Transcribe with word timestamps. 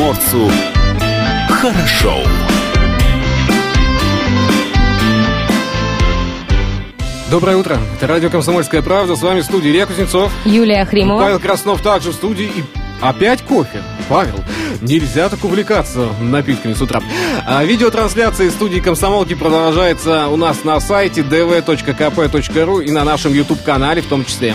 приморцу 0.00 0.50
хорошо. 1.50 2.14
Доброе 7.30 7.58
утро. 7.58 7.78
Это 7.96 8.06
радио 8.06 8.30
«Комсомольская 8.30 8.80
правда». 8.80 9.14
С 9.14 9.22
вами 9.22 9.40
в 9.40 9.44
студии 9.44 9.70
Илья 9.70 9.84
Кузнецов. 9.86 10.32
Юлия 10.46 10.86
Хримова. 10.86 11.20
Павел 11.20 11.38
Краснов 11.38 11.82
также 11.82 12.12
в 12.12 12.14
студии. 12.14 12.46
И 12.46 12.64
опять 13.02 13.42
кофе. 13.42 13.82
Павел, 14.08 14.42
нельзя 14.80 15.28
так 15.28 15.44
увлекаться 15.44 16.08
напитками 16.20 16.74
с 16.74 16.82
утра. 16.82 17.00
А 17.46 17.64
видеотрансляция 17.64 18.48
из 18.48 18.52
студии 18.52 18.80
«Комсомолки» 18.80 19.34
продолжается 19.34 20.28
у 20.28 20.36
нас 20.36 20.64
на 20.64 20.80
сайте 20.80 21.22
dv.kp.ru 21.22 22.84
и 22.84 22.90
на 22.90 23.04
нашем 23.04 23.32
YouTube-канале 23.32 24.02
в 24.02 24.06
том 24.06 24.24
числе. 24.24 24.54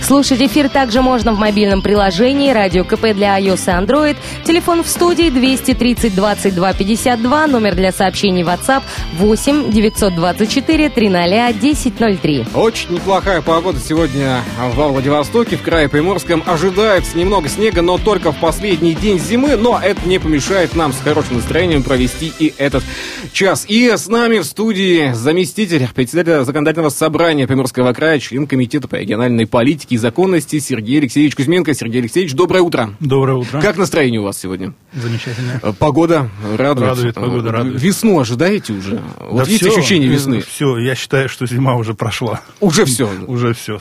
Слушать 0.00 0.40
эфир 0.40 0.68
также 0.68 1.02
можно 1.02 1.32
в 1.32 1.38
мобильном 1.38 1.82
приложении 1.82 2.52
«Радио 2.52 2.84
КП» 2.84 3.12
для 3.14 3.38
iOS 3.40 3.66
и 3.66 3.84
Android. 3.84 4.16
Телефон 4.44 4.84
в 4.84 4.88
студии 4.88 5.30
230 5.30 6.14
22 6.14 6.72
52, 6.74 7.46
номер 7.46 7.74
для 7.74 7.92
сообщений 7.92 8.42
WhatsApp 8.42 8.82
8 9.14 9.70
924 9.72 10.90
300 10.90 11.46
1003. 11.48 12.46
Очень 12.54 12.94
неплохая 12.94 13.42
погода 13.42 13.80
сегодня 13.80 14.42
во 14.74 14.88
Владивостоке, 14.88 15.56
в 15.56 15.62
крае 15.62 15.88
Приморском. 15.88 16.42
Ожидается 16.46 17.16
немного 17.18 17.48
снега, 17.48 17.82
но 17.82 17.98
только 17.98 18.32
в 18.32 18.36
последний 18.36 18.94
день 18.94 19.18
зимы. 19.18 19.55
Но 19.56 19.80
это 19.82 20.06
не 20.06 20.18
помешает 20.18 20.76
нам 20.76 20.92
с 20.92 21.00
хорошим 21.00 21.36
настроением 21.36 21.82
провести 21.82 22.32
и 22.38 22.52
этот 22.58 22.84
час. 23.32 23.64
И 23.68 23.88
с 23.88 24.06
нами 24.06 24.38
в 24.38 24.44
студии 24.44 25.12
заместитель 25.14 25.88
председателя 25.94 26.44
законодательного 26.44 26.90
собрания 26.90 27.46
Приморского 27.46 27.92
края, 27.92 28.18
член 28.20 28.46
комитета 28.46 28.86
по 28.86 28.96
региональной 28.96 29.46
политике 29.46 29.94
и 29.94 29.98
законности 29.98 30.58
Сергей 30.58 30.98
Алексеевич 30.98 31.34
Кузьменко. 31.34 31.72
Сергей 31.74 32.00
Алексеевич, 32.02 32.34
доброе 32.34 32.60
утро. 32.60 32.94
Доброе 33.00 33.38
утро. 33.38 33.60
Как 33.60 33.76
настроение 33.76 34.20
у 34.20 34.24
вас 34.24 34.38
сегодня? 34.38 34.74
Замечательно. 34.92 35.60
Э, 35.62 35.72
Погода 35.78 36.30
радует. 36.56 36.88
Радует, 36.88 37.14
погода 37.14 37.52
радует. 37.52 37.82
Весну 37.82 38.20
ожидаете 38.20 38.72
уже? 38.74 39.00
Вот 39.20 39.44
Да 39.44 39.50
есть 39.50 39.66
ощущение 39.66 40.08
весны? 40.08 40.42
Все, 40.42 40.76
я 40.78 40.94
считаю, 40.94 41.28
что 41.28 41.46
зима 41.46 41.76
уже 41.76 41.94
прошла. 41.94 42.40
Уже 42.60 42.84
все. 42.84 43.10
Уже 43.26 43.54
все. 43.54 43.78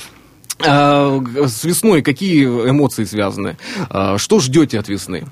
А, 0.65 1.21
с 1.47 1.63
весной 1.65 2.01
какие 2.01 2.45
эмоции 2.45 3.03
связаны? 3.03 3.57
А, 3.89 4.17
что 4.17 4.39
ждете 4.39 4.79
от 4.79 4.87
весны? 4.87 5.25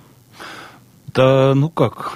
Да, 1.14 1.54
ну 1.56 1.70
как, 1.70 2.14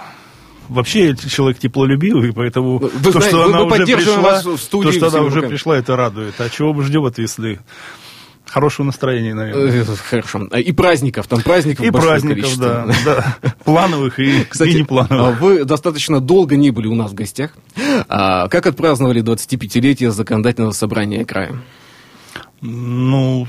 Вообще 0.69 1.15
человек 1.15 1.59
теплолюбивый, 1.59 2.33
поэтому 2.33 2.77
Вы 2.79 2.89
то, 2.89 3.11
знаете, 3.11 3.29
что 3.29 3.37
мы- 3.47 3.55
она 3.55 3.63
мы 3.65 3.65
уже 3.83 3.85
пришла, 3.85 4.17
вас 4.17 4.45
в 4.45 4.57
студии 4.57 4.87
то, 4.87 4.91
что 4.91 5.07
она 5.07 5.21
уже 5.21 5.41
пришла, 5.43 5.77
это 5.77 5.95
радует. 5.95 6.33
А 6.41 6.49
чего 6.49 6.73
мы 6.73 6.83
ждем 6.83 7.05
от 7.05 7.17
весны? 7.17 7.59
Хорошего 8.45 8.85
настроения, 8.85 9.33
наверное. 9.33 9.83
Э, 9.83 9.85
Хорошо. 10.09 10.43
И 10.57 10.71
праздников, 10.73 11.27
там 11.27 11.41
праздников 11.41 11.85
И 11.85 11.91
праздников, 11.91 12.37
количество. 12.37 12.93
да, 13.05 13.35
да. 13.41 13.53
Плановых 13.65 14.19
и, 14.19 14.43
Кстати, 14.45 14.69
и 14.71 14.79
неплановых. 14.81 15.11
а 15.11 15.31
вы 15.31 15.63
достаточно 15.63 16.19
долго 16.19 16.55
не 16.57 16.71
были 16.71 16.87
у 16.87 16.95
нас 16.95 17.11
в 17.11 17.13
гостях. 17.13 17.51
А, 18.09 18.47
Как 18.49 18.65
отпраздновали 18.67 19.21
25-летие 19.21 20.11
законодательного 20.11 20.71
собрания 20.71 21.23
края? 21.23 21.61
Ну, 22.61 23.47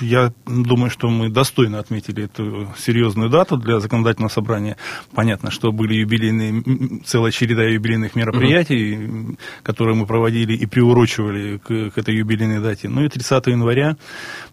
я 0.00 0.32
думаю, 0.46 0.90
что 0.90 1.08
мы 1.10 1.28
достойно 1.28 1.78
отметили 1.78 2.24
эту 2.24 2.72
серьезную 2.76 3.30
дату 3.30 3.56
для 3.56 3.80
законодательного 3.80 4.30
собрания. 4.30 4.76
Понятно, 5.14 5.50
что 5.50 5.72
были 5.72 5.94
юбилейные, 5.94 7.02
целая 7.04 7.32
череда 7.32 7.64
юбилейных 7.64 8.14
мероприятий, 8.14 8.94
м, 8.94 9.38
которые 9.62 9.96
мы 9.96 10.06
проводили 10.06 10.54
и 10.54 10.66
приурочивали 10.66 11.58
к, 11.58 11.90
к 11.90 11.98
этой 11.98 12.16
юбилейной 12.16 12.60
дате. 12.60 12.88
Ну 12.88 13.04
и 13.04 13.08
30 13.08 13.46
января 13.48 13.96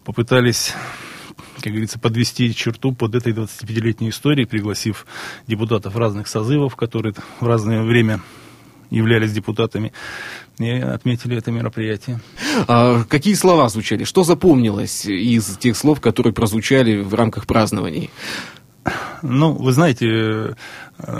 попытались 0.04 0.74
как 1.62 1.72
говорится, 1.72 1.98
подвести 1.98 2.54
черту 2.54 2.92
под 2.92 3.14
этой 3.14 3.32
25-летней 3.32 4.10
историей, 4.10 4.46
пригласив 4.46 5.06
депутатов 5.46 5.96
разных 5.96 6.26
созывов, 6.26 6.74
которые 6.76 7.14
в 7.40 7.46
разное 7.46 7.82
время 7.82 8.20
являлись 8.90 9.32
депутатами, 9.32 9.92
и 10.60 10.80
отметили 10.80 11.36
это 11.36 11.50
мероприятие. 11.50 12.20
А, 12.68 13.02
Какие 13.04 13.34
слова 13.34 13.68
звучали? 13.68 14.04
Что 14.04 14.22
запомнилось 14.24 15.06
из 15.06 15.56
тех 15.56 15.76
слов, 15.76 16.00
которые 16.00 16.32
прозвучали 16.32 17.00
в 17.00 17.14
рамках 17.14 17.46
празднований? 17.46 18.10
Ну, 19.22 19.52
вы 19.52 19.72
знаете, 19.72 20.56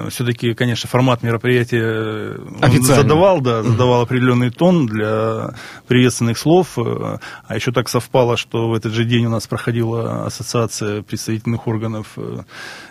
все-таки, 0.08 0.54
конечно, 0.54 0.88
формат 0.88 1.22
мероприятия 1.22 2.36
э, 2.38 2.80
задавал, 2.80 3.42
да, 3.42 3.62
задавал 3.62 4.00
определенный 4.00 4.50
тон 4.50 4.86
для 4.86 5.54
приветственных 5.86 6.38
слов. 6.38 6.78
э, 6.78 7.18
А 7.46 7.54
еще 7.54 7.72
так 7.72 7.90
совпало, 7.90 8.38
что 8.38 8.70
в 8.70 8.74
этот 8.74 8.92
же 8.92 9.04
день 9.04 9.26
у 9.26 9.30
нас 9.30 9.46
проходила 9.46 10.24
ассоциация 10.24 11.02
представительных 11.02 11.66
органов 11.66 12.12
э, 12.16 12.38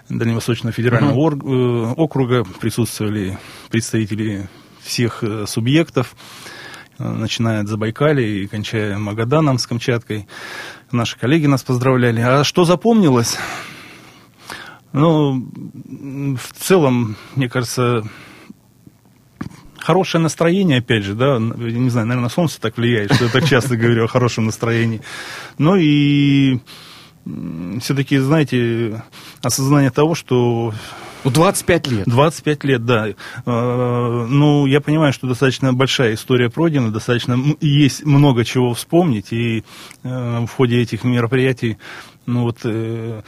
Дальневосточного 0.10 0.72
федерального 0.72 1.32
э, 1.32 1.94
округа. 1.98 2.44
Присутствовали 2.62 3.40
представители 3.72 4.48
всех 4.90 5.24
э, 5.24 5.46
субъектов, 5.48 6.16
э, 6.98 7.08
начиная 7.08 7.62
от 7.62 7.68
Забайкалья 7.68 8.26
и 8.26 8.48
кончая 8.48 8.98
Магаданом 8.98 9.58
с 9.58 9.68
Камчаткой. 9.68 10.28
Наши 10.92 11.18
коллеги 11.18 11.46
нас 11.46 11.64
поздравляли. 11.64 12.22
А 12.22 12.44
что 12.44 12.66
запомнилось? 12.66 13.38
Ну, 14.92 15.48
в 16.36 16.54
целом, 16.58 17.16
мне 17.36 17.48
кажется, 17.48 18.04
хорошее 19.78 20.24
настроение, 20.24 20.80
опять 20.80 21.04
же, 21.04 21.14
да, 21.14 21.38
не 21.38 21.90
знаю, 21.90 22.08
наверное, 22.08 22.30
солнце 22.30 22.60
так 22.60 22.78
влияет, 22.78 23.14
что 23.14 23.26
я 23.26 23.32
так 23.32 23.46
часто 23.46 23.78
говорю 23.78 24.06
о 24.06 24.08
хорошем 24.08 24.48
настроении. 24.48 25.02
Ну 25.60 25.76
и 25.76 26.60
все-таки, 27.80 28.18
знаете, 28.18 29.04
осознание 29.44 29.92
того, 29.92 30.16
что 30.16 30.74
25 31.24 31.88
лет. 31.88 32.08
25 32.08 32.64
лет, 32.64 32.86
да. 32.86 33.08
Э, 33.10 33.14
Ну, 34.30 34.66
я 34.66 34.82
понимаю, 34.82 35.14
что 35.14 35.28
достаточно 35.28 35.74
большая 35.74 36.14
история 36.14 36.50
пройдена, 36.50 36.92
достаточно 36.92 37.38
есть 37.62 38.06
много 38.06 38.46
чего 38.46 38.74
вспомнить, 38.74 39.32
и 39.32 39.64
э, 40.04 40.46
в 40.46 40.50
ходе 40.56 40.82
этих 40.82 41.04
мероприятий, 41.04 41.78
ну 42.26 42.44
вот, 42.44 42.60
э, 42.64 43.22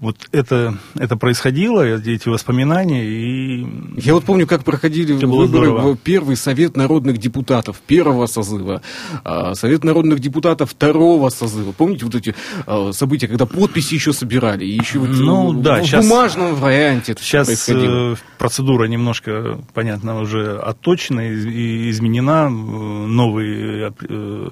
вот 0.00 0.16
это, 0.32 0.78
это 0.94 1.16
происходило, 1.16 1.82
эти 1.82 2.28
воспоминания, 2.28 3.04
и 3.04 3.66
Я 3.96 4.14
вот 4.14 4.24
помню, 4.24 4.46
как 4.46 4.64
проходили 4.64 5.16
Это 5.16 5.26
выборы 5.26 5.66
здорово. 5.66 5.94
в 5.94 5.98
первый 5.98 6.36
Совет 6.36 6.76
народных 6.76 7.18
депутатов 7.18 7.80
первого 7.86 8.26
созыва, 8.26 8.82
а, 9.24 9.54
Совет 9.54 9.84
народных 9.84 10.20
депутатов 10.20 10.70
второго 10.70 11.28
созыва. 11.30 11.72
Помните 11.72 12.04
вот 12.04 12.14
эти 12.14 12.34
а, 12.66 12.92
события, 12.92 13.26
когда 13.28 13.46
подписи 13.46 13.94
еще 13.94 14.12
собирали, 14.12 14.64
и 14.64 14.76
еще 14.78 15.00
вот 15.00 15.10
Ну, 15.10 15.52
в- 15.52 15.62
да, 15.62 15.82
в 15.82 15.86
щас- 15.86 16.06
бумажном 16.08 16.54
варианте 16.54 17.12
это 17.12 17.22
Сейчас 17.22 17.46
происходило. 17.48 18.12
э, 18.12 18.16
процедура 18.38 18.84
немножко, 18.84 19.58
понятно, 19.74 20.20
уже 20.20 20.56
отточена 20.58 21.20
и 21.28 21.90
изменена, 21.90 22.46
э, 22.46 22.50
новые 22.50 23.88
э, 23.88 23.90
э, 24.08 24.48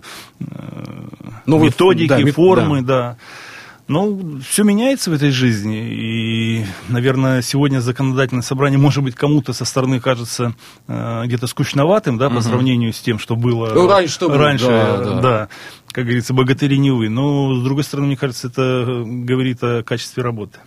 Новые 1.47 1.69
методики, 1.71 2.09
да, 2.25 2.32
формы, 2.32 2.82
да. 2.82 3.16
Ну, 3.88 4.38
все 4.47 4.65
меняется 4.65 5.10
в 5.10 5.15
этой 5.15 5.31
жизни, 5.31 5.78
и, 5.78 6.65
наверное, 6.88 7.41
сегодня 7.41 7.81
законодательное 7.81 8.43
собрание, 8.43 8.78
может 8.78 9.03
быть, 9.03 9.15
кому-то 9.15 9.54
со 9.54 9.65
стороны 9.65 9.99
кажется 9.99 10.54
э, 10.87 11.22
где-то 11.25 11.47
скучноватым, 11.47 12.19
да, 12.19 12.28
по 12.28 12.43
сравнению 12.43 12.93
с 12.93 13.00
тем, 13.00 13.19
что 13.19 13.34
было 13.34 13.72
Ну, 13.72 13.88
раньше 13.88 14.12
что 14.12 14.28
было, 14.28 14.38
раньше, 14.38 14.66
да, 14.66 14.97
да. 14.98 15.21
да, 15.21 15.48
как 15.91 16.04
говорится, 16.04 16.34
богатыри 16.34 16.77
не 16.77 16.91
вы. 16.91 17.09
Но, 17.09 17.54
с 17.54 17.65
другой 17.65 17.82
стороны, 17.82 18.09
мне 18.09 18.16
кажется, 18.19 18.48
это 18.48 18.62
э, 18.62 19.03
говорит 19.04 19.62
о 19.62 19.82
качестве 19.82 20.22
работы. 20.22 20.59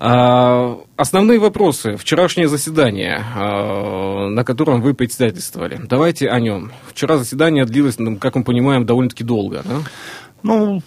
А, 0.00 0.78
основные 0.96 1.38
вопросы. 1.38 1.96
Вчерашнее 1.96 2.48
заседание, 2.48 3.24
а, 3.34 4.28
на 4.28 4.44
котором 4.44 4.82
вы 4.82 4.94
председательствовали. 4.94 5.80
Давайте 5.88 6.28
о 6.28 6.40
нем. 6.40 6.72
Вчера 6.88 7.16
заседание 7.16 7.64
длилось, 7.64 7.98
ну, 7.98 8.16
как 8.16 8.34
мы 8.34 8.44
понимаем, 8.44 8.84
довольно-таки 8.84 9.24
долго. 9.24 9.62
Да? 9.64 9.76
Ну, 10.42 10.82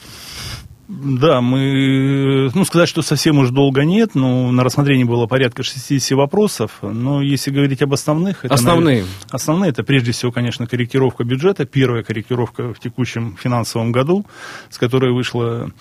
да, 0.88 1.42
мы, 1.42 2.50
ну, 2.54 2.64
сказать, 2.64 2.88
что 2.88 3.02
совсем 3.02 3.40
уж 3.40 3.50
долго 3.50 3.84
нет, 3.84 4.16
но 4.16 4.52
на 4.54 4.64
рассмотрении 4.64 5.04
было 5.04 5.28
порядка 5.28 5.62
60 5.62 6.18
вопросов, 6.18 6.78
но 6.82 7.22
если 7.22 7.52
говорить 7.52 7.82
об 7.82 7.94
основных... 7.94 8.46
Это, 8.46 8.54
Основные. 8.54 8.86
наверное, 8.86 9.14
основные, 9.30 9.70
это 9.72 9.84
прежде 9.84 10.14
всего, 10.14 10.32
конечно, 10.32 10.66
корректировка 10.66 11.26
бюджета, 11.26 11.66
первая 11.66 12.04
корректировка 12.04 12.74
в 12.74 12.80
текущем 12.80 13.36
финансовом 13.36 13.92
году, 13.92 14.26
с 14.70 14.78
которой 14.78 15.14
вышло 15.14 15.72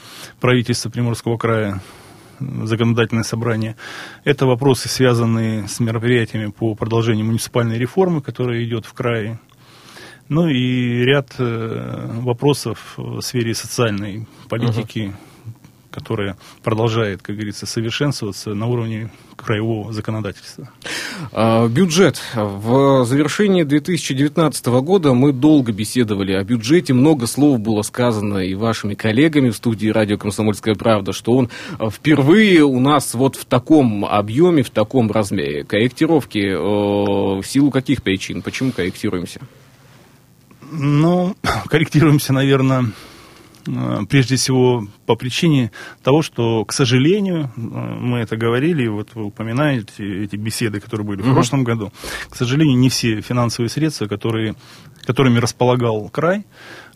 правительство 0.40 0.90
Приморского 0.90 1.36
края, 1.36 1.80
законодательное 2.40 3.22
собрание. 3.22 3.76
Это 4.25 4.46
вопросы, 4.46 4.88
связанные 4.88 5.69
с 5.69 5.78
мероприятиями 5.78 6.50
по 6.50 6.75
продолжению 6.75 7.26
муниципальной 7.26 7.78
реформы, 7.78 8.22
которая 8.22 8.64
идет 8.64 8.86
в 8.86 8.92
крае. 8.92 9.38
Ну 10.28 10.49
и 10.49 11.05
ряд 11.05 11.34
э, 11.38 12.08
вопросов 12.20 12.94
в 12.96 13.20
сфере 13.20 13.55
социальной 13.55 14.26
политики, 14.49 15.14
которая 15.93 16.37
продолжает, 16.64 17.23
как 17.23 17.37
говорится, 17.37 17.64
совершенствоваться 17.64 18.52
на 18.52 18.67
уровне 18.67 19.11
краевого 19.37 19.93
законодательства. 19.93 20.69
А, 21.32 21.69
бюджет. 21.69 22.20
В 22.34 23.05
завершении 23.05 23.62
2019 23.62 24.67
года 24.67 25.14
мы 25.14 25.32
долго 25.32 25.70
беседовали 25.73 26.32
о 26.32 26.43
бюджете, 26.43 26.93
много 26.93 27.28
слов 27.28 27.61
было 27.61 27.82
сказано 27.82 28.38
и 28.38 28.55
вашими 28.55 28.94
коллегами 28.94 29.50
в 29.50 29.56
студии 29.56 29.88
радио 29.88 30.19
«Комсомольская 30.19 30.75
правда», 30.75 31.12
что 31.12 31.34
он 31.34 31.50
впервые 31.90 32.64
у 32.64 32.81
нас 32.81 33.14
вот 33.14 33.37
в 33.37 33.44
таком 33.44 34.05
объеме, 34.05 34.64
в 34.64 34.70
таком 34.70 35.11
размере. 35.12 35.62
Корректировки 35.62 36.38
э, 36.38 36.56
в 36.58 37.44
силу 37.44 37.70
каких 37.70 38.02
причин? 38.02 38.43
Почему 38.43 38.73
корректируемся? 38.73 39.40
Ну, 40.70 41.36
корректируемся, 41.68 42.32
наверное, 42.32 42.86
э, 43.66 44.00
прежде 44.08 44.36
всего 44.36 44.86
по 45.06 45.14
причине 45.14 45.70
того, 46.02 46.22
что, 46.22 46.64
к 46.64 46.72
сожалению, 46.72 47.50
э, 47.56 47.60
мы 47.60 48.18
это 48.18 48.36
говорили, 48.36 48.86
вот 48.86 49.10
вы 49.14 49.24
упоминаете 49.24 50.24
эти 50.24 50.36
беседы, 50.36 50.80
которые 50.80 51.06
были 51.06 51.22
в 51.22 51.32
прошлом 51.32 51.64
году, 51.64 51.92
к 52.28 52.36
сожалению, 52.36 52.78
не 52.78 52.88
все 52.88 53.20
финансовые 53.20 53.70
средства, 53.70 54.06
которые, 54.06 54.54
которыми 55.04 55.38
располагал 55.38 56.08
край, 56.08 56.44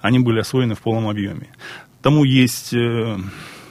они 0.00 0.18
были 0.18 0.40
освоены 0.40 0.74
в 0.74 0.80
полном 0.80 1.08
объеме. 1.08 1.48
Тому 2.02 2.24
есть 2.24 2.72
э, 2.72 3.18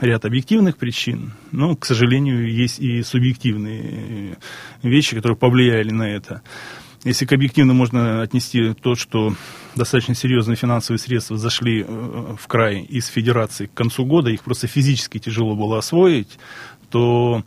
ряд 0.02 0.26
объективных 0.26 0.78
причин, 0.78 1.34
но, 1.52 1.76
к 1.76 1.86
сожалению, 1.86 2.52
есть 2.52 2.80
и 2.80 3.02
субъективные 3.04 4.38
вещи, 4.84 5.16
которые 5.16 5.38
повлияли 5.38 5.92
на 5.92 6.04
это. 6.04 6.42
Если 7.06 7.26
к 7.26 7.32
объективно 7.32 7.74
можно 7.74 8.22
отнести 8.22 8.74
то, 8.74 8.96
что 8.96 9.34
достаточно 9.76 10.16
серьезные 10.16 10.58
финансовые 10.58 11.00
средства 11.00 11.38
зашли 11.38 11.86
э, 11.88 12.36
в 12.38 12.48
край 12.48 12.82
из 12.82 13.08
федерации 13.08 13.68
к 13.68 13.74
концу 13.74 14.06
года, 14.06 14.30
их 14.30 14.44
просто 14.44 14.68
физически 14.68 15.18
тяжело 15.18 15.56
было 15.56 15.78
освоить, 15.78 16.38
то 16.90 17.44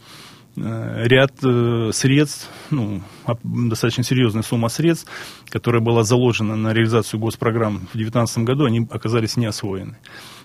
э, 0.56 1.06
ряд 1.06 1.32
э, 1.44 1.90
средств, 1.92 2.48
ну, 2.70 3.02
достаточно 3.42 4.02
серьезная 4.02 4.42
сумма 4.42 4.70
средств, 4.70 5.10
которая 5.50 5.82
была 5.82 6.02
заложена 6.02 6.56
на 6.56 6.72
реализацию 6.72 7.20
госпрограмм 7.20 7.74
в 7.74 7.92
2019 7.92 8.38
году, 8.38 8.64
они 8.64 8.86
оказались 8.90 9.36
не 9.36 9.46
освоены. 9.46 9.98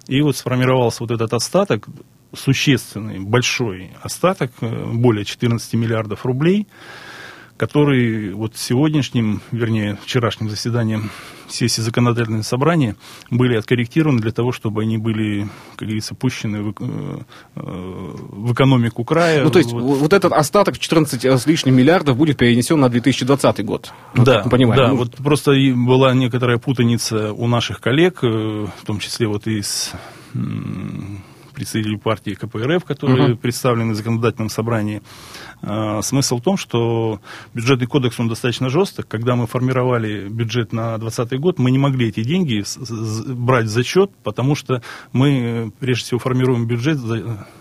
И 0.07 0.19
вот 0.21 0.35
сформировался 0.35 1.03
вот 1.03 1.11
этот 1.11 1.33
остаток, 1.33 1.87
существенный, 2.33 3.19
большой 3.19 3.91
остаток, 4.01 4.51
более 4.59 5.23
14 5.23 5.73
миллиардов 5.75 6.25
рублей– 6.25 6.67
которые 7.57 8.33
вот 8.33 8.55
сегодняшним, 8.55 9.41
вернее, 9.51 9.97
вчерашним 10.03 10.49
заседанием 10.49 11.09
сессии 11.47 11.81
законодательного 11.81 12.41
собрания 12.43 12.95
были 13.29 13.55
откорректированы 13.55 14.19
для 14.19 14.31
того, 14.31 14.51
чтобы 14.51 14.81
они 14.83 14.97
были, 14.97 15.47
как 15.75 15.87
говорится, 15.87 16.13
пущены 16.13 16.61
в, 16.61 16.73
э, 16.79 17.19
в 17.55 18.53
экономику 18.53 19.03
края. 19.03 19.43
Ну, 19.43 19.49
то 19.49 19.59
есть 19.59 19.71
вот, 19.71 19.97
вот 19.97 20.13
этот 20.13 20.33
остаток 20.33 20.77
14 20.77 21.25
с 21.25 21.45
лишним 21.47 21.75
миллиардов 21.75 22.17
будет 22.17 22.37
перенесен 22.37 22.79
на 22.79 22.89
2020 22.89 23.65
год. 23.65 23.91
Ну, 24.13 24.23
да, 24.23 24.43
понимаем. 24.43 24.81
да, 24.81 24.87
ну, 24.89 24.97
вот 24.97 25.15
просто 25.15 25.53
была 25.73 26.13
некоторая 26.13 26.57
путаница 26.57 27.33
у 27.33 27.47
наших 27.47 27.79
коллег, 27.79 28.19
э, 28.23 28.27
в 28.27 28.85
том 28.85 28.99
числе 28.99 29.27
вот 29.27 29.47
из 29.47 29.93
представителей 31.57 31.97
партии 31.97 32.35
КПРФ, 32.35 32.85
которые 32.85 33.31
угу. 33.31 33.37
представлены 33.37 33.93
в 33.93 33.95
законодательном 33.95 34.49
собрании. 34.49 35.01
А, 35.63 36.03
смысл 36.03 36.37
в 36.37 36.41
том, 36.41 36.55
что 36.55 37.19
бюджетный 37.55 37.87
кодекс, 37.87 38.19
он 38.19 38.27
достаточно 38.29 38.69
жесток. 38.69 39.07
Когда 39.07 39.35
мы 39.35 39.47
формировали 39.47 40.29
бюджет 40.29 40.71
на 40.71 40.97
2020 40.99 41.39
год, 41.39 41.57
мы 41.57 41.71
не 41.71 41.79
могли 41.79 42.09
эти 42.09 42.23
деньги 42.23 42.63
брать 43.33 43.67
за 43.67 43.83
счет, 43.83 44.11
потому 44.23 44.53
что 44.53 44.83
мы, 45.13 45.71
прежде 45.79 46.05
всего, 46.05 46.19
формируем 46.19 46.67
бюджет 46.67 46.99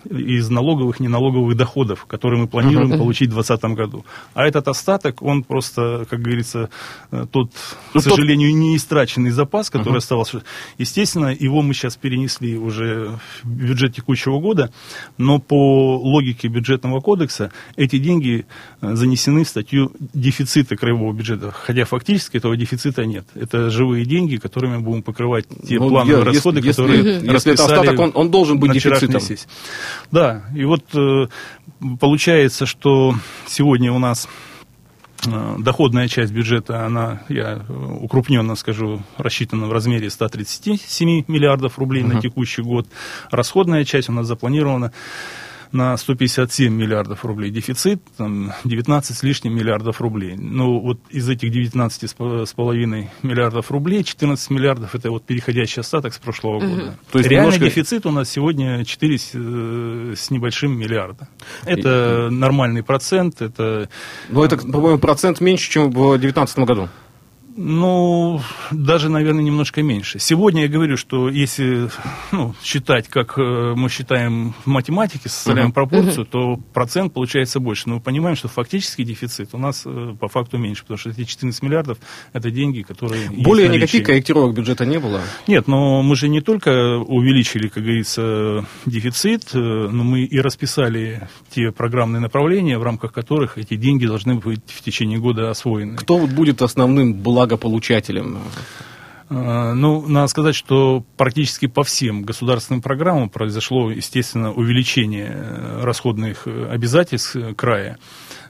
из 0.05 0.51
налоговых, 0.51 1.01
неналоговых 1.01 1.57
доходов, 1.57 2.05
которые 2.05 2.43
мы 2.43 2.49
планируем 2.49 2.93
uh 2.93 2.99
получить 2.99 3.31
в 3.31 3.35
2020 3.35 3.77
году. 3.77 4.05
А 4.35 4.47
этот 4.47 4.69
остаток, 4.69 5.23
он 5.23 5.43
просто, 5.43 6.07
как 6.11 6.21
говорится, 6.21 6.69
э, 7.11 7.27
тот, 7.31 7.51
ну, 7.95 8.01
к 8.01 8.05
сожалению, 8.05 8.51
тот... 8.51 8.59
не 8.59 8.77
истраченный 8.77 9.31
запас, 9.31 9.71
который 9.71 9.95
uh 9.95 9.99
оставался. 9.99 10.43
Естественно, 10.77 11.29
его 11.29 11.63
мы 11.63 11.73
сейчас 11.73 11.97
перенесли 11.97 12.59
уже 12.59 13.19
в 13.43 13.49
бюджет 13.49 13.86
текущего 13.91 14.41
года, 14.41 14.73
но 15.19 15.39
по 15.39 15.97
логике 15.97 16.49
бюджетного 16.49 17.01
кодекса 17.01 17.53
эти 17.77 17.99
деньги 17.99 18.47
э, 18.81 18.95
занесены 18.95 19.45
в 19.45 19.49
статью 19.49 19.93
дефицита 20.15 20.77
краевого 20.77 21.13
бюджета, 21.13 21.51
хотя 21.53 21.85
фактически 21.85 22.37
этого 22.37 22.57
дефицита 22.57 23.05
нет. 23.07 23.27
Это 23.35 23.71
живые 23.71 24.05
деньги, 24.05 24.37
которыми 24.37 24.79
будем 24.79 25.03
покрывать 25.03 25.47
те 25.67 25.79
ну, 25.79 25.89
плановые 25.89 26.19
я, 26.19 26.25
расходы, 26.25 26.59
если, 26.59 26.71
которые 26.71 27.15
если, 27.15 27.33
если 27.33 27.53
это 27.53 27.65
остаток, 27.65 27.99
он, 27.99 28.13
он 28.15 28.31
должен 28.31 28.59
быть 28.59 28.73
дефицитом. 28.73 29.21
Сессии. 29.21 29.49
Да, 30.11 30.45
и 30.55 30.65
вот 30.65 30.85
э, 30.95 31.27
получается, 32.01 32.67
что 32.67 33.15
сегодня 33.47 33.93
у 33.93 33.99
нас 33.99 34.29
доходная 35.59 36.09
часть 36.09 36.33
бюджета, 36.33 36.85
она, 36.85 37.23
я 37.29 37.65
укрупненно 38.01 38.55
скажу, 38.57 39.03
рассчитана 39.17 39.67
в 39.67 39.73
размере 39.73 40.11
137 40.11 41.25
миллиардов 41.29 41.79
рублей 41.79 42.03
uh-huh. 42.03 42.15
на 42.15 42.21
текущий 42.21 42.63
год. 42.63 42.87
Расходная 43.31 43.85
часть 43.85 44.09
у 44.09 44.13
нас 44.13 44.27
запланирована 44.27 44.93
на 45.77 45.97
157 45.97 46.73
миллиардов 46.73 47.25
рублей 47.25 47.51
дефицит, 47.51 48.03
там 48.17 48.53
19 48.65 49.17
с 49.17 49.23
лишним 49.23 49.55
миллиардов 49.55 50.01
рублей. 50.01 50.35
Ну, 50.37 50.81
вот 50.81 50.99
из 51.11 51.29
этих 51.29 51.51
19 51.51 52.11
с 52.11 52.53
половиной 52.55 53.11
миллиардов 53.23 53.71
рублей, 53.71 54.03
14 54.03 54.51
миллиардов 54.51 54.95
это 54.95 55.11
вот 55.11 55.25
переходящий 55.25 55.81
остаток 55.81 56.15
с 56.15 56.19
прошлого 56.19 56.61
года. 56.61 56.83
Угу. 56.83 56.93
То 57.13 57.19
есть 57.19 57.31
реальный 57.31 57.55
немножко... 57.55 57.65
дефицит 57.67 58.07
у 58.07 58.11
нас 58.11 58.31
сегодня 58.31 58.85
4 58.85 59.19
с, 59.19 59.31
э, 59.35 60.15
с 60.17 60.31
небольшим 60.31 60.77
миллиарда. 60.77 61.29
Это 61.65 62.29
И... 62.31 62.35
нормальный 62.35 62.83
процент, 62.83 63.43
это... 63.43 63.89
Ну, 64.29 64.43
это, 64.43 64.57
по-моему, 64.57 64.99
процент 64.99 65.41
меньше, 65.41 65.71
чем 65.71 65.91
в 65.91 66.19
2019 66.19 66.59
году. 66.61 66.89
Ну, 67.57 68.43
даже, 68.71 69.09
наверное, 69.09 69.43
немножко 69.43 69.83
меньше. 69.83 70.19
Сегодня 70.19 70.63
я 70.63 70.69
говорю, 70.69 70.99
что 70.99 71.31
если 71.31 71.89
ну, 72.31 72.55
считать, 72.63 73.09
как 73.09 73.39
э, 73.39 73.75
мы 73.75 73.89
считаем 73.89 74.55
в 74.65 74.67
математике, 74.67 75.31
составляем 75.31 75.71
uh-huh. 75.71 75.75
пропорцию, 75.75 76.27
uh-huh. 76.27 76.31
то 76.31 76.57
процент 76.75 77.15
получается 77.15 77.59
больше. 77.59 77.89
Но 77.89 77.97
мы 77.97 78.01
понимаем, 78.03 78.37
что 78.37 78.49
фактический 78.49 79.05
дефицит 79.05 79.51
у 79.55 79.59
нас 79.59 79.85
э, 79.87 80.15
по 80.21 80.29
факту 80.29 80.59
меньше, 80.59 80.83
потому 80.83 80.99
что 80.99 81.11
эти 81.11 81.25
14 81.25 81.63
миллиардов– 81.63 81.99
это 82.35 82.51
деньги, 82.51 82.83
которые 82.83 83.31
Более 83.31 83.69
никаких 83.69 84.05
корректировок 84.05 84.55
бюджета 84.55 84.85
не 84.85 84.99
было? 84.99 85.23
Нет, 85.47 85.67
но 85.67 86.03
мы 86.03 86.15
же 86.15 86.29
не 86.29 86.43
только 86.43 86.99
увеличили, 86.99 87.69
как 87.69 87.83
говорится, 87.83 88.67
дефицит, 88.85 89.55
э, 89.55 89.59
но 89.59 90.05
мы 90.05 90.25
и 90.25 90.39
расписали 90.41 91.29
те 91.51 91.73
программные 91.73 92.21
направления, 92.21 92.79
в 92.79 92.83
рамках 92.83 93.15
которых 93.15 93.57
эти 93.57 93.77
деньги 93.77 94.05
должны 94.05 94.35
быть 94.35 94.61
в 94.67 94.83
течение 94.83 95.19
года 95.19 95.49
освоены. 95.49 95.97
Кто 95.97 96.27
будет 96.27 96.61
основным 96.61 97.15
благом 97.15 97.46
благополучателям? 97.47 98.39
А, 99.29 99.73
ну, 99.75 100.07
надо 100.07 100.29
сказать, 100.29 100.55
что 100.55 101.05
практически 101.17 101.67
по 101.67 101.83
всем 101.83 102.23
государственным 102.23 102.83
программам 102.83 103.29
произошло, 103.29 103.91
естественно, 103.91 104.53
увеличение 104.53 105.33
э, 105.33 105.81
расходных 105.83 106.47
э, 106.47 106.69
обязательств 106.71 107.37
края. 107.57 107.99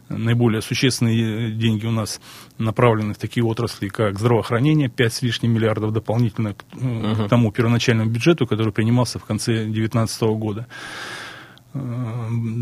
Наиболее 0.08 0.62
существенные 0.62 1.50
деньги 1.50 1.84
у 1.86 1.90
нас 1.90 2.20
направлены 2.58 3.14
в 3.14 3.18
такие 3.18 3.44
отрасли, 3.44 3.88
как 3.88 4.18
здравоохранение, 4.18 4.88
5 4.88 5.12
с 5.12 5.22
лишним 5.22 5.52
миллиардов 5.52 5.92
дополнительно 5.92 6.54
к, 6.54 6.64
uh-huh. 6.74 7.26
к 7.26 7.28
тому 7.28 7.50
первоначальному 7.50 8.08
бюджету, 8.08 8.46
который 8.46 8.72
принимался 8.72 9.18
в 9.18 9.24
конце 9.24 9.64
2019 9.64 10.22
года. 10.38 10.68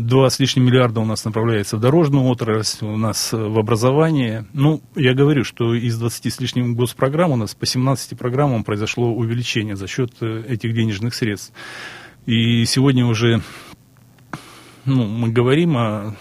Два 0.07 0.29
с 0.29 0.39
лишним 0.39 0.65
миллиарда 0.65 0.99
у 0.99 1.05
нас 1.05 1.25
направляется 1.25 1.77
в 1.77 1.79
дорожную 1.79 2.25
отрасль, 2.25 2.85
у 2.85 2.97
нас 2.97 3.31
в 3.31 3.57
образование. 3.57 4.45
Ну, 4.53 4.81
я 4.95 5.13
говорю, 5.13 5.43
что 5.43 5.73
из 5.73 5.97
20 5.97 6.33
с 6.33 6.39
лишним 6.39 6.75
госпрограмм 6.75 7.31
у 7.31 7.35
нас 7.35 7.55
по 7.55 7.65
17 7.65 8.17
программам 8.17 8.63
произошло 8.63 9.13
увеличение 9.13 9.75
за 9.75 9.87
счет 9.87 10.11
э, 10.21 10.43
этих 10.47 10.73
денежных 10.73 11.13
средств. 11.15 11.53
И 12.25 12.65
сегодня 12.65 13.05
уже 13.05 13.41
ну, 14.85 15.05
мы 15.05 15.29
говорим 15.29 15.77
о 15.77 16.15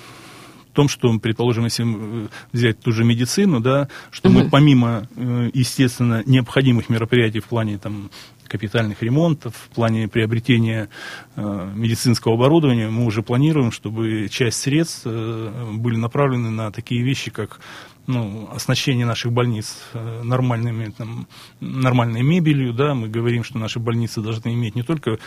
том, 0.74 0.88
что, 0.88 1.16
предположим, 1.18 1.64
если 1.64 1.84
э, 1.86 2.28
взять 2.52 2.80
ту 2.80 2.92
же 2.92 3.04
медицину, 3.04 3.60
да, 3.60 3.88
что 4.10 4.28
мы 4.28 4.50
помимо, 4.50 5.08
э, 5.16 5.50
естественно, 5.54 6.22
необходимых 6.26 6.88
мероприятий 6.88 7.40
в 7.40 7.44
плане 7.44 7.78
там, 7.78 8.10
капитальных 8.54 9.02
ремонтов, 9.02 9.52
в 9.56 9.74
плане 9.74 10.06
приобретения 10.06 10.88
э, 11.34 11.72
медицинского 11.74 12.34
оборудования, 12.34 12.88
мы 12.88 13.04
уже 13.04 13.22
планируем, 13.22 13.72
чтобы 13.72 14.28
часть 14.28 14.60
средств 14.60 15.02
э, 15.06 15.72
были 15.72 15.96
направлены 15.96 16.50
на 16.50 16.70
такие 16.70 17.02
вещи, 17.02 17.32
как 17.32 17.58
ну, 18.06 18.48
оснащение 18.52 19.06
наших 19.06 19.32
больниц 19.32 19.78
э, 19.94 20.22
нормальными, 20.22 20.92
там, 20.96 21.26
нормальной 21.60 22.22
мебелью, 22.22 22.72
да, 22.74 22.94
мы 22.94 23.08
говорим, 23.08 23.44
что 23.44 23.58
наши 23.58 23.78
больницы 23.78 24.20
должны 24.20 24.52
иметь 24.52 24.74
не 24.74 24.82
только 24.82 25.18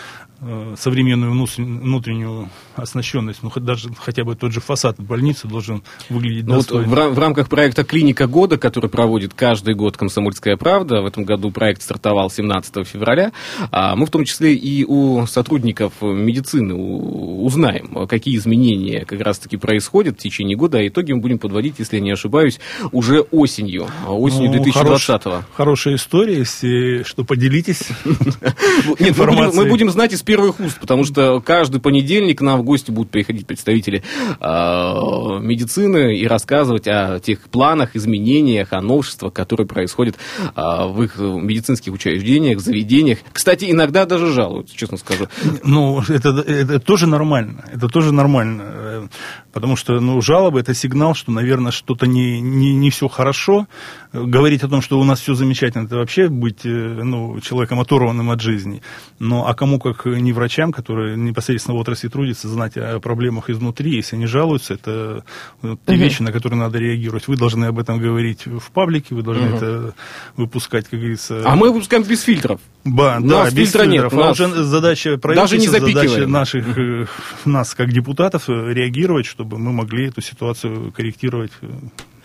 э, 0.41 0.75
современную 0.77 1.31
внутреннюю 1.57 2.49
оснащенность, 2.75 3.41
но 3.41 3.51
даже 3.55 3.89
хотя 3.97 4.23
бы 4.23 4.35
тот 4.35 4.51
же 4.51 4.61
фасад 4.61 4.99
больницы 4.99 5.47
должен 5.47 5.83
выглядеть 6.09 6.45
ну, 6.45 6.55
вот 6.55 6.69
в, 6.69 6.87
в 6.87 7.19
рамках 7.19 7.49
проекта 7.49 7.83
«Клиника 7.83 8.27
года», 8.27 8.57
который 8.57 8.89
проводит 8.89 9.33
каждый 9.33 9.73
год 9.73 9.97
«Комсомольская 9.97 10.55
правда», 10.55 11.01
в 11.01 11.05
этом 11.05 11.23
году 11.23 11.51
проект 11.51 11.81
стартовал 11.81 12.29
17 12.29 12.87
февраля, 12.87 13.31
а 13.71 13.95
мы 13.95 14.05
в 14.05 14.11
том 14.11 14.23
числе 14.23 14.53
и 14.53 14.85
у 14.85 15.25
сотрудников 15.25 15.93
медицины 16.01 16.75
узнаем, 16.75 18.07
какие 18.07 18.37
изменения 18.37 19.05
как 19.05 19.21
раз-таки 19.21 19.57
происходят 19.57 20.19
в 20.19 20.21
течение 20.21 20.55
года, 20.55 20.77
а 20.77 20.87
итоги 20.87 21.13
мы 21.13 21.21
будем 21.21 21.39
подводить, 21.39 21.75
если 21.79 21.95
я 21.95 22.01
не 22.01 22.11
ошибаюсь, 22.11 22.59
уже 22.91 23.21
осенью, 23.21 23.87
а 24.05 24.13
осенью 24.13 24.51
ну, 24.51 24.63
2020-го. 24.63 25.19
Хорош, 25.19 25.45
хорошая 25.55 25.95
история, 25.95 26.39
если 26.39 27.03
что, 27.03 27.23
поделитесь 27.23 27.83
Нет, 28.99 29.17
мы 29.17 29.65
будем 29.65 29.89
знать 29.89 30.13
из 30.13 30.21
первых 30.21 30.59
уст, 30.59 30.79
потому 30.79 31.03
что 31.03 31.41
каждый 31.41 31.81
понедельник 31.81 32.39
к 32.39 32.41
нам 32.41 32.59
в 32.59 32.63
гости 32.63 32.91
будут 32.91 33.11
приходить 33.11 33.47
представители 33.47 34.03
а, 34.39 35.39
медицины 35.39 36.17
и 36.17 36.27
рассказывать 36.27 36.87
о 36.87 37.19
тех 37.19 37.41
планах, 37.49 37.95
изменениях, 37.95 38.73
о 38.73 38.81
новшествах, 38.81 39.33
которые 39.33 39.67
происходят 39.67 40.17
а, 40.55 40.87
в 40.87 41.01
их 41.03 41.17
медицинских 41.17 41.93
учреждениях, 41.93 42.59
заведениях. 42.59 43.19
Кстати, 43.31 43.69
иногда 43.69 44.05
даже 44.05 44.31
жалуются, 44.31 44.75
честно 44.75 44.97
скажу. 44.97 45.27
Ну, 45.63 46.01
это, 46.07 46.29
это 46.29 46.79
тоже 46.79 47.07
нормально. 47.07 47.65
Это 47.71 47.87
тоже 47.87 48.11
нормально. 48.11 48.63
Э, 48.65 49.07
потому 49.53 49.75
что 49.75 49.99
ну, 49.99 50.21
жалобы 50.21 50.59
это 50.59 50.73
сигнал, 50.73 51.15
что, 51.15 51.31
наверное, 51.31 51.71
что-то 51.71 52.05
не, 52.07 52.39
не, 52.57 52.75
не 52.75 52.89
все 52.89 53.07
хорошо. 53.07 53.67
Говорить 54.13 54.63
о 54.63 54.67
том, 54.67 54.81
что 54.81 54.99
у 54.99 55.03
нас 55.03 55.19
все 55.19 55.33
замечательно, 55.33 55.85
это 55.85 55.97
вообще 55.97 56.27
быть 56.29 56.65
э, 56.65 56.69
ну, 56.69 57.39
человеком 57.41 57.79
оторванным 57.79 58.29
от 58.29 58.41
жизни. 58.41 58.81
Но 59.19 59.47
а 59.47 59.53
кому, 59.53 59.79
как 59.79 60.05
не 60.05 60.33
врачам, 60.33 60.71
которые 60.71 61.17
непосредственно 61.17 61.77
в 61.77 61.79
отрасли 61.81 62.07
трудятся, 62.07 62.47
знать 62.47 62.77
о 62.77 62.99
проблемах 62.99 63.49
изнутри, 63.49 63.95
если 63.95 64.15
они 64.15 64.25
жалуются, 64.25 64.75
это 64.75 65.23
вот, 65.61 65.79
те 65.85 65.93
угу. 65.93 66.01
вещи, 66.01 66.21
на 66.21 66.31
которые 66.31 66.59
надо 66.59 66.79
реагировать. 66.79 67.27
Вы 67.27 67.37
должны 67.37 67.65
об 67.65 67.79
этом 67.79 67.99
говорить 67.99 68.45
в 68.45 68.71
паблике, 68.71 69.15
вы 69.15 69.23
должны 69.23 69.47
угу. 69.47 69.55
это 69.55 69.93
выпускать, 70.35 70.87
как 70.87 70.99
говорится. 70.99 71.43
А 71.45 71.55
мы 71.55 71.71
выпускаем 71.71 72.03
без 72.03 72.21
фильтров. 72.21 72.59
Ба, 72.83 73.17
да, 73.21 73.45
без 73.45 73.53
фильтра 73.53 73.83
фильтров. 73.83 74.13
Нет, 74.13 74.21
а 74.21 74.27
нас... 74.27 74.39
уже 74.39 74.63
задача 74.63 75.17
правительства, 75.17 75.57
Даже 75.57 75.57
не 75.57 75.67
задача 75.67 76.27
наших, 76.27 76.77
э, 76.77 77.05
нас 77.45 77.73
как 77.73 77.91
депутатов 77.91 78.49
э, 78.49 78.73
реагировать, 78.73 79.25
чтобы 79.25 79.57
мы 79.57 79.71
могли 79.73 80.07
эту 80.07 80.21
ситуацию 80.21 80.91
корректировать 80.91 81.51
э, 81.61 81.67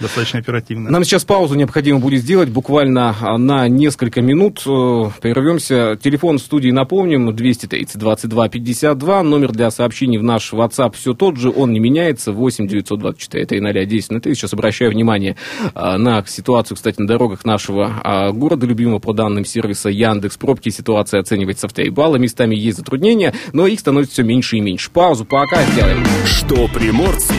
достаточно 0.02 0.40
оперативно. 0.40 0.90
Нам 0.90 1.04
сейчас 1.04 1.24
паузу 1.24 1.54
необходимо 1.54 1.98
будет 1.98 2.20
сделать, 2.20 2.50
буквально 2.50 3.14
а, 3.20 3.38
на 3.38 3.68
несколько 3.68 4.20
минут. 4.20 4.62
Э, 4.66 5.10
прервемся. 5.20 5.98
Телефон 6.02 6.38
в 6.38 6.42
студии, 6.42 6.70
напомним, 6.70 7.34
230 7.34 7.98
22 7.98 8.48
52. 8.48 9.22
Номер 9.22 9.52
для 9.52 9.70
сообщений 9.70 10.18
в 10.18 10.22
наш 10.22 10.52
WhatsApp 10.52 10.94
все 10.94 11.14
тот 11.14 11.36
же, 11.36 11.50
он 11.50 11.72
не 11.72 11.80
меняется, 11.80 12.32
8 12.32 12.66
924 12.68 13.46
300 13.46 13.84
10 13.86 14.22
3. 14.22 14.34
Сейчас 14.34 14.52
обращаю 14.52 14.90
внимание 14.90 15.36
а, 15.74 15.96
на 15.96 16.24
ситуацию, 16.26 16.76
кстати, 16.76 17.00
на 17.00 17.06
дорогах 17.06 17.44
нашего 17.44 18.00
а, 18.02 18.32
города 18.32 18.66
любимого 18.66 18.98
по 18.98 19.14
данным 19.14 19.44
сервиса 19.44 19.88
Яндекс. 19.88 20.36
Пробки 20.36 20.68
ситуация 20.68 21.20
оценивается 21.20 21.68
в 21.68 21.72
3 21.72 21.90
балла. 21.90 22.16
Местами 22.16 22.54
есть 22.54 22.76
затруднения, 22.76 23.32
но 23.52 23.66
их 23.66 23.80
становится 23.80 24.14
все 24.14 24.22
меньше 24.22 24.56
и 24.56 24.60
меньше. 24.60 24.90
Паузу 24.90 25.24
пока 25.24 25.62
сделаем. 25.64 26.04
Что 26.26 26.68
приморцу 26.68 27.34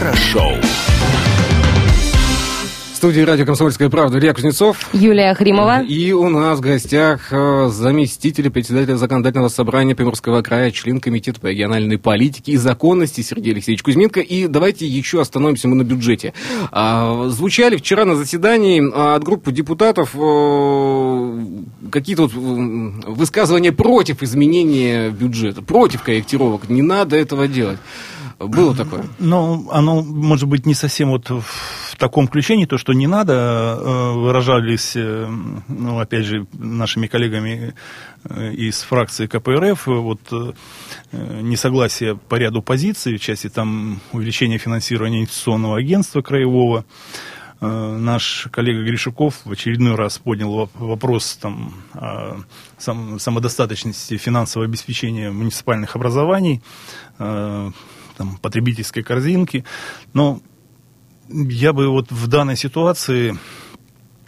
хорошо 0.00 0.54
студии 3.00 3.22
радио 3.22 3.46
«Комсомольская 3.46 3.88
правда» 3.88 4.18
Илья 4.18 4.34
Кузнецов. 4.34 4.76
Юлия 4.92 5.32
Хримова. 5.32 5.82
И 5.84 6.12
у 6.12 6.28
нас 6.28 6.58
в 6.58 6.60
гостях 6.60 7.32
э, 7.32 7.68
заместитель 7.70 8.50
председателя 8.50 8.96
законодательного 8.96 9.48
собрания 9.48 9.94
Приморского 9.94 10.42
края, 10.42 10.70
член 10.70 11.00
комитета 11.00 11.40
по 11.40 11.46
региональной 11.46 11.96
политике 11.96 12.52
и 12.52 12.56
законности 12.58 13.22
Сергей 13.22 13.54
Алексеевич 13.54 13.82
Кузьменко. 13.82 14.20
И 14.20 14.48
давайте 14.48 14.86
еще 14.86 15.22
остановимся 15.22 15.66
мы 15.66 15.76
на 15.76 15.82
бюджете. 15.82 16.34
А, 16.72 17.28
звучали 17.30 17.78
вчера 17.78 18.04
на 18.04 18.16
заседании 18.16 18.82
а, 18.92 19.14
от 19.14 19.24
группы 19.24 19.50
депутатов 19.50 20.10
э, 20.14 21.44
какие-то 21.90 22.26
вот 22.26 22.32
высказывания 23.16 23.72
против 23.72 24.22
изменения 24.22 25.08
бюджета, 25.08 25.62
против 25.62 26.02
корректировок. 26.02 26.68
Не 26.68 26.82
надо 26.82 27.16
этого 27.16 27.48
делать. 27.48 27.78
Было 28.40 28.74
такое? 28.74 29.04
Ну, 29.18 29.68
оно, 29.70 30.02
может 30.02 30.48
быть, 30.48 30.64
не 30.64 30.72
совсем 30.72 31.10
вот 31.10 31.28
в 31.28 31.96
таком 31.98 32.26
ключе, 32.26 32.56
не 32.56 32.64
то, 32.64 32.78
что 32.78 32.94
не 32.94 33.06
надо, 33.06 33.34
э, 33.34 34.12
выражались, 34.12 34.92
э, 34.96 35.28
ну, 35.68 35.98
опять 35.98 36.24
же, 36.24 36.46
нашими 36.54 37.06
коллегами 37.06 37.74
э, 38.24 38.52
из 38.54 38.80
фракции 38.80 39.26
КПРФ, 39.26 39.86
вот 39.86 40.20
несогласие 41.12 42.16
по 42.16 42.36
ряду 42.36 42.62
позиций, 42.62 43.18
в 43.18 43.20
части 43.20 43.50
там 43.50 44.00
увеличения 44.12 44.56
финансирования 44.56 45.18
инвестиционного 45.18 45.76
агентства 45.76 46.22
краевого, 46.22 46.84
наш 47.60 48.48
коллега 48.50 48.84
Гришуков 48.84 49.42
в 49.44 49.52
очередной 49.52 49.96
раз 49.96 50.18
поднял 50.18 50.70
вопрос 50.74 51.36
там, 51.42 51.74
о 51.92 52.38
самодостаточности 52.78 54.16
финансового 54.16 54.66
обеспечения 54.66 55.30
муниципальных 55.30 55.94
образований 55.94 56.62
там, 58.20 58.36
потребительской 58.36 59.02
корзинки. 59.02 59.64
Но 60.12 60.42
я 61.30 61.72
бы 61.72 61.88
вот 61.88 62.12
в 62.12 62.26
данной 62.26 62.54
ситуации 62.54 63.34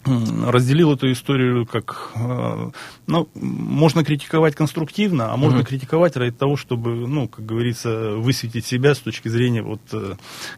разделил 0.04 0.94
эту 0.94 1.12
историю 1.12 1.66
как, 1.66 2.11
э, 2.14 2.70
ну, 3.06 3.28
можно 3.34 4.02
критиковать 4.02 4.54
конструктивно, 4.54 5.32
а 5.32 5.37
можно 5.37 5.58
угу. 5.58 5.66
критиковать 5.66 6.16
ради 6.16 6.32
того, 6.32 6.56
чтобы, 6.56 7.06
ну, 7.06 7.28
как 7.28 7.44
говорится, 7.44 8.12
высветить 8.16 8.64
себя 8.64 8.94
с 8.94 8.99
точки 8.99 9.28
зрения 9.28 9.62
вот 9.62 9.82
э, 9.92 10.14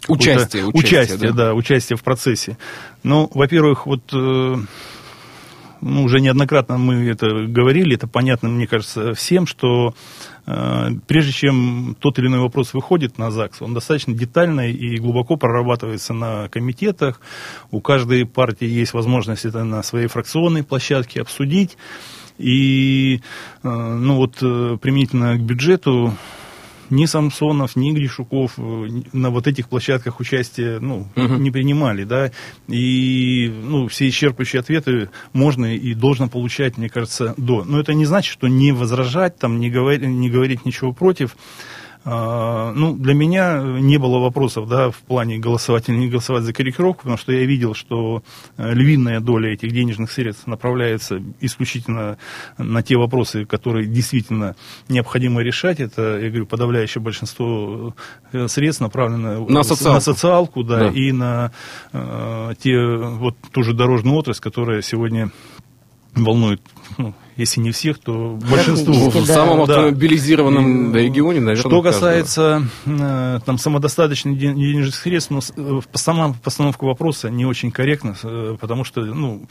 участия, 0.06 0.64
участия, 0.64 1.32
да? 1.32 1.32
да, 1.32 1.54
участия 1.54 1.96
в 1.96 2.04
процессе. 2.04 2.56
Ну, 3.02 3.28
во-первых, 3.34 3.86
вот 3.86 4.02
э, 4.12 4.56
ну, 5.84 6.04
уже 6.04 6.20
неоднократно 6.20 6.78
мы 6.78 7.06
это 7.08 7.46
говорили, 7.46 7.94
это 7.94 8.08
понятно, 8.08 8.48
мне 8.48 8.66
кажется, 8.66 9.12
всем, 9.12 9.46
что 9.46 9.94
э, 10.46 10.88
прежде 11.06 11.32
чем 11.32 11.94
тот 12.00 12.18
или 12.18 12.26
иной 12.26 12.40
вопрос 12.40 12.72
выходит 12.72 13.18
на 13.18 13.30
ЗАГС, 13.30 13.60
он 13.60 13.74
достаточно 13.74 14.14
детально 14.14 14.70
и 14.70 14.96
глубоко 14.96 15.36
прорабатывается 15.36 16.14
на 16.14 16.48
комитетах. 16.48 17.20
У 17.70 17.80
каждой 17.80 18.24
партии 18.24 18.66
есть 18.66 18.94
возможность 18.94 19.44
это 19.44 19.62
на 19.64 19.82
своей 19.82 20.06
фракционной 20.06 20.64
площадке 20.64 21.20
обсудить. 21.20 21.76
И 22.38 23.20
э, 23.62 23.68
ну 23.68 24.16
вот 24.16 24.38
э, 24.42 24.78
применительно 24.80 25.36
к 25.36 25.40
бюджету 25.40 26.14
ни 26.90 27.06
Самсонов, 27.06 27.76
ни 27.76 27.92
Гришуков 27.92 28.52
э, 28.58 28.88
на 29.12 29.30
вот 29.30 29.46
этих 29.46 29.68
площадках 29.68 30.20
участия 30.20 30.78
ну, 30.80 31.08
угу. 31.16 31.34
не 31.34 31.50
принимали, 31.50 32.04
да, 32.04 32.30
и 32.68 33.52
ну, 33.62 33.88
все 33.88 34.08
исчерпывающие 34.08 34.60
ответы 34.60 35.10
можно 35.32 35.74
и 35.74 35.94
должно 35.94 36.28
получать, 36.28 36.76
мне 36.76 36.88
кажется, 36.88 37.34
до. 37.36 37.64
Но 37.64 37.80
это 37.80 37.94
не 37.94 38.04
значит, 38.04 38.32
что 38.32 38.48
не 38.48 38.72
возражать, 38.72 39.38
там, 39.38 39.58
не, 39.60 39.70
говорить, 39.70 40.02
не 40.02 40.30
говорить 40.30 40.64
ничего 40.64 40.92
против. 40.92 41.36
А, 42.06 42.72
ну, 42.74 42.94
для 42.94 43.14
меня 43.14 43.62
не 43.62 43.96
было 43.96 44.18
вопросов, 44.18 44.68
да, 44.68 44.90
в 44.90 44.96
плане 44.98 45.38
голосовать 45.38 45.88
или 45.88 45.96
не 45.96 46.08
голосовать 46.08 46.42
за 46.42 46.52
корректировку, 46.52 47.02
потому 47.02 47.16
что 47.16 47.32
я 47.32 47.46
видел, 47.46 47.74
что 47.74 48.22
э, 48.58 48.74
львиная 48.74 49.20
доля 49.20 49.54
этих 49.54 49.72
денежных 49.72 50.12
средств 50.12 50.46
направляется 50.46 51.22
исключительно 51.40 52.18
на 52.58 52.82
те 52.82 52.96
вопросы, 52.96 53.46
которые 53.46 53.86
действительно 53.86 54.54
необходимо 54.88 55.40
решать. 55.40 55.80
Это, 55.80 56.18
я 56.18 56.28
говорю, 56.28 56.44
подавляющее 56.44 57.00
большинство 57.00 57.94
э, 58.32 58.48
средств 58.48 58.82
направлено 58.82 59.46
на 59.46 59.62
социалку, 59.62 59.94
на 59.94 60.00
социалку 60.00 60.62
да, 60.62 60.78
да. 60.80 60.88
и 60.88 61.10
на 61.10 61.52
э, 61.94 62.52
те, 62.60 62.78
вот 62.86 63.36
ту 63.50 63.62
же 63.62 63.72
дорожную 63.72 64.16
отрасль, 64.16 64.42
которая 64.42 64.82
сегодня 64.82 65.30
волнует 66.14 66.60
ну, 66.98 67.14
если 67.36 67.60
не 67.60 67.70
всех, 67.72 67.98
то 67.98 68.38
большинство. 68.50 68.92
В 69.10 69.26
самом 69.26 69.62
автомобилизированном 69.62 70.92
да. 70.92 70.98
регионе, 71.00 71.40
наверное. 71.40 71.68
Что 71.68 71.82
касается 71.82 72.68
э, 72.86 73.40
там, 73.44 73.58
самодостаточных 73.58 74.38
денежных 74.38 74.94
средств, 74.94 75.30
ну, 75.30 75.40
э, 75.56 75.80
сама 75.94 76.34
постановка 76.42 76.84
вопроса 76.84 77.30
не 77.30 77.44
очень 77.44 77.70
корректна, 77.70 78.14
э, 78.22 78.56
потому 78.60 78.84
что, 78.84 79.00
ну, 79.00 79.46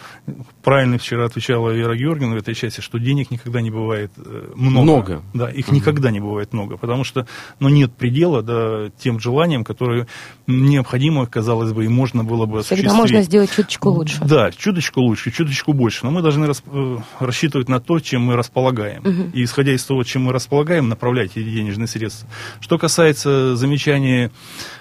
правильно 0.63 0.97
вчера 0.97 1.25
отвечала 1.25 1.71
Вера 1.71 1.95
Георгиевна 1.95 2.35
в 2.35 2.39
этой 2.39 2.55
части, 2.55 2.81
что 2.81 2.99
денег 2.99 3.31
никогда 3.31 3.61
не 3.61 3.71
бывает 3.71 4.11
много. 4.55 4.83
Много. 4.83 5.23
Да, 5.33 5.49
их 5.49 5.67
угу. 5.67 5.75
никогда 5.75 6.11
не 6.11 6.19
бывает 6.19 6.53
много, 6.53 6.77
потому 6.77 7.03
что, 7.03 7.27
ну, 7.59 7.69
нет 7.69 7.93
предела, 7.93 8.41
да, 8.41 8.89
тем 8.97 9.19
желаниям, 9.19 9.63
которые 9.63 10.07
необходимо, 10.47 11.25
казалось 11.25 11.73
бы, 11.73 11.85
и 11.85 11.87
можно 11.87 12.23
было 12.23 12.45
бы 12.45 12.59
осуществить. 12.59 12.87
Всегда 12.87 12.95
можно 12.95 13.21
сделать 13.21 13.51
чуточку 13.51 13.89
лучше. 13.89 14.23
Да, 14.23 14.51
чуточку 14.51 15.01
лучше, 15.01 15.31
чуточку 15.31 15.73
больше, 15.73 16.05
но 16.05 16.11
мы 16.11 16.21
должны 16.21 16.45
расп- 16.45 17.03
рассчитывать 17.19 17.69
на 17.69 17.72
то, 17.79 17.99
чем 17.99 18.23
мы 18.23 18.35
располагаем. 18.35 19.01
Мгм. 19.03 19.31
И 19.33 19.43
исходя 19.43 19.73
из 19.73 19.83
того, 19.83 20.03
чем 20.03 20.23
мы 20.23 20.33
располагаем, 20.33 20.89
направлять 20.89 21.31
эти 21.35 21.43
денежные 21.43 21.87
средства. 21.87 22.27
Что 22.59 22.77
касается 22.77 23.55
замечания 23.55 24.31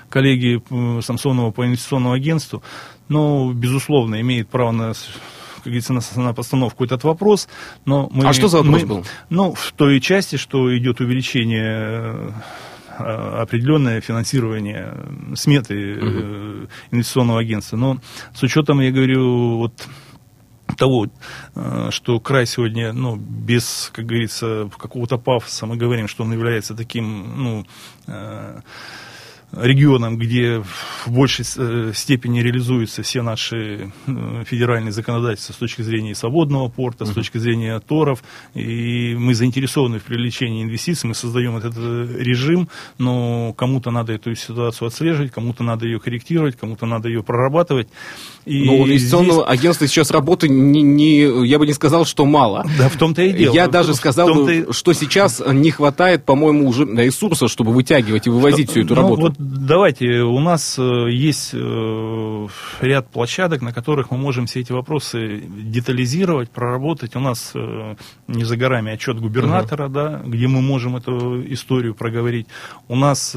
коллеги 0.08 0.62
Самсонова 1.00 1.50
по 1.50 1.66
инвестиционному 1.66 2.14
агентству, 2.14 2.62
ну, 3.08 3.52
безусловно, 3.52 4.20
имеет 4.20 4.48
право 4.48 4.72
на 4.72 4.94
как 5.62 5.66
говорится, 5.66 5.92
на, 5.92 6.00
на 6.16 6.34
постановку 6.34 6.84
этот 6.84 7.04
вопрос, 7.04 7.48
но 7.84 8.08
мы... 8.12 8.26
А 8.26 8.32
что 8.32 8.48
за 8.48 8.58
вопрос 8.58 8.82
мы- 8.82 8.88
был? 8.88 9.06
Ну, 9.30 9.52
в 9.52 9.72
той 9.72 10.00
части, 10.00 10.34
что 10.34 10.76
идет 10.76 11.00
увеличение 11.00 12.34
э, 12.98 13.40
определенное 13.42 14.00
финансирование 14.00 14.92
э, 14.92 15.34
сметы 15.36 15.74
э, 16.00 16.66
инвестиционного 16.90 17.38
агентства. 17.38 17.76
Но 17.76 17.98
с 18.34 18.42
учетом, 18.42 18.80
я 18.80 18.90
говорю, 18.90 19.58
вот 19.58 19.86
того, 20.76 21.08
э, 21.54 21.88
что 21.90 22.20
край 22.20 22.46
сегодня, 22.46 22.92
ну, 22.92 23.16
без, 23.16 23.90
как 23.92 24.06
говорится, 24.06 24.70
какого-то 24.76 25.18
пафоса, 25.18 25.66
мы 25.66 25.76
говорим, 25.76 26.08
что 26.08 26.24
он 26.24 26.32
является 26.32 26.74
таким, 26.74 27.42
ну, 27.42 27.66
э, 28.06 28.60
регионом, 29.52 30.16
где 30.16 30.62
в 31.04 31.10
большей 31.10 31.44
э, 31.44 31.92
степени 31.94 32.40
реализуются 32.40 33.02
все 33.02 33.22
наши 33.22 33.92
федеральные 34.46 34.92
законодательства 34.92 35.52
с 35.52 35.56
точки 35.56 35.82
зрения 35.82 36.14
свободного 36.14 36.68
порта, 36.68 37.04
с 37.04 37.10
точки 37.10 37.38
зрения 37.38 37.78
торов, 37.80 38.22
и 38.54 39.14
мы 39.14 39.34
заинтересованы 39.34 39.98
в 39.98 40.04
привлечении 40.04 40.62
инвестиций, 40.62 41.08
мы 41.08 41.14
создаем 41.14 41.56
этот 41.56 41.76
режим, 41.76 42.68
но 42.98 43.52
кому-то 43.52 43.90
надо 43.90 44.14
эту 44.14 44.34
ситуацию 44.34 44.88
отслеживать, 44.88 45.32
кому-то 45.32 45.62
надо 45.62 45.84
ее 45.86 46.00
корректировать, 46.00 46.56
кому-то 46.56 46.86
надо 46.86 47.08
ее 47.08 47.22
прорабатывать. 47.22 47.88
И 48.44 48.64
Но 48.64 48.74
у 48.78 48.86
инвестиционного 48.86 49.46
агентства 49.46 49.86
сейчас 49.86 50.10
работы, 50.10 50.48
не, 50.48 50.82
не- 50.82 51.46
я 51.46 51.58
бы 51.60 51.66
не 51.66 51.72
сказал, 51.72 52.04
что 52.04 52.24
мало. 52.24 52.64
здесь- 52.66 52.78
Да, 52.78 52.88
в 52.88 52.96
том-то 52.96 53.22
и 53.22 53.32
дело. 53.32 53.54
Я 53.54 53.68
даже 53.68 53.94
сказал, 53.94 54.34
бы, 54.34 54.68
что 54.72 54.92
сейчас 54.94 55.40
не 55.52 55.70
хватает, 55.70 56.24
по-моему, 56.24 56.68
уже 56.68 56.84
ресурса, 56.84 57.46
чтобы 57.46 57.72
вытягивать 57.72 58.26
и 58.26 58.30
вывозить 58.30 58.70
всю 58.70 58.80
эту 58.80 58.94
Ну, 58.96 59.02
работу. 59.02 59.22
вот 59.22 59.34
давайте, 59.38 60.22
у 60.22 60.40
нас 60.40 60.76
э, 60.78 61.10
есть 61.12 61.50
э, 61.54 62.46
ряд 62.80 63.08
площадок, 63.10 63.62
на 63.62 63.72
которых 63.72 64.10
мы 64.10 64.18
можем 64.18 64.46
все 64.46 64.60
эти 64.60 64.72
вопросы 64.72 65.42
детализировать, 65.62 66.50
проработать. 66.50 67.14
У 67.16 67.20
нас 67.20 67.52
э, 67.54 67.94
не 68.26 68.44
за 68.44 68.56
горами 68.56 68.92
отчет 68.92 69.20
губернатора, 69.20 69.88
да, 69.88 70.20
где 70.26 70.48
мы 70.48 70.62
можем 70.62 70.96
эту 70.96 71.42
историю 71.52 71.94
проговорить. 71.94 72.46
У 72.88 72.96
нас 72.96 73.36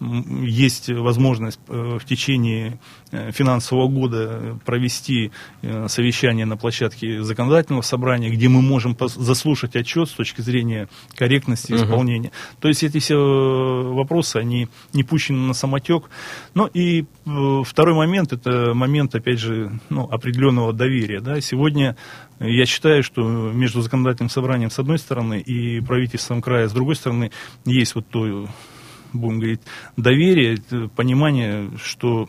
есть 0.00 0.88
возможность 0.90 1.58
э, 1.68 1.98
в 2.00 2.04
течение 2.04 2.78
э, 3.10 3.32
финансового 3.32 3.88
года 3.88 4.58
провести 4.64 5.32
э, 5.62 5.88
совещание 5.88 6.46
на 6.46 6.56
площадке 6.56 7.22
законодательного 7.22 7.82
собрания, 7.82 8.30
где 8.30 8.48
мы 8.48 8.62
можем 8.62 8.96
заслушать 9.00 9.76
отчет 9.76 10.08
с 10.08 10.12
точки 10.12 10.40
зрения 10.40 10.88
корректности 11.14 11.72
исполнения. 11.72 12.30
То 12.60 12.68
есть 12.68 12.82
эти 12.82 12.98
все 12.98 13.16
вопросы, 13.16 14.36
они 14.36 14.68
не 14.92 15.02
пущены 15.02 15.46
на 15.46 15.54
самотек. 15.54 16.10
Ну 16.54 16.66
и 16.66 17.06
второй 17.64 17.94
момент, 17.94 18.32
это 18.32 18.72
момент, 18.74 19.14
опять 19.14 19.38
же, 19.38 19.78
ну, 19.88 20.04
определенного 20.04 20.72
доверия. 20.72 21.20
Да. 21.20 21.40
Сегодня 21.40 21.96
я 22.40 22.66
считаю, 22.66 23.02
что 23.02 23.22
между 23.22 23.80
законодательным 23.82 24.30
собранием 24.30 24.70
с 24.70 24.78
одной 24.78 24.98
стороны 24.98 25.40
и 25.40 25.80
правительством 25.80 26.40
края 26.40 26.68
с 26.68 26.72
другой 26.72 26.94
стороны 26.94 27.30
есть 27.64 27.94
вот 27.94 28.06
то, 28.08 28.48
будем 29.12 29.38
говорить, 29.38 29.60
доверие, 29.96 30.58
понимание, 30.94 31.70
что 31.82 32.28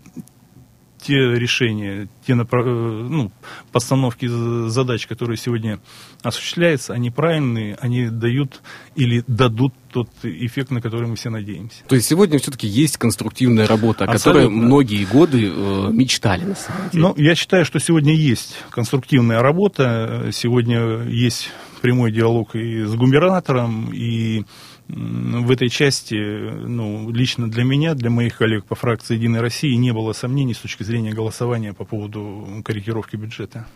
те 1.02 1.14
решения, 1.14 2.08
те 2.26 2.34
напра- 2.34 2.66
э, 2.66 3.08
ну, 3.10 3.32
постановки 3.72 4.28
задач, 4.70 5.08
которые 5.08 5.38
сегодня 5.38 5.80
осуществляются, 6.24 6.94
они 6.94 7.10
правильные, 7.10 7.78
они 7.80 8.10
дают 8.10 8.62
или 8.96 9.24
дадут 9.28 9.74
тот 9.92 10.10
эффект, 10.24 10.72
на 10.72 10.82
который 10.82 11.08
мы 11.08 11.16
все 11.16 11.30
надеемся. 11.30 11.84
То 11.88 11.96
есть 11.96 12.08
сегодня 12.08 12.38
все-таки 12.40 12.68
есть 12.68 12.98
конструктивная 12.98 13.66
работа, 13.66 14.04
о 14.04 14.08
которой 14.08 14.46
Абсолютно. 14.46 14.66
многие 14.66 15.06
годы 15.06 15.46
э, 15.46 15.90
мечтали 15.92 16.44
на 16.44 16.56
самом 16.56 16.90
деле. 16.90 17.04
Ну, 17.04 17.14
я 17.18 17.36
считаю, 17.36 17.66
что 17.66 17.80
сегодня 17.80 18.14
есть 18.14 18.58
конструктивная 18.70 19.42
работа, 19.42 20.30
сегодня 20.32 21.04
есть 21.04 21.50
прямой 21.82 22.12
диалог 22.12 22.56
и 22.56 22.84
с 22.84 22.94
губернатором, 22.96 23.92
и 23.94 24.44
в 24.90 25.52
этой 25.52 25.70
части, 25.70 26.16
ну, 26.16 27.12
лично 27.12 27.50
для 27.50 27.64
меня, 27.64 27.94
для 27.94 28.10
моих 28.10 28.38
коллег 28.38 28.66
по 28.66 28.74
фракции 28.74 29.14
«Единой 29.14 29.42
России» 29.42 29.76
не 29.76 29.94
было 29.94 30.14
сомнений 30.14 30.56
с 30.56 30.58
точки 30.58 30.82
зрения 30.82 31.14
голосования 31.14 31.74
по 31.74 31.86
поводу 31.86 32.48
корректировки 32.66 33.16
бюджета. 33.16 33.68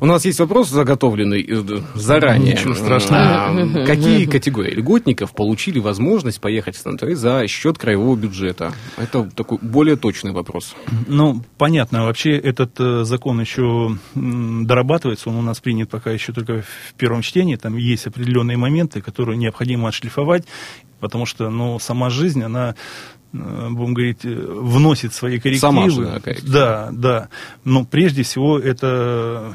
У 0.00 0.06
нас 0.06 0.24
есть 0.24 0.40
вопрос 0.40 0.68
заготовленный 0.68 1.42
э, 1.42 1.80
заранее. 1.94 2.54
Ничего 2.54 2.74
страшного. 2.74 3.86
Какие 3.86 4.26
категории 4.26 4.74
льготников 4.74 5.32
получили 5.32 5.78
возможность 5.78 6.40
поехать 6.40 6.76
в 6.76 6.80
санаторий 6.80 7.14
за 7.14 7.46
счет 7.48 7.78
краевого 7.78 8.16
бюджета? 8.16 8.72
Это 8.98 9.30
такой 9.30 9.58
более 9.60 9.96
точный 9.96 10.32
вопрос. 10.32 10.74
Ну, 11.06 11.42
понятно, 11.56 12.04
вообще 12.04 12.32
этот 12.32 12.78
э, 12.78 13.04
закон 13.04 13.40
еще 13.40 13.96
дорабатывается, 14.14 15.30
он 15.30 15.36
у 15.36 15.42
нас 15.42 15.60
принят 15.60 15.88
пока 15.90 16.10
еще 16.10 16.32
только 16.32 16.62
в 16.62 16.94
первом 16.94 17.22
чтении, 17.22 17.56
там 17.56 17.76
есть 17.76 18.06
определенные 18.06 18.56
моменты, 18.56 19.00
которые 19.00 19.36
необходимо 19.36 19.88
отшлифовать, 19.88 20.41
потому 21.00 21.26
что, 21.26 21.50
ну, 21.50 21.78
сама 21.78 22.10
жизнь, 22.10 22.42
она 22.42 22.74
э, 23.32 23.68
будем 23.70 23.94
говорить, 23.94 24.24
э, 24.24 24.34
вносит 24.34 25.14
свои 25.14 25.38
коррективы. 25.38 25.72
Сама 25.72 25.90
же, 25.90 26.04
да, 26.04 26.20
коррективы. 26.20 26.52
Да, 26.52 26.90
да. 26.92 27.28
Но 27.64 27.84
прежде 27.84 28.22
всего 28.22 28.58
это 28.58 29.54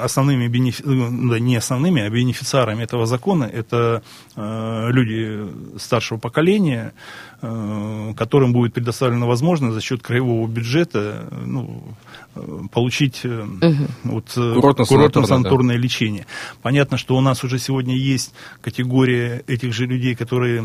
основными 0.00 0.46
бенефи- 0.48 0.82
ну, 0.84 1.30
да, 1.30 1.38
не 1.38 1.56
основными, 1.56 2.02
а 2.02 2.10
бенефициарами 2.10 2.82
этого 2.82 3.06
закона 3.06 3.44
это 3.44 4.02
э, 4.36 4.90
люди 4.90 5.48
старшего 5.78 6.18
поколения, 6.18 6.92
э, 7.33 7.33
которым 8.16 8.52
будет 8.52 8.72
предоставлена 8.74 9.26
возможность 9.26 9.74
за 9.74 9.80
счет 9.80 10.02
краевого 10.02 10.46
бюджета 10.46 11.28
э, 11.30 11.42
ну, 11.46 11.82
э, 12.34 12.60
получить 12.72 13.20
э, 13.24 13.46
вот, 14.04 14.32
э, 14.36 14.54
Курортно-санаторное, 14.54 14.86
курортно-санаторное 14.86 15.76
лечение. 15.76 16.26
Понятно, 16.62 16.96
что 16.98 17.16
у 17.16 17.20
нас 17.20 17.44
уже 17.44 17.58
сегодня 17.58 17.96
есть 17.96 18.34
категория 18.60 19.42
этих 19.46 19.72
же 19.72 19.86
людей, 19.86 20.14
которые 20.14 20.64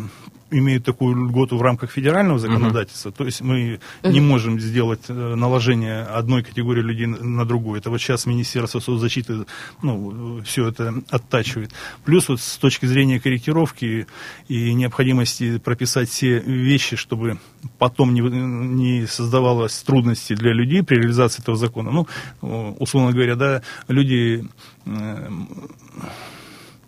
имеют 0.51 0.83
такую 0.83 1.27
льготу 1.27 1.57
в 1.57 1.61
рамках 1.61 1.91
федерального 1.91 2.39
законодательства. 2.39 3.11
То 3.11 3.23
есть 3.25 3.41
мы 3.41 3.79
не 4.03 4.19
можем 4.19 4.59
сделать 4.59 5.01
э, 5.07 5.13
наложение 5.35 6.01
одной 6.01 6.43
категории 6.43 6.81
людей 6.81 7.05
на- 7.05 7.23
на 7.23 7.45
другую. 7.45 7.79
Это 7.79 7.91
вот 7.91 8.01
сейчас 8.01 8.25
Министерство 8.25 8.79
соцзащиты 8.79 9.45
ну, 9.83 10.41
все 10.43 10.69
это 10.69 10.93
оттачивает. 11.11 11.71
Плюс 12.03 12.29
вот 12.29 12.41
с 12.41 12.57
точки 12.57 12.87
зрения 12.87 13.19
корректировки 13.19 14.07
и 14.47 14.73
необходимости 14.73 15.59
прописать 15.59 16.09
все 16.09 16.39
вещи, 16.69 16.95
чтобы 16.95 17.37
потом 17.77 18.13
не, 18.13 18.21
не 18.21 19.07
создавалось 19.07 19.83
трудностей 19.83 20.35
для 20.35 20.53
людей 20.53 20.83
при 20.83 20.97
реализации 20.97 21.41
этого 21.41 21.57
закона. 21.57 21.91
Ну, 21.91 22.07
э, 22.41 22.73
условно 22.79 23.11
говоря, 23.11 23.35
да, 23.35 23.61
люди 23.87 24.45
э, 24.85 25.29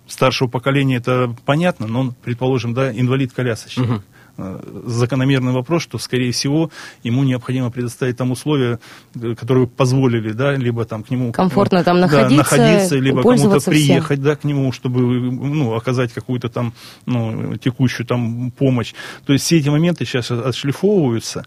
старшего 0.08 0.50
поколения 0.50 0.98
это 0.98 1.36
понятно, 1.46 1.88
но, 1.88 2.14
предположим, 2.24 2.74
да, 2.74 2.92
инвалид-колясочник. 2.92 3.90
Э, 3.90 4.00
Закономерный 4.38 5.52
вопрос, 5.52 5.84
что, 5.84 5.98
скорее 5.98 6.32
всего, 6.32 6.72
ему 7.04 7.24
необходимо 7.24 7.70
предоставить 7.70 8.18
там 8.18 8.32
условия, 8.32 8.80
э, 9.16 9.36
которые 9.36 9.68
позволили, 9.68 10.32
да, 10.32 10.54
либо 10.56 10.86
там 10.86 11.04
к 11.04 11.10
нему... 11.10 11.32
Комфортно 11.32 11.84
там 11.84 11.98
да, 11.98 12.08
находиться, 12.08 12.38
находиться, 12.38 12.96
либо 12.96 13.22
кому-то 13.22 13.28
пользоваться 13.28 13.72
всем. 13.72 13.88
приехать, 13.88 14.22
да, 14.22 14.36
к 14.36 14.44
нему, 14.44 14.72
чтобы, 14.72 15.02
ну, 15.02 15.76
оказать 15.76 16.14
какую-то 16.14 16.50
там, 16.50 16.74
ну, 17.06 17.58
текущую 17.58 18.08
там 18.08 18.52
помощь. 18.52 18.94
То 19.26 19.34
есть 19.34 19.46
все 19.46 19.58
эти 19.58 19.70
моменты 19.70 20.06
сейчас 20.06 20.32
отшлифовываются. 20.32 21.46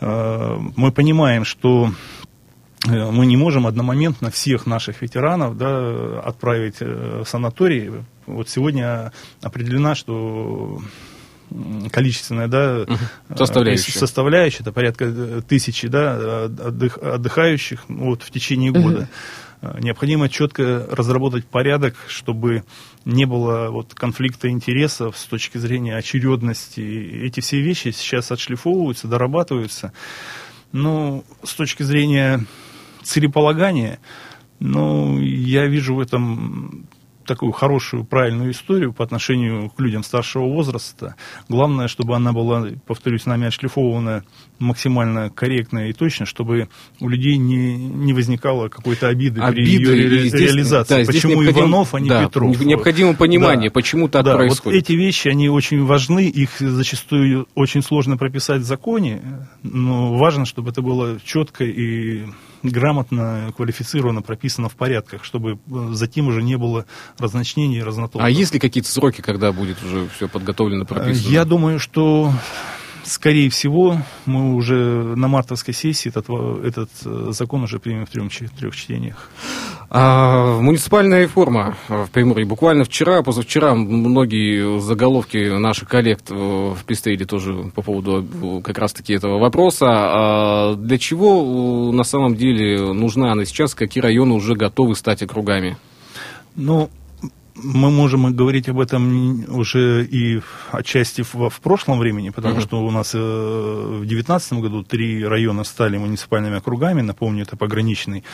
Э, 0.00 0.58
Мы 0.76 0.92
понимаем, 0.92 1.44
что 1.44 1.90
э, 2.88 3.10
мы 3.10 3.26
не 3.26 3.36
можем 3.36 3.66
одномоментно 3.66 4.30
всех 4.30 4.66
наших 4.66 5.02
ветеранов 5.02 5.56
да, 5.56 6.20
отправить 6.20 6.76
э, 6.80 7.22
в 7.24 7.28
санаторий. 7.28 7.90
Вот 8.26 8.48
сегодня 8.48 9.12
определена, 9.42 9.94
что 9.94 10.80
количественная 11.90 12.48
да, 12.48 12.84
э, 12.86 13.36
Составляющая. 13.36 13.92
составляющая, 13.92 14.62
это 14.62 14.72
порядка 14.72 15.04
э, 15.06 15.42
тысячи 15.46 15.88
да, 15.88 16.46
отдых- 16.46 16.98
отдыхающих 16.98 17.84
ну, 17.88 18.10
вот, 18.10 18.22
в 18.22 18.30
течение 18.30 18.72
года. 18.72 19.08
Э, 19.62 19.76
Необходимо 19.80 20.28
четко 20.28 20.86
разработать 20.90 21.44
порядок, 21.44 21.94
чтобы 22.08 22.64
не 23.04 23.26
было 23.26 23.70
вот, 23.70 23.94
конфликта 23.94 24.48
интересов 24.48 25.18
с 25.18 25.24
точки 25.24 25.58
зрения 25.58 25.96
очередности. 25.96 26.80
Эти 26.80 27.40
все 27.40 27.60
вещи 27.60 27.90
сейчас 27.90 28.32
отшлифовываются, 28.32 29.06
дорабатываются. 29.06 29.92
Ну, 30.72 31.24
с 31.42 31.52
точки 31.54 31.82
зрения 31.82 32.44
целеполагания, 33.02 33.98
ну, 34.60 35.18
я 35.20 35.66
вижу 35.66 35.94
в 35.94 36.00
этом 36.00 36.86
такую 37.30 37.52
хорошую, 37.52 38.04
правильную 38.04 38.50
историю 38.50 38.92
по 38.92 39.04
отношению 39.04 39.70
к 39.70 39.78
людям 39.80 40.02
старшего 40.02 40.44
возраста. 40.46 41.14
Главное, 41.48 41.86
чтобы 41.86 42.16
она 42.16 42.32
была, 42.32 42.66
повторюсь, 42.86 43.24
нами 43.24 43.46
отшлифована 43.46 44.24
максимально 44.58 45.30
корректно 45.30 45.88
и 45.88 45.92
точно, 45.92 46.26
чтобы 46.26 46.68
у 47.00 47.08
людей 47.08 47.36
не, 47.36 47.76
не 47.76 48.12
возникало 48.12 48.68
какой-то 48.68 49.06
обиды, 49.08 49.40
Обиды, 49.40 49.84
при 49.86 50.00
ее 50.00 50.08
ре- 50.10 50.28
здесь- 50.28 50.40
реализации. 50.40 51.04
да, 51.04 51.06
почему 51.06 51.44
Иванов, 51.44 51.94
а 51.94 52.00
не 52.00 52.08
да, 52.08 52.24
Петров? 52.24 52.60
Необходимо 52.60 53.14
понимание, 53.14 53.70
Да. 53.70 53.74
почему 53.74 54.08
так 54.08 54.24
да, 54.24 54.34
происходит. 54.36 54.80
Вот 54.82 54.90
эти 54.90 54.92
вещи, 54.96 55.28
они 55.28 55.48
очень 55.48 55.84
важны, 55.84 56.26
их 56.28 56.58
зачастую 56.58 57.46
очень 57.54 57.82
сложно 57.82 58.16
прописать 58.16 58.62
в 58.62 58.64
законе, 58.64 59.22
но 59.62 60.14
важно, 60.14 60.44
чтобы 60.46 60.70
это 60.70 60.82
было 60.82 61.18
четко 61.24 61.64
и 61.64 62.24
грамотно, 62.62 63.52
квалифицированно 63.56 64.22
прописано 64.22 64.68
в 64.68 64.74
порядках, 64.74 65.24
чтобы 65.24 65.52
э, 65.52 65.88
затем 65.92 66.28
уже 66.28 66.42
не 66.42 66.56
было 66.56 66.86
разночнений 67.18 67.78
и 67.78 67.82
разнотолков. 67.82 68.26
А 68.26 68.30
есть 68.30 68.52
ли 68.54 68.60
какие-то 68.60 68.90
сроки, 68.90 69.20
когда 69.20 69.52
будет 69.52 69.82
уже 69.82 70.08
все 70.14 70.28
подготовлено, 70.28 70.84
прописано? 70.84 71.32
Я 71.32 71.44
думаю, 71.44 71.78
что 71.78 72.32
скорее 73.10 73.50
всего 73.50 73.98
мы 74.24 74.54
уже 74.54 74.74
на 74.74 75.28
мартовской 75.28 75.74
сессии 75.74 76.08
этот, 76.08 76.28
этот 76.64 76.90
э, 77.04 77.32
закон 77.32 77.64
уже 77.64 77.78
примем 77.80 78.06
в 78.06 78.10
трех, 78.10 78.30
трех 78.52 78.76
чтениях. 78.76 79.30
А, 79.90 80.60
муниципальная 80.60 81.22
реформа 81.22 81.76
в 81.88 82.08
Приморье. 82.10 82.46
Буквально 82.46 82.84
вчера, 82.84 83.22
позавчера 83.22 83.74
многие 83.74 84.80
заголовки 84.80 85.58
наших 85.58 85.88
коллег 85.88 86.20
э, 86.30 86.74
пестрили 86.86 87.24
тоже 87.24 87.72
по 87.74 87.82
поводу 87.82 88.24
э, 88.24 88.62
как 88.62 88.78
раз-таки 88.78 89.12
этого 89.12 89.38
вопроса. 89.38 89.86
А 89.88 90.74
для 90.76 90.98
чего 90.98 91.90
на 91.92 92.04
самом 92.04 92.36
деле 92.36 92.92
нужна 92.92 93.32
она 93.32 93.44
сейчас? 93.44 93.74
Какие 93.74 94.02
районы 94.02 94.34
уже 94.34 94.54
готовы 94.54 94.94
стать 94.94 95.22
округами? 95.22 95.76
Ну, 96.54 96.90
мы 97.54 97.90
можем 97.90 98.34
говорить 98.34 98.68
об 98.68 98.80
этом 98.80 99.44
уже 99.48 100.04
и 100.04 100.40
отчасти 100.72 101.22
в, 101.22 101.48
в 101.50 101.60
прошлом 101.60 101.98
времени, 101.98 102.30
потому 102.30 102.54
Мгм. 102.54 102.62
что 102.62 102.84
у 102.84 102.90
нас 102.90 103.12
э, 103.14 103.18
в 103.18 104.06
2019 104.06 104.52
году 104.54 104.82
три 104.82 105.24
района 105.24 105.64
стали 105.64 105.98
муниципальными 105.98 106.56
округами. 106.56 107.02
Напомню, 107.02 107.42
это 107.42 107.56
пограничный, 107.56 108.24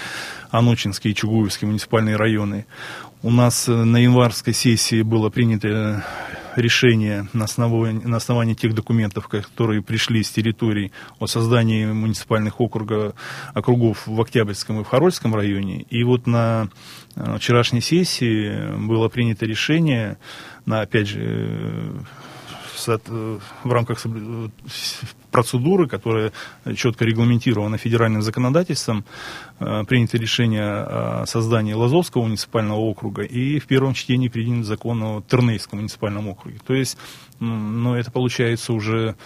Анучинский 0.50 1.10
и 1.10 1.14
Чугуевский 1.14 1.66
муниципальные 1.66 2.16
районы. 2.16 2.66
У 3.22 3.30
нас 3.30 3.68
э, 3.68 3.72
на 3.72 3.98
январской 3.98 4.52
сессии 4.54 5.02
было 5.02 5.30
принято 5.30 6.04
решение 6.56 7.28
на 7.32 7.44
основании, 7.44 8.04
на 8.04 8.16
основании 8.16 8.54
тех 8.54 8.74
документов, 8.74 9.28
которые 9.28 9.82
пришли 9.82 10.22
с 10.22 10.30
территорий 10.30 10.92
о 11.18 11.26
создании 11.26 11.86
муниципальных 11.86 12.60
округа, 12.60 13.14
округов 13.54 14.06
в 14.06 14.20
Октябрьском 14.20 14.80
и 14.80 14.84
в 14.84 14.88
Харольском 14.88 15.34
районе. 15.34 15.82
И 15.90 16.02
вот 16.04 16.26
на 16.26 16.68
э, 17.14 17.36
вчерашней 17.38 17.80
сессии 17.80 18.76
было 18.86 19.08
принято 19.08 19.46
решение 19.46 20.18
на, 20.64 20.80
опять 20.80 21.08
же, 21.08 21.20
э, 21.22 21.98
э, 22.86 23.38
в 23.64 23.72
рамках 23.72 24.04
процедуры, 25.30 25.88
которая 25.88 26.32
четко 26.76 27.04
регламентирована 27.04 27.78
федеральным 27.78 28.22
законодательством, 28.22 29.04
э, 29.60 29.84
принято 29.84 30.16
решение 30.18 30.64
о 30.64 31.24
создании 31.26 31.74
Лазовского 31.74 32.22
муниципального 32.22 32.78
округа 32.78 33.22
и 33.22 33.58
в 33.58 33.66
первом 33.66 33.94
чтении 33.94 34.28
принят 34.28 34.66
закон 34.66 35.02
о 35.02 35.22
Тернейском 35.28 35.78
муниципальном 35.78 36.28
округе. 36.28 36.58
То 36.66 36.74
есть, 36.74 36.96
ну, 37.40 37.94
это 37.94 38.10
получается 38.10 38.72
уже 38.72 39.16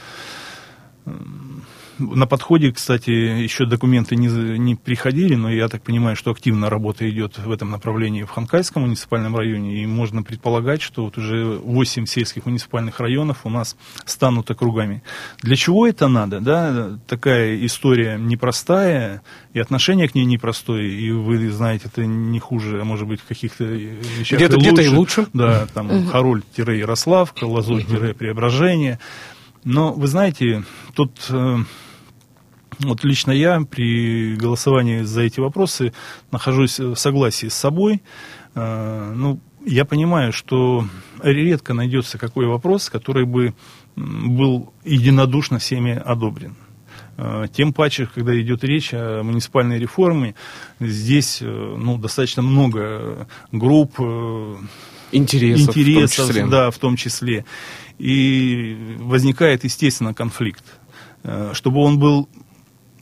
на 2.00 2.26
подходе, 2.26 2.72
кстати, 2.72 3.10
еще 3.10 3.66
документы 3.66 4.16
не, 4.16 4.28
не 4.58 4.74
приходили, 4.74 5.34
но 5.34 5.50
я 5.52 5.68
так 5.68 5.82
понимаю, 5.82 6.16
что 6.16 6.30
активно 6.30 6.70
работа 6.70 7.08
идет 7.08 7.38
в 7.38 7.50
этом 7.50 7.70
направлении 7.70 8.24
в 8.24 8.30
Ханкайском 8.30 8.82
муниципальном 8.82 9.36
районе, 9.36 9.82
и 9.82 9.86
можно 9.86 10.22
предполагать, 10.22 10.82
что 10.82 11.04
вот 11.04 11.18
уже 11.18 11.44
8 11.44 12.06
сельских 12.06 12.46
муниципальных 12.46 12.98
районов 13.00 13.40
у 13.44 13.50
нас 13.50 13.76
станут 14.04 14.50
округами. 14.50 15.02
Для 15.42 15.56
чего 15.56 15.86
это 15.86 16.08
надо? 16.08 16.40
Да? 16.40 16.98
Такая 17.06 17.64
история 17.64 18.16
непростая, 18.18 19.22
и 19.52 19.60
отношение 19.60 20.08
к 20.08 20.14
ней 20.14 20.24
непростое, 20.24 20.90
и 20.90 21.10
вы 21.12 21.50
знаете, 21.50 21.88
это 21.92 22.06
не 22.06 22.38
хуже, 22.38 22.80
а 22.80 22.84
может 22.84 23.06
быть, 23.06 23.20
в 23.20 23.26
каких-то 23.26 23.64
вещах 23.64 24.38
Где-то- 24.38 24.56
и 24.56 24.60
где-то 24.60 24.82
и 24.82 24.88
лучше. 24.88 25.26
Да, 25.32 25.66
там 25.74 26.08
Хароль-Ярославка, 26.08 27.44
Лазурь-Преображение. 27.44 28.98
Но, 29.64 29.92
вы 29.92 30.06
знаете, 30.06 30.64
тут 30.94 31.12
э, 31.28 31.58
вот 32.80 33.04
лично 33.04 33.30
я 33.32 33.60
при 33.60 34.36
голосовании 34.36 35.02
за 35.02 35.22
эти 35.22 35.40
вопросы 35.40 35.92
нахожусь 36.30 36.78
в 36.78 36.96
согласии 36.96 37.48
с 37.48 37.54
собой. 37.54 38.02
Э, 38.54 39.12
Ну, 39.14 39.40
я 39.66 39.84
понимаю, 39.84 40.32
что 40.32 40.86
редко 41.22 41.74
найдется 41.74 42.18
какой 42.18 42.46
вопрос, 42.46 42.88
который 42.88 43.26
бы 43.26 43.54
был 43.96 44.72
единодушно 44.84 45.58
всеми 45.58 45.92
одобрен. 45.92 46.56
Э, 47.18 47.46
Тем 47.52 47.72
паче, 47.72 48.08
когда 48.14 48.38
идет 48.40 48.64
речь 48.64 48.94
о 48.94 49.22
муниципальной 49.22 49.78
реформе, 49.78 50.34
здесь 50.80 51.42
э, 51.42 51.46
ну, 51.46 51.98
достаточно 51.98 52.42
много 52.42 53.28
групп, 53.52 53.98
Интересов, 55.12 55.76
интересов, 55.76 56.12
в 56.12 56.16
том 56.16 56.28
числе. 56.28 56.46
да, 56.46 56.70
в 56.70 56.78
том 56.78 56.96
числе. 56.96 57.44
И 57.98 58.96
возникает, 59.00 59.64
естественно, 59.64 60.14
конфликт. 60.14 60.64
Чтобы 61.52 61.80
он 61.80 61.98
был 61.98 62.28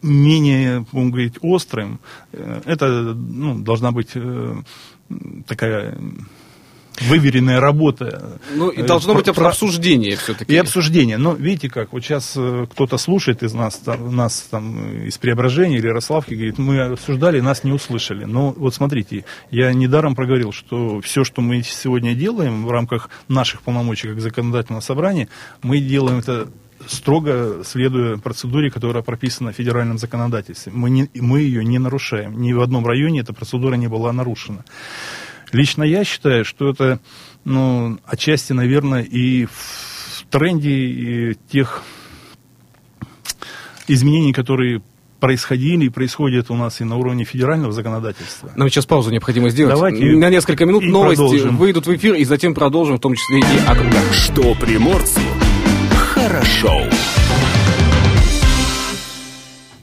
менее, 0.02 0.86
будем 0.92 1.10
говорить, 1.10 1.34
острым, 1.42 2.00
э, 2.32 2.62
это 2.64 2.86
ну, 2.88 3.58
должна 3.58 3.92
быть 3.92 4.10
э, 4.14 4.56
такая 5.46 5.98
выверенная 7.00 7.60
работа. 7.60 8.38
Ну, 8.54 8.70
и 8.70 8.82
должно 8.82 9.14
про- 9.14 9.22
быть 9.22 9.34
про- 9.34 9.48
обсуждение 9.48 10.16
все-таки. 10.16 10.52
и 10.52 10.56
обсуждение. 10.56 11.18
Но 11.18 11.34
видите 11.34 11.68
как, 11.68 11.92
вот 11.92 12.02
сейчас 12.02 12.34
э, 12.36 12.66
кто-то 12.70 12.98
слушает 12.98 13.42
из 13.42 13.54
нас, 13.54 13.76
там, 13.76 14.14
нас 14.14 14.48
там, 14.50 15.04
из 15.04 15.18
Преображения 15.18 15.78
или 15.78 15.86
Ярославки, 15.86 16.34
говорит, 16.34 16.58
мы 16.58 16.80
обсуждали, 16.80 17.40
нас 17.40 17.64
не 17.64 17.72
услышали. 17.72 18.24
Но 18.24 18.52
вот 18.52 18.74
смотрите, 18.74 19.24
я 19.50 19.72
недаром 19.72 20.14
проговорил, 20.14 20.52
что 20.52 21.00
все, 21.00 21.24
что 21.24 21.40
мы 21.40 21.62
сегодня 21.62 22.14
делаем 22.14 22.66
в 22.66 22.70
рамках 22.70 23.10
наших 23.28 23.62
полномочий 23.62 24.08
как 24.08 24.20
законодательного 24.20 24.80
собрания, 24.80 25.28
мы 25.62 25.80
делаем 25.80 26.18
это 26.18 26.48
строго 26.88 27.62
следуя 27.64 28.16
процедуре, 28.16 28.70
которая 28.70 29.02
прописана 29.02 29.52
в 29.52 29.56
федеральном 29.56 29.98
законодательстве. 29.98 30.72
Мы, 30.74 30.90
не, 30.90 31.10
мы 31.14 31.40
ее 31.40 31.64
не 31.64 31.78
нарушаем. 31.78 32.40
Ни 32.40 32.52
в 32.52 32.60
одном 32.60 32.86
районе 32.86 33.20
эта 33.20 33.32
процедура 33.32 33.74
не 33.74 33.88
была 33.88 34.12
нарушена. 34.12 34.64
Лично 35.52 35.82
я 35.82 36.04
считаю, 36.04 36.44
что 36.44 36.68
это, 36.70 37.00
ну, 37.44 37.98
отчасти, 38.04 38.52
наверное, 38.52 39.02
и 39.02 39.46
в 39.46 40.24
тренде 40.30 40.70
и 40.70 41.34
тех 41.50 41.82
изменений, 43.86 44.32
которые 44.32 44.82
происходили 45.20 45.86
и 45.86 45.88
происходят 45.88 46.50
у 46.50 46.54
нас 46.54 46.80
и 46.80 46.84
на 46.84 46.96
уровне 46.96 47.24
федерального 47.24 47.72
законодательства. 47.72 48.52
Нам 48.56 48.68
сейчас 48.68 48.86
паузу 48.86 49.10
необходимо 49.10 49.48
сделать. 49.50 49.74
Давайте 49.74 50.04
на 50.04 50.30
несколько 50.30 50.64
минут 50.64 50.84
и 50.84 50.88
новости 50.88 51.16
продолжим. 51.16 51.56
выйдут 51.56 51.86
в 51.86 51.94
эфир, 51.96 52.14
и 52.14 52.24
затем 52.24 52.54
продолжим, 52.54 52.98
в 52.98 53.00
том 53.00 53.14
числе 53.14 53.40
и 53.40 53.70
округа. 53.70 53.98
Что 54.12 54.54
приморцу 54.54 55.20
хорошо. 56.38 56.97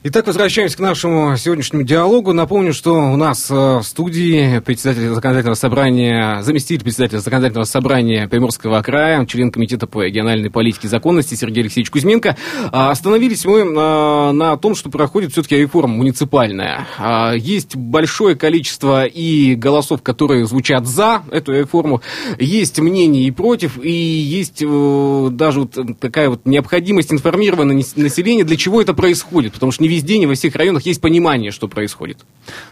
Итак, 0.07 0.27
возвращаемся 0.27 0.77
к 0.77 0.81
нашему 0.81 1.35
сегодняшнему 1.35 1.81
диалогу. 1.81 2.31
Напомню, 2.31 2.75
что 2.75 2.93
у 2.93 3.15
нас 3.15 3.49
э, 3.49 3.55
в 3.55 3.81
студии 3.81 4.59
председатель 4.59 5.07
законодательного 5.07 5.55
собрания, 5.55 6.43
заместитель 6.43 6.83
председателя 6.83 7.17
законодательного 7.17 7.65
собрания 7.65 8.27
Приморского 8.27 8.83
края, 8.83 9.25
член 9.25 9.51
комитета 9.51 9.87
по 9.87 10.03
региональной 10.03 10.51
политике 10.51 10.85
и 10.85 10.89
законности 10.91 11.33
Сергей 11.33 11.61
Алексеевич 11.61 11.89
Кузьменко. 11.89 12.37
А, 12.71 12.91
Остановились 12.91 13.45
мы 13.45 13.61
э, 13.61 14.31
на 14.31 14.55
том, 14.57 14.75
что 14.75 14.91
проходит 14.91 15.31
все-таки 15.31 15.57
реформа 15.57 15.95
муниципальная. 15.95 16.85
А, 16.99 17.33
Есть 17.33 17.75
большое 17.75 18.35
количество 18.35 19.05
и 19.05 19.55
голосов, 19.55 20.03
которые 20.03 20.45
звучат 20.45 20.85
за 20.85 21.23
эту 21.31 21.51
реформу, 21.51 22.03
есть 22.37 22.77
мнения 22.79 23.23
и 23.23 23.31
против, 23.31 23.83
и 23.83 23.89
есть 23.91 24.61
э, 24.61 25.27
даже 25.31 25.61
вот 25.61 25.99
такая 25.99 26.29
вот 26.29 26.45
необходимость 26.45 27.11
информирования 27.11 27.83
населения, 27.95 28.43
для 28.43 28.55
чего 28.55 28.83
это 28.83 28.93
происходит, 28.93 29.53
потому 29.53 29.71
что 29.71 29.81
не 29.81 29.94
везде, 29.95 30.17
не 30.17 30.25
во 30.25 30.33
всех 30.33 30.55
районах 30.55 30.85
есть 30.85 31.01
понимание, 31.01 31.51
что 31.51 31.67
происходит. 31.67 32.25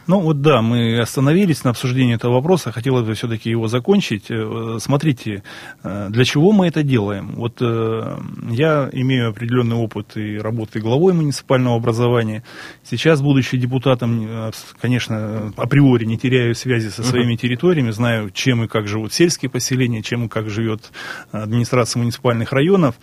Ну 0.08 0.20
вот 0.20 0.42
да, 0.42 0.62
мы 0.62 1.00
остановились 1.00 1.64
на 1.64 1.72
обсуждении 1.72 2.16
этого 2.16 2.34
вопроса, 2.34 2.72
хотелось 2.72 3.06
бы 3.06 3.14
все-таки 3.14 3.50
его 3.50 3.68
закончить. 3.68 4.26
Э, 4.30 4.78
Смотрите, 4.80 5.44
э, 5.84 6.08
для 6.10 6.26
чего 6.26 6.52
мы 6.52 6.68
это 6.68 6.84
делаем? 6.84 7.34
Вот 7.36 7.58
э, 7.62 8.18
я 8.52 8.90
имею 8.92 9.30
определенный 9.30 9.76
опыт 9.76 10.18
и 10.18 10.38
работы 10.38 10.80
главой 10.80 11.14
муниципального 11.14 11.78
образования. 11.78 12.44
Сейчас, 12.84 13.22
будучи 13.22 13.58
депутатом, 13.58 14.52
конечно, 14.82 15.54
априори 15.56 16.06
не 16.06 16.18
теряю 16.18 16.56
связи 16.56 16.90
со 16.90 17.04
своими 17.04 17.36
территориями, 17.36 17.92
знаю, 17.92 18.30
чем 18.32 18.64
и 18.64 18.68
как 18.68 18.88
живут 18.88 19.14
сельские 19.14 19.50
поселения, 19.50 20.02
чем 20.02 20.26
и 20.26 20.30
как 20.30 20.50
живет 20.50 20.92
администрация 21.32 22.00
муниципальных 22.00 22.52
районов. 22.52 22.96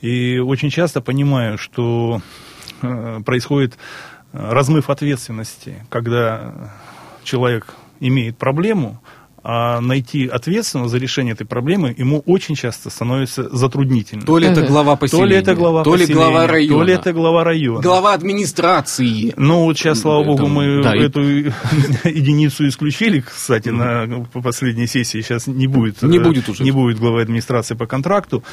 И 0.00 0.38
очень 0.38 0.70
часто 0.70 1.00
понимаю, 1.00 1.58
что 1.58 2.20
происходит 3.24 3.78
э, 4.32 4.52
размыв 4.52 4.90
ответственности, 4.90 5.84
когда 5.88 6.72
человек 7.24 7.74
имеет 8.00 8.36
проблему, 8.36 9.00
а 9.44 9.80
найти 9.80 10.26
ответственного 10.26 10.88
за 10.88 10.98
решение 10.98 11.32
этой 11.34 11.46
проблемы 11.46 11.94
ему 11.98 12.22
очень 12.26 12.54
часто 12.54 12.90
становится 12.90 13.48
затруднительно. 13.54 14.22
То 14.24 14.38
ли 14.38 14.46
это 14.46 14.62
глава 14.62 14.96
поселения, 14.96 15.26
то 15.26 15.30
ли 15.30 15.36
это 15.36 15.54
глава 15.54 15.82
то 15.84 15.96
ли 15.96 16.06
глава 16.06 16.46
района, 16.46 16.78
то 16.78 16.82
ли 16.84 16.92
это 16.92 17.12
глава 17.12 17.44
района. 17.44 17.80
глава 17.80 18.14
администрации. 18.14 19.34
Ну, 19.36 19.64
вот 19.64 19.76
сейчас, 19.78 20.00
слава 20.00 20.24
богу, 20.24 20.46
мы 20.46 20.82
да, 20.82 20.94
и- 20.94 21.00
эту 21.00 21.20
единицу 22.04 22.66
исключили, 22.68 23.20
кстати, 23.20 23.68
на 23.70 24.24
по 24.32 24.40
последней 24.42 24.86
сессии. 24.86 25.20
Сейчас 25.20 25.46
не 25.46 25.66
будет, 25.66 26.02
Не 26.02 26.18
э, 26.18 26.22
будет 26.22 26.48
уже. 26.48 26.62
не 26.62 26.70
будет 26.70 26.98
главы 26.98 27.22
администрации 27.22 27.74
по 27.74 27.86
контракту. 27.86 28.44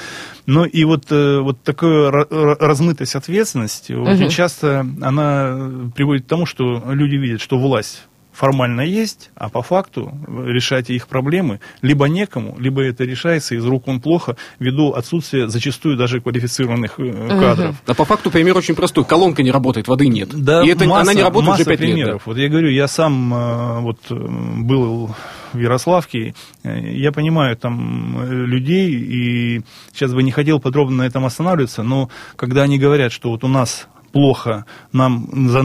Но 0.46 0.66
и 0.66 0.84
вот, 0.84 1.06
э, 1.12 1.40
вот 1.40 1.62
такая 1.64 2.10
ра- 2.12 2.28
ра- 2.30 2.56
размытость 2.60 3.16
ответственности 3.16 3.94
очень 3.94 4.30
часто 4.30 4.86
она 5.02 5.92
приводит 5.96 6.26
к 6.26 6.28
тому, 6.28 6.46
что 6.46 6.84
люди 6.88 7.16
видят, 7.16 7.42
что 7.42 7.58
власть 7.60 8.04
формально 8.40 8.82
есть, 8.82 9.32
а 9.36 9.50
по 9.50 9.62
факту 9.62 10.14
решать 10.46 10.90
их 10.90 11.10
проблемы 11.10 11.60
либо 11.82 12.08
некому, 12.08 12.56
либо 12.58 12.82
это 12.82 13.04
решается 13.04 13.54
из 13.56 13.66
рук 13.66 13.90
он 13.90 14.00
плохо, 14.00 14.38
ввиду 14.60 14.94
отсутствия 14.94 15.50
зачастую 15.50 15.98
даже 15.98 16.22
квалифицированных 16.22 16.98
э, 17.00 17.28
кадров. 17.28 17.76
А 17.86 17.94
по 17.94 18.06
факту 18.06 18.32
пример 18.32 18.58
очень 18.58 18.76
простой. 18.76 19.04
Колонка 19.04 19.44
не 19.44 19.52
работает, 19.52 19.90
воды 19.90 20.08
нет. 20.08 20.30
Да, 20.32 20.64
и 20.64 20.70
это, 20.70 20.86
масса, 20.86 21.02
она 21.02 21.14
не 21.14 21.22
работает 21.22 21.50
масса 21.50 21.62
уже 21.64 21.70
пять 21.70 21.82
лет. 21.82 21.96
примеров. 21.96 22.22
Вот 22.26 22.38
я 22.38 22.48
говорю, 22.48 22.70
я 22.70 22.88
сам 22.88 23.34
э, 23.34 23.80
вот 23.82 24.00
э, 24.10 24.16
был 24.16 25.14
в 25.52 25.58
Ярославке, 25.58 26.36
я 26.64 27.12
понимаю 27.12 27.58
там 27.58 28.24
людей, 28.46 28.92
и 28.92 29.62
сейчас 29.92 30.14
бы 30.14 30.22
не 30.22 30.32
хотел 30.32 30.60
подробно 30.60 30.98
на 30.98 31.08
этом 31.08 31.26
останавливаться, 31.26 31.82
но 31.82 32.10
когда 32.36 32.62
они 32.62 32.78
говорят, 32.78 33.12
что 33.12 33.32
вот 33.32 33.44
у 33.44 33.48
нас 33.48 33.88
плохо, 34.12 34.66
нам 34.92 35.50
за 35.50 35.62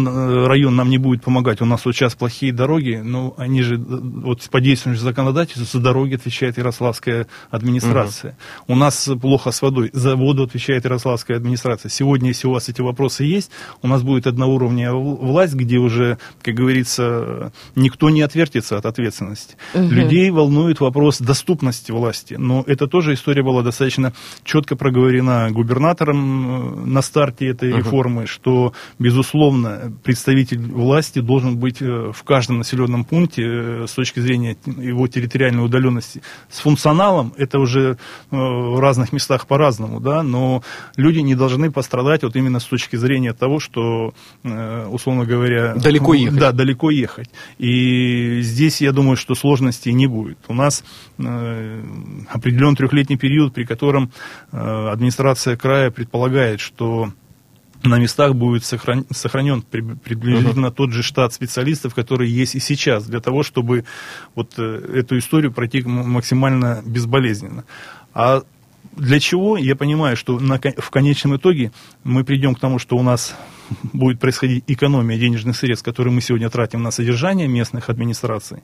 район 0.47 0.77
нам 0.77 0.91
не 0.91 0.99
будет 0.99 1.23
помогать, 1.23 1.61
у 1.61 1.65
нас 1.65 1.85
вот 1.85 1.95
сейчас 1.95 2.15
плохие 2.15 2.53
дороги, 2.53 3.01
ну, 3.03 3.35
они 3.37 3.63
же, 3.63 3.77
вот 3.79 4.49
по 4.51 4.61
действующему 4.61 5.03
законодательству 5.03 5.65
за 5.79 5.85
дороги 5.85 6.15
отвечает 6.15 6.59
Ярославская 6.59 7.27
администрация. 7.51 8.37
У 8.67 8.77
нас 8.77 9.09
плохо 9.21 9.51
с 9.51 9.63
водой, 9.63 9.91
за 9.93 10.17
воду 10.17 10.45
отвечает 10.45 10.85
Ярославская 10.85 11.37
администрация. 11.37 11.89
Сегодня, 11.89 12.29
если 12.29 12.47
у 12.49 12.53
вас 12.53 12.69
эти 12.69 12.81
вопросы 12.81 13.25
есть, 13.25 13.51
у 13.83 13.89
нас 13.89 14.03
будет 14.03 14.27
одноуровневая 14.27 14.95
власть, 14.95 15.55
где 15.55 15.79
уже, 15.79 16.19
как 16.43 16.55
говорится, 16.55 17.53
никто 17.75 18.11
не 18.11 18.23
отвертится 18.23 18.77
от 18.77 18.87
ответственности. 18.87 19.57
Людей 19.75 20.31
волнует 20.31 20.81
вопрос 20.81 21.19
доступности 21.19 21.93
власти, 21.93 22.35
но 22.35 22.65
это 22.67 22.87
тоже 22.87 23.15
история 23.15 23.43
была 23.43 23.63
достаточно 23.63 24.13
четко 24.45 24.77
проговорена 24.77 25.51
губернатором 25.51 26.85
э, 26.85 26.87
на 26.87 27.03
старте 27.03 27.49
этой 27.49 27.73
реформы, 27.73 28.27
что, 28.35 28.73
безусловно, 28.99 29.93
представитель 30.03 30.61
власти 30.61 31.21
должен 31.21 31.57
быть 31.57 31.81
э, 31.81 32.13
в 32.13 32.23
каждом 32.25 32.59
населенном 32.59 33.05
пункте 33.05 33.43
э, 33.45 33.87
с 33.87 33.93
точки 33.93 34.21
зрения 34.21 34.57
его 34.67 35.07
территориальной 35.07 35.65
удаленности. 35.65 36.21
С 36.51 36.59
функционалом 36.59 37.33
это 37.37 37.59
уже 37.61 37.91
э, 37.91 37.97
в 38.31 38.81
разных 38.81 39.13
местах 39.13 39.47
по-разному, 39.47 40.01
да, 40.01 40.23
но 40.23 40.63
люди 40.97 41.21
не 41.21 41.35
должны 41.37 41.71
пострадать 41.71 42.25
вот 42.25 42.35
именно 42.37 42.59
с 42.59 42.65
точки 42.65 42.97
зрения 42.97 43.33
того, 43.33 43.61
что, 43.61 44.15
условно 44.43 45.25
говоря... 45.25 45.75
Далеко 45.75 46.15
ехать. 46.15 46.39
Да, 46.39 46.53
далеко 46.53 46.91
ехать. 46.91 47.31
И 47.59 48.41
здесь, 48.43 48.81
я 48.81 48.93
думаю, 48.93 49.17
что 49.17 49.35
сложностей 49.35 49.93
не 49.93 50.07
будет. 50.07 50.39
У 50.49 50.55
нас 50.55 50.85
определен 51.17 52.75
трехлетний 52.75 53.17
период, 53.17 53.55
при 53.55 53.65
котором 53.65 54.11
администрация 54.51 55.57
края 55.57 55.91
предполагает, 55.91 56.61
что 56.61 57.13
на 57.85 57.99
местах 57.99 58.35
будет 58.35 58.63
сохран- 58.63 59.07
сохранен 59.13 59.63
при- 59.63 59.83
приблизительно 59.83 60.71
тот 60.71 60.93
же 60.93 61.03
штат 61.03 61.33
специалистов, 61.33 61.95
который 61.95 62.29
есть 62.29 62.55
и 62.55 62.61
сейчас, 62.61 63.07
для 63.07 63.21
того, 63.21 63.43
чтобы 63.43 63.85
вот 64.35 64.55
э, 64.57 64.91
эту 64.95 65.19
историю 65.19 65.53
пройти 65.53 65.83
максимально 65.83 66.83
безболезненно. 66.85 67.65
А 68.15 68.43
для 68.97 69.21
чего? 69.21 69.57
Я 69.57 69.77
понимаю, 69.77 70.17
что 70.17 70.39
на 70.39 70.59
в 70.59 70.91
конечном 70.91 71.37
итоге 71.37 71.73
мы 72.05 72.25
придем 72.25 72.55
к 72.55 72.61
тому, 72.61 72.79
что 72.79 72.97
у 72.97 73.03
нас 73.03 73.35
будет 73.93 74.21
происходить 74.21 74.65
экономия 74.67 75.19
денежных 75.19 75.57
средств, 75.57 75.85
которые 75.85 76.13
мы 76.13 76.21
сегодня 76.21 76.51
тратим 76.51 76.83
на 76.83 76.91
содержание 76.91 77.49
местных 77.49 77.91
администраций. 77.91 78.59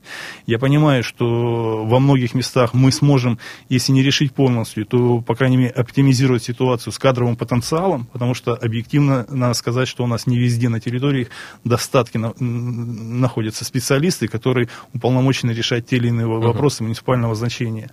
Я 0.47 0.59
понимаю, 0.59 1.03
что 1.03 1.85
во 1.85 1.99
многих 2.01 2.35
местах 2.35 2.75
мы 2.75 2.93
сможем, 2.93 3.39
если 3.69 3.93
не 3.93 4.03
решить 4.03 4.33
полностью, 4.33 4.87
то, 4.87 5.21
по 5.21 5.35
крайней 5.35 5.57
мере, 5.57 5.71
оптимизировать 5.71 6.43
ситуацию 6.43 6.93
с 6.93 6.99
кадровым 6.99 7.37
потенциалом, 7.37 8.07
потому 8.13 8.35
что 8.35 8.55
объективно 8.55 9.27
надо 9.29 9.55
сказать, 9.55 9.89
что 9.89 10.05
у 10.05 10.07
нас 10.07 10.27
не 10.27 10.39
везде 10.39 10.69
на 10.69 10.81
территории 10.81 11.29
достатки 11.65 12.19
на- 12.19 12.35
находятся 12.39 13.65
специалисты, 13.65 14.29
которые 14.29 14.69
уполномочены 14.95 15.53
решать 15.53 15.87
те 15.87 15.97
или 15.97 16.09
иные 16.09 16.27
вопросы 16.27 16.83
муниципального 16.83 17.35
значения. 17.35 17.91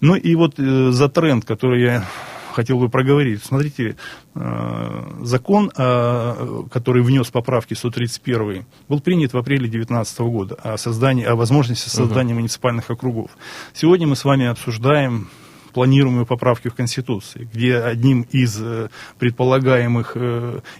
Ну 0.00 0.16
и 0.16 0.34
вот 0.34 0.58
э, 0.58 0.90
за 0.90 1.08
тренд, 1.08 1.44
который 1.44 1.82
я 1.82 2.04
хотел 2.52 2.78
бы 2.78 2.88
проговорить. 2.88 3.42
Смотрите, 3.42 3.96
э, 4.34 5.02
закон, 5.22 5.70
э, 5.76 6.62
который 6.70 7.02
внес 7.02 7.30
поправки 7.30 7.74
131, 7.74 8.64
был 8.88 9.00
принят 9.00 9.32
в 9.32 9.38
апреле 9.38 9.68
2019 9.68 10.20
года 10.20 10.56
о, 10.62 10.76
создании, 10.76 11.24
о 11.24 11.34
возможности 11.34 11.88
создания 11.88 12.34
муниципальных 12.34 12.90
округов. 12.90 13.30
Сегодня 13.72 14.06
мы 14.06 14.16
с 14.16 14.24
вами 14.24 14.46
обсуждаем 14.46 15.28
планируемые 15.72 16.26
поправки 16.26 16.68
в 16.68 16.74
Конституции, 16.74 17.48
где 17.52 17.78
одним 17.78 18.26
из 18.30 18.60
э, 18.60 18.88
предполагаемых 19.18 20.16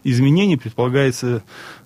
изменений 0.04 0.56
предполагается 0.56 1.42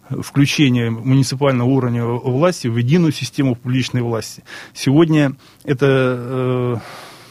включение 0.08 0.90
муниципального 0.90 1.68
уровня 1.68 2.04
власти 2.04 2.68
в 2.68 2.76
единую 2.76 3.12
систему 3.12 3.56
публичной 3.56 4.02
власти. 4.02 4.44
Сегодня 4.72 5.34
это 5.64 6.80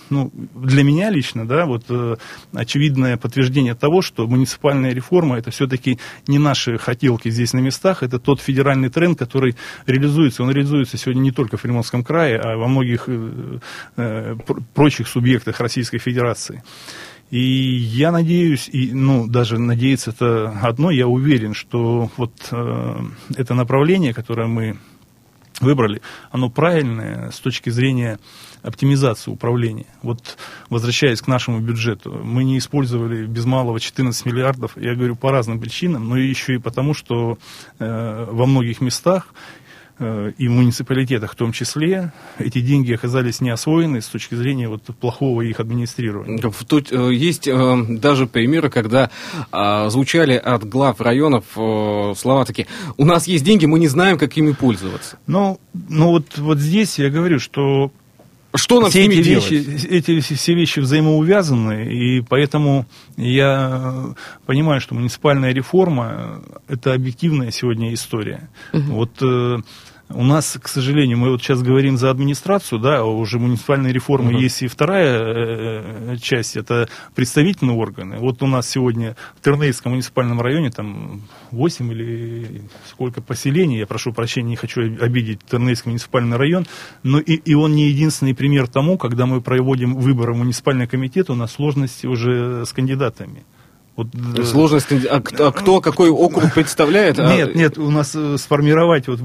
ну, 0.09 0.31
для 0.55 0.83
меня 0.83 1.09
лично, 1.09 1.47
да, 1.47 1.65
вот 1.65 1.85
э, 1.89 2.15
очевидное 2.53 3.17
подтверждение 3.17 3.75
того, 3.75 4.01
что 4.01 4.27
муниципальная 4.27 4.93
реформа 4.93 5.37
это 5.37 5.51
все-таки 5.51 5.99
не 6.27 6.39
наши 6.39 6.77
хотелки 6.77 7.29
здесь 7.29 7.53
на 7.53 7.59
местах, 7.59 8.03
это 8.03 8.19
тот 8.19 8.41
федеральный 8.41 8.89
тренд, 8.89 9.17
который 9.17 9.55
реализуется. 9.85 10.43
Он 10.43 10.51
реализуется 10.51 10.97
сегодня 10.97 11.21
не 11.21 11.31
только 11.31 11.57
в 11.57 11.61
Приморском 11.61 12.03
крае, 12.03 12.37
а 12.37 12.57
во 12.57 12.67
многих 12.67 13.05
э, 13.07 13.59
э, 13.97 14.35
пр- 14.45 14.61
прочих 14.73 15.07
субъектах 15.07 15.59
Российской 15.59 15.97
Федерации. 15.97 16.63
И 17.31 17.39
я 17.39 18.11
надеюсь, 18.11 18.69
и, 18.71 18.91
ну, 18.93 19.27
даже 19.27 19.57
надеяться 19.57 20.11
это 20.11 20.49
одно, 20.61 20.91
я 20.91 21.07
уверен, 21.07 21.53
что 21.53 22.11
вот 22.17 22.33
э, 22.51 22.99
это 23.35 23.53
направление, 23.55 24.13
которое 24.13 24.47
мы 24.47 24.77
выбрали, 25.59 26.01
оно 26.31 26.49
правильное 26.49 27.31
с 27.31 27.39
точки 27.39 27.69
зрения 27.69 28.19
оптимизации 28.65 29.31
управления. 29.31 29.85
Вот 30.01 30.37
возвращаясь 30.69 31.21
к 31.21 31.27
нашему 31.27 31.59
бюджету, 31.59 32.11
мы 32.23 32.43
не 32.43 32.57
использовали 32.57 33.25
без 33.25 33.45
малого 33.45 33.79
14 33.79 34.25
миллиардов, 34.25 34.71
я 34.75 34.95
говорю 34.95 35.15
по 35.15 35.31
разным 35.31 35.59
причинам, 35.59 36.09
но 36.09 36.17
еще 36.17 36.55
и 36.55 36.57
потому, 36.57 36.93
что 36.93 37.37
э, 37.79 38.27
во 38.29 38.45
многих 38.45 38.81
местах 38.81 39.27
э, 39.99 40.31
и 40.37 40.47
в 40.47 40.51
муниципалитетах 40.51 41.33
в 41.33 41.35
том 41.35 41.51
числе, 41.51 42.11
эти 42.39 42.59
деньги 42.59 42.91
оказались 42.93 43.39
не 43.39 43.51
освоены 43.51 44.01
с 44.01 44.07
точки 44.07 44.33
зрения 44.33 44.67
вот 44.67 44.81
плохого 44.99 45.41
их 45.41 45.59
администрирования. 45.59 46.41
Тут 46.67 46.91
э, 46.91 47.13
есть 47.13 47.47
э, 47.47 47.85
даже 47.87 48.25
примеры, 48.25 48.69
когда 48.69 49.11
а, 49.51 49.89
звучали 49.89 50.33
от 50.33 50.67
глав 50.67 51.01
районов 51.01 51.45
слова 51.53 52.45
такие, 52.45 52.67
у 52.97 53.05
нас 53.05 53.27
есть 53.27 53.43
деньги, 53.43 53.67
мы 53.67 53.77
не 53.79 53.87
знаем, 53.87 54.17
как 54.17 54.35
ими 54.37 54.53
пользоваться. 54.53 55.19
Ну, 55.27 55.59
ну 55.89 56.09
вот, 56.09 56.37
вот 56.37 56.57
здесь 56.57 56.97
я 56.97 57.09
говорю, 57.09 57.39
что 57.39 57.91
Что 58.55 58.79
нам 58.79 58.89
с 58.89 58.93
все 58.93 59.03
ними 59.03 59.19
эти 59.19 59.29
делать? 59.29 59.51
вещи, 59.51 59.87
эти 59.87 60.19
все 60.19 60.53
вещи 60.53 60.79
взаимоувязаны, 60.79 61.93
и 61.93 62.21
поэтому 62.21 62.85
я 63.17 64.13
понимаю, 64.45 64.81
что 64.81 64.95
муниципальная 64.95 65.53
реформа– 65.53 66.41
это 66.67 66.93
объективная 66.93 67.51
сегодня 67.51 67.93
история. 67.93 68.49
Вот 68.73 69.21
э, 69.21 69.57
у 70.09 70.23
нас, 70.23 70.57
к 70.61 70.67
сожалению, 70.67 71.17
мы 71.17 71.31
вот 71.31 71.41
сейчас 71.41 71.61
говорим 71.61 71.97
за 71.97 72.11
администрацию, 72.11 72.79
да, 72.79 72.99
а 72.99 73.03
уже 73.03 73.39
муниципальной 73.39 73.91
реформы 73.91 74.31
Мгм. 74.31 74.41
есть 74.41 74.61
и 74.61 74.67
вторая 74.67 75.19
э, 75.19 76.17
часть, 76.21 76.55
это 76.57 76.87
представительные 77.15 77.75
органы. 77.75 78.17
Вот 78.19 78.43
у 78.43 78.47
нас 78.47 78.69
сегодня 78.69 79.15
в 79.39 79.43
Тернейском 79.43 79.93
муниципальном 79.93 80.39
районе 80.41 80.69
там 80.69 81.23
8 81.51 81.91
или 81.91 82.61
сколько 82.87 83.21
поселений, 83.21 83.79
я 83.79 83.87
прошу 83.87 84.13
прощения, 84.13 84.49
не 84.49 84.55
хочу 84.55 84.81
обидеть 84.81 85.39
Тернейский 85.49 85.89
муниципальный 85.89 86.37
район, 86.37 86.67
но 87.03 87.19
и, 87.19 87.33
и 87.33 87.53
он 87.55 87.73
не 87.73 87.89
единственный 87.89 88.35
пример 88.35 88.67
тому, 88.67 88.97
когда 88.97 89.25
мы 89.25 89.41
проводим 89.41 89.95
выборы 89.95 90.33
в 90.33 90.37
муниципальный 90.37 90.87
комитет, 90.87 91.29
у 91.29 91.35
нас 91.35 91.53
сложности 91.53 92.05
уже 92.05 92.65
с 92.65 92.73
кандидатами. 92.73 93.43
Вот, 93.95 94.07
э, 94.13 94.43
Сложность, 94.43 94.87
а 94.91 95.21
кто, 95.21 95.47
а 95.47 95.51
кто 95.51 95.79
какой 95.81 96.09
округ 96.09 96.53
представляет? 96.53 97.19
а- 97.19 97.33
нет, 97.33 97.55
нет, 97.55 97.77
у 97.77 97.89
нас 97.89 98.13
э, 98.15 98.37
сформировать, 98.37 99.07
вот 99.07 99.19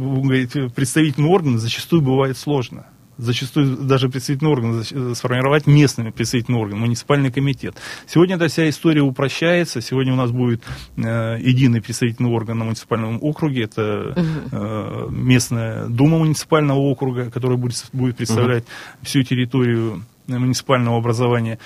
представительный 0.74 1.28
орган 1.28 1.58
зачастую 1.58 2.02
бывает 2.02 2.38
сложно. 2.38 2.86
зачастую 3.18 3.76
даже 3.76 4.08
представительный 4.08 4.52
орган 4.52 4.80
э, 4.80 5.14
сформировать 5.14 5.66
местный 5.66 6.12
представительный 6.12 6.58
орган, 6.58 6.78
муниципальный 6.78 7.32
комитет. 7.32 7.76
Сегодня 8.06 8.36
эта 8.36 8.48
вся 8.48 8.68
история 8.68 9.02
упрощается. 9.02 9.80
Сегодня 9.80 10.12
у 10.12 10.16
нас 10.16 10.30
будет 10.30 10.62
э, 10.96 11.38
единый 11.40 11.82
представительный 11.82 12.30
орган 12.30 12.58
на 12.58 12.64
муниципальном 12.64 13.18
округе. 13.22 13.64
Это 13.64 14.14
э, 14.52 15.06
местная 15.10 15.86
дума 15.86 16.18
муниципального 16.18 16.78
округа, 16.78 17.30
которая 17.30 17.58
будет, 17.58 17.84
будет 17.92 18.16
представлять 18.16 18.64
угу. 18.64 19.06
всю 19.06 19.22
территорию 19.22 20.02
муниципального 20.38 20.96
образования. 20.96 21.58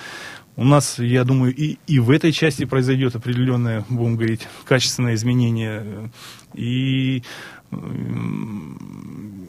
У 0.57 0.63
нас, 0.63 0.99
я 0.99 1.23
думаю, 1.25 1.53
и, 1.53 1.77
и 1.85 1.99
в 1.99 2.09
этой 2.09 2.31
части 2.31 2.65
произойдет 2.65 3.15
определенное, 3.15 3.83
будем 3.89 4.15
говорить, 4.15 4.47
качественное 4.65 5.15
изменение. 5.15 6.11
И 6.53 7.23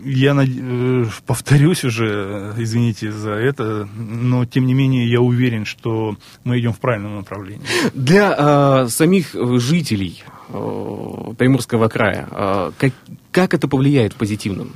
я 0.04 0.34
э, 0.34 1.04
повторюсь 1.26 1.84
уже, 1.84 2.54
извините 2.56 3.12
за 3.12 3.32
это, 3.32 3.88
но 3.96 4.44
тем 4.46 4.66
не 4.66 4.74
менее 4.74 5.10
я 5.10 5.20
уверен, 5.20 5.64
что 5.64 6.16
мы 6.44 6.58
идем 6.58 6.72
в 6.72 6.80
правильном 6.80 7.16
направлении. 7.16 7.64
Для 7.94 8.34
э, 8.36 8.88
самих 8.88 9.34
жителей 9.60 10.24
э, 10.48 11.32
Приморского 11.38 11.88
края, 11.88 12.28
э, 12.30 12.72
как, 12.78 12.92
как 13.32 13.54
это 13.54 13.68
повлияет 13.68 14.12
в 14.12 14.16
позитивном 14.16 14.72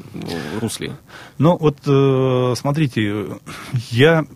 русле? 0.61 0.93
Ну 1.39 1.57
вот 1.57 1.79
э, 1.87 2.55
смотрите, 2.57 3.27
я 3.91 4.27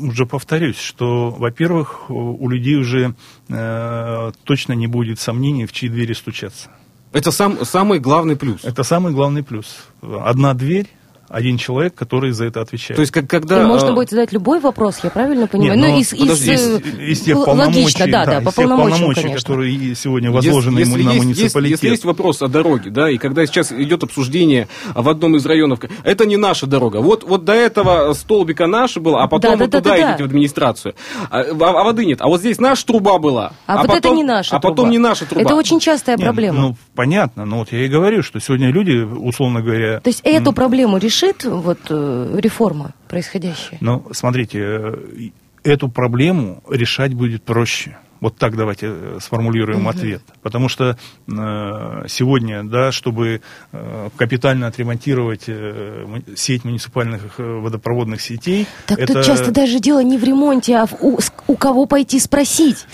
уже 0.00 0.26
повторюсь, 0.26 0.78
что, 0.78 1.30
во-первых, 1.30 2.10
у 2.10 2.48
людей 2.48 2.76
уже 2.76 3.14
э, 3.48 4.32
точно 4.44 4.72
не 4.72 4.86
будет 4.86 5.20
сомнений, 5.20 5.66
в 5.66 5.72
чьи 5.72 5.88
двери 5.88 6.12
стучаться. 6.12 6.70
Это 7.12 7.32
сам, 7.32 7.64
самый 7.64 7.98
главный 7.98 8.36
плюс. 8.36 8.64
Это 8.64 8.84
самый 8.84 9.12
главный 9.12 9.42
плюс. 9.42 9.88
Одна 10.00 10.54
дверь, 10.54 10.86
один 11.30 11.58
человек, 11.58 11.94
который 11.94 12.32
за 12.32 12.46
это 12.46 12.60
отвечает. 12.60 12.96
То 12.96 13.00
есть, 13.00 13.12
как, 13.12 13.28
когда... 13.28 13.62
И 13.62 13.64
можно 13.64 13.90
а, 13.90 13.92
будет 13.92 14.10
задать 14.10 14.32
любой 14.32 14.58
вопрос, 14.60 14.98
я 15.02 15.10
правильно 15.10 15.46
понимаю? 15.46 15.78
Нет, 15.78 15.90
ну, 15.90 15.98
из, 16.00 16.08
подожди, 16.10 16.52
из, 16.52 16.66
из, 16.66 16.98
из 16.98 17.20
тех 17.20 17.36
полномочий, 17.44 17.82
логично, 17.82 18.06
да, 18.08 18.24
да, 18.24 18.40
да, 18.40 18.40
по 18.40 18.52
полномочий, 18.52 19.14
конечно. 19.14 19.38
которые 19.38 19.94
сегодня 19.94 20.32
возложены 20.32 20.80
если, 20.80 20.92
если 20.92 21.04
на 21.04 21.12
есть, 21.12 21.24
муниципалитет. 21.24 21.70
Если, 21.70 21.86
если 21.86 21.88
есть 21.88 22.04
вопрос 22.04 22.42
о 22.42 22.48
дороге, 22.48 22.90
да, 22.90 23.08
и 23.08 23.16
когда 23.18 23.46
сейчас 23.46 23.70
идет 23.70 24.02
обсуждение 24.02 24.68
в 24.94 25.08
одном 25.08 25.36
из 25.36 25.46
районов, 25.46 25.80
это 26.02 26.26
не 26.26 26.36
наша 26.36 26.66
дорога. 26.66 26.96
Вот, 26.96 27.22
вот 27.22 27.44
до 27.44 27.52
этого 27.52 28.12
столбика 28.14 28.66
наша 28.66 28.98
была, 29.00 29.22
а 29.22 29.28
потом 29.28 29.52
да, 29.52 29.64
вот 29.64 29.70
да, 29.70 29.78
туда 29.78 29.90
да, 29.90 29.96
идите 29.96 30.18
да. 30.18 30.24
в 30.24 30.26
администрацию. 30.26 30.94
А, 31.30 31.40
а, 31.40 31.54
а 31.58 31.84
воды 31.84 32.04
нет. 32.04 32.20
А 32.20 32.26
вот 32.26 32.40
здесь 32.40 32.58
наша 32.58 32.84
труба 32.86 33.18
была. 33.18 33.52
А, 33.66 33.74
а 33.74 33.76
вот 33.78 33.86
потом, 33.86 33.98
это 33.98 34.10
не 34.16 34.24
наша 34.24 34.56
А 34.56 34.60
труба. 34.60 34.74
потом 34.74 34.90
не 34.90 34.98
наша 34.98 35.26
труба. 35.26 35.42
Это 35.42 35.54
очень 35.54 35.78
частая 35.78 36.16
нет, 36.16 36.24
проблема. 36.24 36.60
Ну, 36.60 36.76
понятно. 36.96 37.44
Но 37.44 37.60
вот 37.60 37.72
я 37.72 37.84
и 37.84 37.88
говорю, 37.88 38.22
что 38.22 38.40
сегодня 38.40 38.70
люди, 38.70 39.02
условно 39.02 39.62
говоря... 39.62 40.00
То 40.00 40.08
есть 40.08 40.20
эту 40.24 40.52
проблему 40.52 40.98
решит 41.20 41.44
вот 41.44 41.78
э, 41.90 42.38
реформа 42.40 42.94
происходящая? 43.08 43.78
Ну, 43.80 44.06
смотрите, 44.12 44.58
э, 44.60 45.30
эту 45.64 45.88
проблему 45.88 46.62
решать 46.68 47.14
будет 47.14 47.42
проще. 47.42 47.98
Вот 48.20 48.36
так 48.36 48.54
давайте 48.56 48.86
э, 48.88 49.18
сформулируем 49.20 49.82
угу. 49.82 49.90
ответ. 49.90 50.22
Потому 50.42 50.68
что 50.68 50.90
э, 50.90 52.08
сегодня, 52.08 52.64
да, 52.64 52.92
чтобы 52.92 53.40
э, 53.72 54.08
капитально 54.16 54.66
отремонтировать 54.66 55.44
э, 55.46 56.06
сеть 56.36 56.64
муниципальных 56.64 57.38
водопроводных 57.38 58.20
сетей... 58.20 58.66
Так 58.86 58.98
это... 58.98 59.14
тут 59.14 59.24
часто 59.24 59.50
даже 59.50 59.80
дело 59.80 60.02
не 60.02 60.18
в 60.18 60.24
ремонте, 60.24 60.76
а 60.76 60.86
в, 60.86 60.94
у, 61.00 61.18
у 61.46 61.56
кого 61.56 61.86
пойти 61.86 62.20
спросить. 62.20 62.86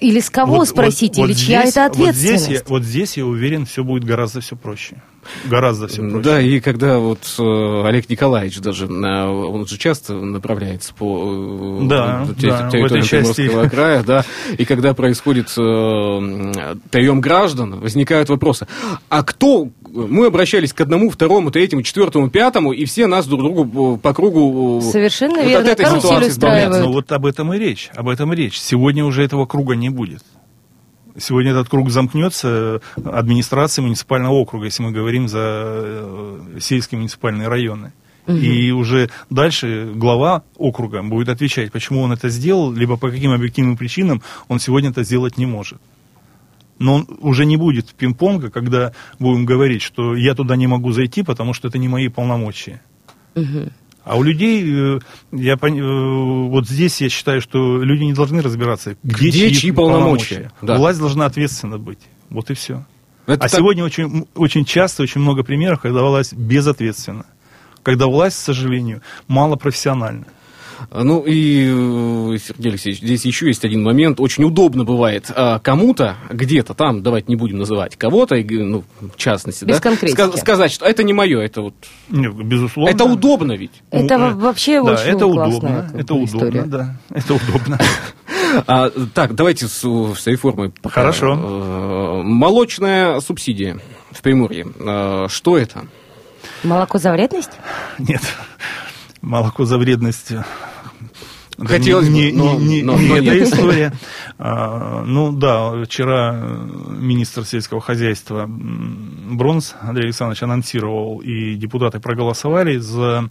Или 0.00 0.20
с 0.20 0.30
кого 0.30 0.56
вот, 0.56 0.68
спросить, 0.68 1.16
вот, 1.16 1.24
или 1.24 1.32
вот 1.32 1.40
чья 1.40 1.62
здесь, 1.62 1.72
это 1.72 1.86
ответственность? 1.86 2.44
Вот 2.44 2.44
здесь, 2.44 2.48
я, 2.48 2.62
вот 2.68 2.82
здесь, 2.84 3.16
я 3.16 3.26
уверен, 3.26 3.66
все 3.66 3.82
будет 3.82 4.04
гораздо 4.04 4.40
все 4.40 4.54
проще. 4.54 5.02
Гораздо 5.46 5.88
все 5.88 6.02
проще. 6.02 6.18
Да, 6.22 6.40
и 6.40 6.60
когда 6.60 6.98
вот 6.98 7.20
э, 7.38 7.82
Олег 7.86 8.08
Николаевич 8.08 8.58
даже, 8.60 8.86
он 8.86 9.66
же 9.66 9.78
часто 9.78 10.14
направляется 10.14 10.94
по 10.94 11.80
э, 11.82 11.86
да, 11.86 12.26
да, 12.26 12.70
территории 12.70 13.02
Приморского 13.02 13.68
края, 13.68 14.02
да, 14.02 14.24
и 14.56 14.64
когда 14.64 14.94
происходит 14.94 15.48
э, 15.56 16.74
прием 16.90 17.20
граждан, 17.20 17.80
возникают 17.80 18.28
вопросы. 18.28 18.66
А 19.08 19.22
кто 19.22 19.68
мы 19.90 20.26
обращались 20.26 20.72
к 20.72 20.80
одному, 20.80 21.10
второму, 21.10 21.50
третьему, 21.50 21.82
четвертому, 21.82 22.30
пятому, 22.30 22.72
и 22.72 22.84
все 22.84 23.06
нас 23.06 23.26
друг 23.26 23.40
другу 23.40 23.96
по 23.96 24.14
кругу 24.14 24.80
Совершенно 24.80 25.36
вот 25.36 25.46
верно. 25.46 25.72
от 25.72 25.80
этой 25.80 26.00
ситуации 26.00 26.80
Ну 26.80 26.92
вот 26.92 27.10
об 27.12 27.26
этом 27.26 27.52
и 27.54 27.58
речь, 27.58 27.90
об 27.94 28.08
этом 28.08 28.32
и 28.32 28.36
речь. 28.36 28.58
Сегодня 28.60 29.04
уже 29.04 29.24
этого 29.24 29.46
круга 29.46 29.74
не 29.74 29.88
будет. 29.88 30.22
Сегодня 31.18 31.50
этот 31.50 31.68
круг 31.68 31.90
замкнется 31.90 32.80
администрацией 32.96 33.86
муниципального 33.86 34.34
округа, 34.34 34.66
если 34.66 34.82
мы 34.82 34.92
говорим 34.92 35.28
за 35.28 35.38
э, 35.42 36.58
сельские 36.60 36.98
муниципальные 36.98 37.48
районы. 37.48 37.92
И 38.28 38.72
уже 38.72 39.08
дальше 39.30 39.90
глава 39.94 40.42
округа 40.56 41.02
будет 41.02 41.30
отвечать, 41.30 41.72
почему 41.72 42.02
он 42.02 42.12
это 42.12 42.28
сделал, 42.28 42.70
либо 42.72 42.98
по 42.98 43.10
каким 43.10 43.32
объективным 43.32 43.78
причинам 43.78 44.22
он 44.48 44.58
сегодня 44.60 44.90
это 44.90 45.02
сделать 45.02 45.38
не 45.38 45.46
может. 45.46 45.80
Но 46.78 47.06
уже 47.20 47.46
не 47.46 47.56
будет 47.56 47.94
пинг-понга, 47.94 48.50
когда 48.50 48.92
будем 49.18 49.46
говорить, 49.46 49.82
что 49.82 50.14
я 50.14 50.34
туда 50.34 50.56
не 50.56 50.66
могу 50.66 50.92
зайти, 50.92 51.22
потому 51.22 51.54
что 51.54 51.68
это 51.68 51.78
не 51.78 51.88
мои 51.88 52.08
полномочия. 52.08 52.82
Угу. 53.34 53.70
А 54.08 54.16
у 54.16 54.22
людей, 54.22 54.64
э, 54.66 55.00
я, 55.32 55.54
э, 55.60 56.48
вот 56.48 56.66
здесь 56.66 56.98
я 57.02 57.10
считаю, 57.10 57.42
что 57.42 57.82
люди 57.82 58.04
не 58.04 58.14
должны 58.14 58.40
разбираться, 58.40 58.96
где, 59.02 59.28
где 59.28 59.50
чьи, 59.50 59.54
чьи 59.54 59.70
полномочия. 59.70 60.34
полномочия. 60.34 60.52
Да. 60.62 60.76
Власть 60.78 60.98
должна 60.98 61.26
ответственно 61.26 61.76
быть. 61.76 61.98
Вот 62.30 62.50
и 62.50 62.54
все. 62.54 62.86
Это 63.26 63.44
а 63.44 63.48
так... 63.48 63.50
сегодня 63.50 63.84
очень, 63.84 64.26
очень 64.34 64.64
часто, 64.64 65.02
очень 65.02 65.20
много 65.20 65.42
примеров, 65.42 65.82
когда 65.82 66.00
власть 66.02 66.32
безответственна. 66.32 67.26
Когда 67.82 68.06
власть, 68.06 68.38
к 68.38 68.40
сожалению, 68.40 69.02
мало 69.26 69.56
профессиональна. 69.56 70.24
Ну 70.92 71.24
и, 71.26 71.66
э, 71.66 72.38
Сергей 72.38 72.70
Алексеевич, 72.70 73.00
здесь 73.00 73.24
еще 73.24 73.46
есть 73.46 73.64
один 73.64 73.82
момент. 73.82 74.20
Очень 74.20 74.44
удобно 74.44 74.84
бывает 74.84 75.30
а, 75.34 75.58
кому-то, 75.58 76.16
где-то 76.30 76.74
там, 76.74 77.02
давайте 77.02 77.26
не 77.28 77.36
будем 77.36 77.58
называть 77.58 77.96
кого-то, 77.96 78.36
ну, 78.36 78.84
в 79.00 79.16
частности, 79.16 79.64
Без 79.64 79.80
да, 79.80 79.90
ска- 79.92 80.36
сказать, 80.36 80.72
что 80.72 80.86
это 80.86 81.02
не 81.02 81.12
мое, 81.12 81.40
это 81.40 81.62
вот... 81.62 81.74
Нет, 82.08 82.34
безусловно. 82.34 82.90
Это 82.90 83.04
удобно 83.04 83.52
ведь. 83.52 83.82
Это 83.90 84.18
ну, 84.18 84.38
вообще 84.38 84.82
да, 84.82 84.92
очень 84.92 85.16
это 85.16 85.26
удобно, 85.26 85.90
это 85.94 86.14
удобно, 86.14 86.66
да, 86.66 86.96
это 87.10 87.34
удобно. 87.34 87.78
А, 88.66 88.88
так, 89.12 89.34
давайте 89.34 89.66
с, 89.68 89.80
с 89.80 90.26
реформой. 90.26 90.70
Пока. 90.70 91.02
Хорошо. 91.02 91.34
Э, 91.34 92.22
молочная 92.22 93.20
субсидия 93.20 93.78
в 94.10 94.22
Приморье. 94.22 94.66
Э, 94.80 95.26
что 95.28 95.58
это? 95.58 95.84
Молоко 96.64 96.96
за 96.96 97.12
вредность? 97.12 97.50
Нет 97.98 98.22
молоко 99.20 99.64
за 99.64 99.78
вредность 99.78 100.32
Хотелось 101.58 102.08
не, 102.08 102.30
бы, 102.30 102.38
но, 102.38 102.58
не, 102.58 102.82
но, 102.82 102.96
не, 102.96 103.08
но 103.08 103.16
эта 103.16 103.42
история. 103.42 103.92
А, 104.38 105.02
ну 105.04 105.32
да, 105.32 105.82
вчера 105.84 106.32
министр 106.32 107.44
сельского 107.44 107.80
хозяйства 107.80 108.46
Бронс 108.48 109.74
Андрей 109.80 110.06
Александрович 110.06 110.42
анонсировал, 110.42 111.18
и 111.18 111.54
депутаты 111.54 111.98
проголосовали 111.98 112.78
за 112.78 113.30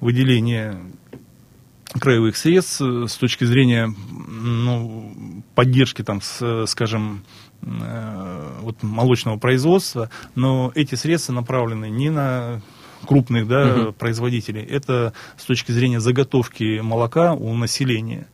выделение 0.00 0.80
краевых 2.00 2.36
средств 2.36 2.80
с 2.80 3.14
точки 3.14 3.44
зрения 3.44 3.94
ну, 4.28 5.42
поддержки, 5.54 6.02
там, 6.02 6.20
с, 6.20 6.66
скажем, 6.66 7.24
э, 7.62 8.52
вот, 8.60 8.82
молочного 8.82 9.38
производства, 9.38 10.10
но 10.34 10.72
эти 10.74 10.94
средства 10.94 11.32
направлены 11.32 11.88
не 11.88 12.10
на 12.10 12.60
крупных 13.06 13.48
да, 13.48 13.74
угу. 13.74 13.92
производителей, 13.92 14.62
это 14.62 15.12
с 15.36 15.44
точки 15.44 15.72
зрения 15.72 16.00
заготовки 16.00 16.80
молока 16.80 17.34
у 17.34 17.54
населения 17.54 18.26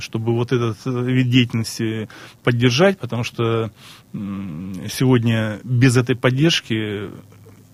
чтобы 0.00 0.34
вот 0.34 0.52
этот 0.52 0.76
э, 0.84 0.90
вид 0.90 1.30
деятельности 1.30 2.08
поддержать, 2.42 2.98
потому 2.98 3.24
что 3.24 3.70
сегодня 4.12 5.60
без 5.64 5.96
этой 5.96 6.14
поддержки 6.14 7.10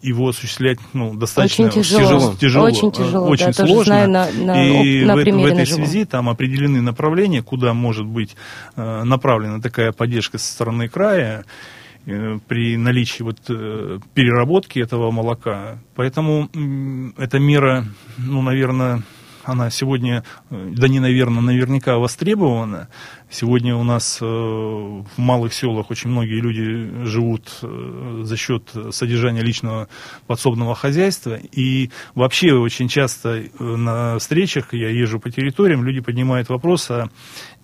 его 0.05 0.29
осуществлять 0.29 0.79
ну, 0.92 1.14
достаточно 1.14 1.66
очень 1.66 1.83
тяжело, 1.83 2.35
тяжело, 2.38 2.66
очень, 2.66 2.92
тяжело, 2.92 3.27
очень 3.27 3.47
да, 3.47 3.53
сложно. 3.53 3.85
Знаю 3.85 4.11
на, 4.11 4.31
на, 4.31 4.83
и 4.83 5.05
на 5.05 5.14
в, 5.14 5.16
в 5.16 5.47
этой 5.47 5.64
живом. 5.64 5.87
связи 5.87 6.05
там 6.05 6.29
определены 6.29 6.83
направления, 6.83 7.42
куда 7.42 7.73
может 7.73 8.05
быть 8.05 8.37
э, 8.77 9.03
направлена 9.03 9.61
такая 9.61 9.92
поддержка 9.92 10.37
со 10.37 10.53
стороны 10.53 10.88
края. 10.88 11.44
Э, 12.07 12.38
при 12.49 12.77
наличии 12.77 13.23
вот 13.23 13.38
э, 13.49 13.99
переработки 14.12 14.79
этого 14.79 15.11
молока. 15.11 15.79
Поэтому 15.95 16.51
эта 17.17 17.38
мера, 17.38 17.87
ну, 18.19 18.43
наверное, 18.43 19.03
она 19.43 19.71
сегодня, 19.71 20.23
э, 20.51 20.73
да 20.77 20.88
не 20.88 21.01
наверное, 21.01 21.40
наверняка 21.40 21.97
востребована. 21.97 22.88
Сегодня 23.31 23.75
у 23.75 23.83
нас 23.83 24.21
в 24.21 25.05
малых 25.17 25.53
селах 25.55 25.90
очень 25.90 26.11
многие 26.11 26.40
люди 26.40 27.05
живут 27.05 27.49
за 27.62 28.37
счет 28.37 28.71
содержания 28.90 29.40
личного 29.40 29.88
подсобного 30.29 30.77
хозяйства. 30.77 31.37
И 31.51 31.90
вообще 32.14 32.53
очень 32.53 32.87
часто 32.87 33.43
на 33.59 34.19
встречах, 34.19 34.73
я 34.73 34.88
езжу 34.88 35.19
по 35.19 35.31
территориям, 35.31 35.85
люди 35.85 36.01
поднимают 36.01 36.49
вопрос, 36.49 36.88
о, 36.93 37.09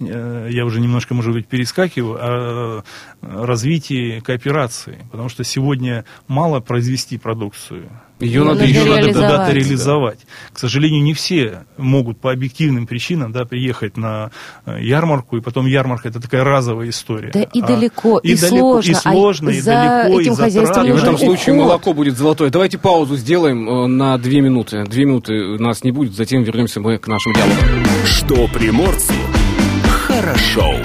я 0.01 0.65
уже 0.65 0.81
немножко, 0.81 1.15
может 1.15 1.33
быть, 1.33 1.47
перескакиваю, 1.47 2.19
о 2.21 2.83
развитии 3.23 4.21
кооперации. 4.21 4.99
Потому 5.11 5.29
что 5.29 5.45
сегодня 5.45 6.05
мало 6.27 6.61
произвести 6.61 7.19
продукцию 7.19 7.91
Ее 8.19 8.45
надо, 8.45 8.61
Надо 8.61 8.65
Ее 8.65 8.81
надо 8.85 8.97
реализовать. 9.01 9.31
куда-то 9.31 9.53
реализовать. 9.53 10.19
К 10.53 10.59
сожалению, 10.59 11.03
не 11.03 11.15
все 11.15 11.65
могут 11.77 12.19
по 12.21 12.33
объективным 12.33 12.87
причинам 12.87 13.33
да, 13.33 13.45
приехать 13.45 13.97
на 13.97 14.31
э, 14.67 14.79
ярмарку, 14.83 15.37
и 15.37 15.41
потом 15.41 15.67
ярмарка 15.67 16.09
это 16.09 16.21
такая 16.21 16.45
разовая 16.45 16.89
история. 16.89 17.31
Да 17.33 17.43
и 17.43 17.61
А- 17.61 17.67
далеко, 17.67 18.19
и 18.19 18.35
далеко, 18.37 18.49
сложно, 18.83 18.91
и 18.91 18.95
а 18.95 19.01
сложно, 19.01 19.51
и 19.51 19.61
за 19.61 19.73
далеко, 19.73 20.21
этим 20.21 20.33
и 20.33 20.37
хозяйством 20.37 20.67
затраты. 20.67 20.89
И 20.89 20.93
в 20.93 20.97
этом 20.97 21.19
случае 21.19 21.55
уход. 21.55 21.67
молоко 21.67 21.93
будет 21.93 22.17
золотое. 22.17 22.51
Давайте 22.51 22.79
паузу 22.79 23.17
сделаем 23.17 23.69
э, 23.69 23.87
на 23.87 24.19
две 24.19 24.41
минуты. 24.41 24.85
Две 24.85 25.05
минуты 25.05 25.59
нас 25.59 25.85
не 25.85 25.93
будет, 25.93 26.15
затем 26.15 26.43
вернемся 26.43 26.81
мы 26.81 26.99
к 26.99 27.07
нашему 27.07 27.35
диалогу. 27.35 27.61
Что 28.05 28.49
приморцу 28.49 29.13
хорошо. 30.31 30.77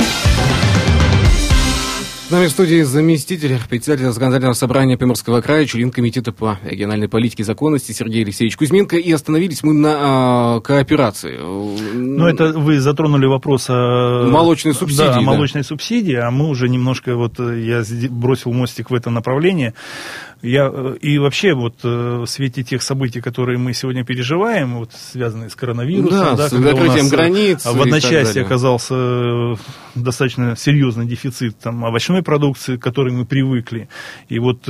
С 2.27 2.31
нами 2.31 2.47
в 2.47 2.49
студии 2.49 2.81
заместитель 2.81 3.59
председателя 3.69 4.11
законодательного 4.11 4.55
собрания 4.55 4.97
Приморского 4.97 5.41
края, 5.41 5.67
член 5.67 5.91
комитета 5.91 6.31
по 6.31 6.57
региональной 6.63 7.07
политике 7.07 7.43
и 7.43 7.45
законности 7.45 7.91
Сергей 7.91 8.23
Алексеевич 8.23 8.57
Кузьменко. 8.57 8.97
И 8.97 9.11
остановились 9.11 9.61
мы 9.61 9.73
на 9.73 9.95
а, 10.55 10.59
кооперации. 10.61 11.37
Ну, 11.37 12.25
это 12.25 12.53
вы 12.57 12.79
затронули 12.79 13.27
вопрос 13.27 13.67
о... 13.69 14.27
Молочной 14.27 14.73
субсидии, 14.73 15.03
Да, 15.03 15.13
да. 15.13 15.19
о 15.19 15.21
молочной 15.21 15.63
субсидии, 15.63 16.15
а 16.15 16.31
мы 16.31 16.47
уже 16.49 16.67
немножко, 16.67 17.15
вот 17.15 17.39
э, 17.39 17.61
я 17.61 17.83
бросил 18.09 18.51
мостик 18.53 18.89
в 18.89 18.95
это 18.95 19.11
направление. 19.11 19.75
Я, 20.41 20.69
э, 20.71 20.97
и 21.01 21.17
вообще, 21.17 21.53
вот 21.53 21.79
э, 21.83 21.87
в 21.87 22.25
свете 22.27 22.63
тех 22.63 22.81
событий, 22.81 23.21
которые 23.21 23.57
мы 23.57 23.73
сегодня 23.73 24.03
переживаем, 24.03 24.75
вот 24.75 24.91
связанные 24.93 25.49
с 25.49 25.55
коронавирусом, 25.55 26.35
Да, 26.35 26.47
с 26.47 26.51
когда 26.51 26.73
у 26.73 26.85
нас, 26.85 26.95
э, 26.97 27.09
границ 27.09 27.65
и 27.65 27.69
в 27.69 27.81
одночасье 27.81 28.41
оказался 28.43 29.55
достаточно 29.95 30.55
серьезный 30.55 31.07
дефицит 31.07 31.57
там, 31.59 31.85
овощной 31.85 32.21
продукции, 32.21 32.77
к 32.77 32.81
которой 32.81 33.13
мы 33.13 33.25
привыкли. 33.25 33.87
И 34.29 34.39
вот 34.39 34.67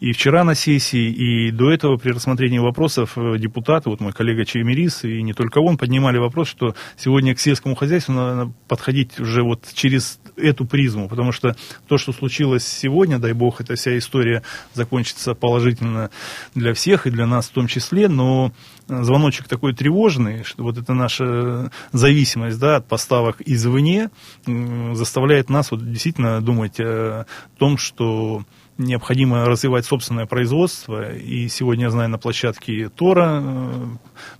и 0.00 0.12
вчера 0.12 0.44
на 0.44 0.54
сессии, 0.54 1.10
и 1.10 1.50
до 1.50 1.70
этого 1.70 1.96
при 1.96 2.10
рассмотрении 2.10 2.58
вопросов 2.58 3.16
депутаты, 3.38 3.90
вот 3.90 4.00
мой 4.00 4.12
коллега 4.12 4.44
Чаймирис, 4.44 5.04
и 5.04 5.22
не 5.22 5.32
только 5.32 5.58
он, 5.58 5.78
поднимали 5.78 6.18
вопрос, 6.18 6.48
что 6.48 6.74
сегодня 6.96 7.34
к 7.34 7.40
сельскому 7.40 7.74
хозяйству 7.74 8.12
надо 8.12 8.52
подходить 8.68 9.18
уже 9.18 9.42
вот 9.42 9.64
через 9.74 10.20
эту 10.36 10.66
призму, 10.66 11.08
потому 11.08 11.32
что 11.32 11.56
то, 11.88 11.98
что 11.98 12.12
случилось 12.12 12.66
сегодня, 12.66 13.18
дай 13.18 13.32
бог, 13.32 13.60
эта 13.62 13.74
вся 13.74 13.96
история 13.96 14.42
закончится 14.74 15.34
положительно 15.34 16.10
для 16.54 16.74
всех 16.74 17.06
и 17.06 17.10
для 17.10 17.26
нас 17.26 17.46
в 17.46 17.52
том 17.52 17.66
числе, 17.66 18.08
но 18.08 18.52
э, 18.88 19.02
звоночек 19.02 19.48
такой 19.48 19.74
тревожный, 19.74 20.44
что 20.44 20.64
вот 20.64 20.78
это 20.78 20.94
наша 20.94 21.70
зависимость 21.92 22.58
да, 22.58 22.76
от 22.76 22.86
поставок 22.86 23.40
извне 23.44 24.10
заставляет 24.46 25.48
нас 25.48 25.70
вот 25.70 25.90
действительно 25.90 26.40
думать 26.40 26.78
о 26.80 27.26
том, 27.58 27.78
что 27.78 28.44
необходимо 28.78 29.44
развивать 29.44 29.84
собственное 29.84 30.26
производство. 30.26 31.14
И 31.14 31.48
сегодня, 31.48 31.84
я 31.84 31.90
знаю, 31.90 32.08
на 32.08 32.18
площадке 32.18 32.88
Тора 32.88 33.40
э, 33.42 33.84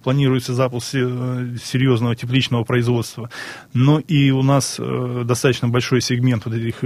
планируется 0.02 0.54
запуск 0.54 0.94
э, 0.94 1.56
серьезного 1.62 2.16
тепличного 2.16 2.64
производства. 2.64 3.30
Но 3.74 3.98
и 3.98 4.30
у 4.30 4.42
нас 4.42 4.76
э, 4.78 5.22
достаточно 5.24 5.68
большой 5.68 6.00
сегмент 6.00 6.46
вот 6.46 6.54
этих 6.54 6.82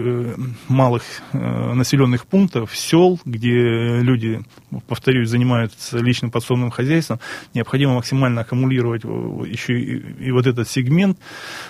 малых 0.69 1.03
населенных 1.33 2.27
пунктов, 2.27 2.77
сел, 2.77 3.19
где 3.25 4.01
люди, 4.01 4.43
повторюсь, 4.89 5.29
занимаются 5.29 5.99
личным 5.99 6.31
подсобным 6.31 6.71
хозяйством. 6.71 7.21
Необходимо 7.55 7.95
максимально 7.95 8.43
аккумулировать 8.43 9.05
еще 9.05 9.79
и 9.81 10.31
вот 10.31 10.47
этот 10.47 10.69
сегмент 10.69 11.19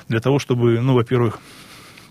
для 0.08 0.20
того, 0.20 0.38
чтобы, 0.38 0.80
ну, 0.80 0.94
во-первых, 0.94 1.40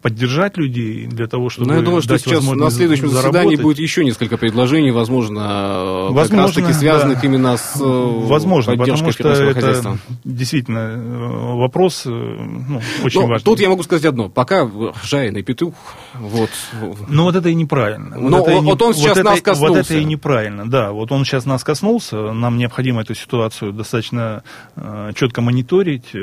поддержать 0.05 0.55
людей 0.55 1.07
для 1.07 1.25
того, 1.25 1.49
чтобы 1.49 1.67
Ну, 1.71 1.77
я 1.77 1.81
думаю, 1.81 1.99
что 2.03 2.15
сейчас 2.19 2.43
на 2.45 2.69
следующем 2.69 3.09
заседании 3.09 3.31
заработать. 3.55 3.61
будет 3.63 3.79
еще 3.79 4.05
несколько 4.05 4.37
предложений, 4.37 4.91
возможно, 4.91 5.39
э, 5.39 6.05
как 6.09 6.15
Возможно, 6.15 6.43
раз-таки 6.43 6.73
связанных 6.73 7.21
да. 7.21 7.27
именно 7.27 7.57
с 7.57 7.81
э, 7.81 8.27
Возможно, 8.27 8.77
потому 8.77 9.11
что 9.11 9.27
это 9.27 9.97
действительно 10.23 10.77
э, 10.77 11.55
вопрос 11.57 12.03
ну, 12.05 12.81
очень 13.03 13.21
Ну, 13.21 13.27
важный. 13.27 13.43
тут 13.45 13.59
я 13.59 13.69
могу 13.69 13.81
сказать 13.81 14.05
одно. 14.05 14.29
Пока 14.29 14.69
жареный 15.03 15.41
петух, 15.41 15.73
вот, 16.13 16.51
Но 17.07 17.23
вот 17.23 17.35
это 17.35 17.49
и 17.49 17.55
неправильно. 17.55 18.15
Но 18.19 18.41
это 18.41 18.51
и 18.51 18.59
вот 18.59 18.79
он 18.83 18.93
сейчас 18.93 19.17
это- 19.17 19.23
нас 19.23 19.37
Вот 19.37 19.43
коснулся. 19.43 19.79
это 19.79 19.97
и 19.97 20.05
неправильно, 20.05 20.69
да. 20.69 20.91
Вот 20.91 21.11
он 21.11 21.25
сейчас 21.25 21.45
нас 21.45 21.63
коснулся, 21.63 22.31
нам 22.31 22.59
необходимо 22.59 23.01
эту 23.01 23.15
ситуацию 23.15 23.73
достаточно 23.73 24.43
э, 24.75 25.13
четко 25.15 25.41
мониторить. 25.41 26.13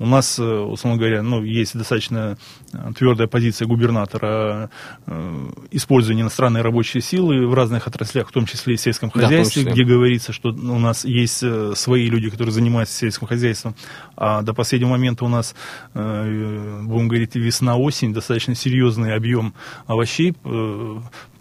У 0.00 0.06
нас, 0.06 0.36
условно 0.40 0.98
говоря, 0.98 1.22
ну, 1.22 1.44
есть 1.44 1.78
достаточно 1.78 2.36
э, 2.72 2.92
твердая 3.04 3.28
позиция 3.28 3.68
губернатора 3.68 4.70
э, 5.06 5.50
использования 5.70 6.22
иностранной 6.22 6.62
рабочей 6.62 7.02
силы 7.02 7.46
в 7.46 7.52
разных 7.52 7.86
отраслях, 7.86 8.30
в 8.30 8.32
том 8.32 8.46
числе 8.46 8.74
и 8.74 8.76
в 8.78 8.80
сельском 8.80 9.10
Да, 9.14 9.20
хозяйстве, 9.20 9.62
числе. 9.62 9.72
где 9.72 9.84
говорится, 9.84 10.32
что 10.32 10.48
у 10.48 10.78
нас 10.78 11.04
есть 11.04 11.42
э, 11.42 11.74
свои 11.76 12.08
люди, 12.08 12.30
которые 12.30 12.54
занимаются 12.54 12.96
сельским 12.96 13.26
хозяйством, 13.26 13.74
а 14.16 14.40
до 14.40 14.54
последнего 14.54 14.88
момента 14.88 15.26
у 15.26 15.28
нас, 15.28 15.54
э, 15.92 16.80
будем 16.82 17.08
говорить, 17.08 17.34
весна-осень, 17.34 18.14
достаточно 18.14 18.54
серьезный 18.54 19.14
объем 19.14 19.52
овощей 19.86 20.34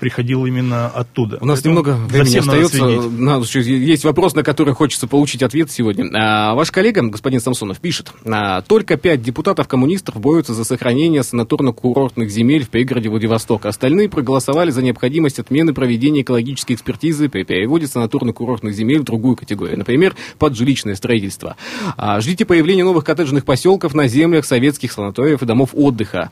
приходил 0.03 0.45
именно 0.45 0.87
оттуда. 0.87 1.37
У 1.39 1.45
нас 1.45 1.61
Поэтому 1.61 1.75
немного 1.75 1.95
времени 2.07 2.37
остается. 2.39 2.83
Надо 2.83 3.45
есть 3.59 4.03
вопрос, 4.03 4.35
на 4.35 4.43
который 4.43 4.73
хочется 4.73 5.07
получить 5.07 5.41
ответ 5.41 5.71
сегодня. 5.71 6.09
А, 6.13 6.55
ваш 6.55 6.71
коллега, 6.71 7.03
господин 7.03 7.39
Самсонов, 7.39 7.79
пишет, 7.79 8.11
а, 8.25 8.61
только 8.63 8.97
пять 8.97 9.21
депутатов-коммунистов 9.21 10.19
борются 10.19 10.53
за 10.53 10.65
сохранение 10.65 11.23
санаторно-курортных 11.53 12.29
земель 12.29 12.63
в 12.65 12.69
пригороде 12.69 13.09
Владивостока. 13.09 13.69
Остальные 13.69 14.09
проголосовали 14.09 14.71
за 14.71 14.81
необходимость 14.81 15.39
отмены 15.39 15.73
проведения 15.73 16.21
экологической 16.21 16.73
экспертизы 16.73 17.29
при 17.29 17.43
переводе 17.43 17.85
санаторно-курортных 17.85 18.71
земель 18.71 18.99
в 18.99 19.03
другую 19.03 19.35
категорию, 19.35 19.77
например, 19.77 20.15
под 20.39 20.55
жилищное 20.55 20.95
строительство. 20.95 21.55
А, 21.97 22.19
ждите 22.21 22.45
появления 22.45 22.83
новых 22.83 23.03
коттеджных 23.03 23.45
поселков 23.45 23.93
на 23.93 24.07
землях 24.07 24.45
советских 24.45 24.91
санаториев 24.91 25.41
и 25.41 25.45
домов 25.45 25.69
отдыха. 25.73 26.31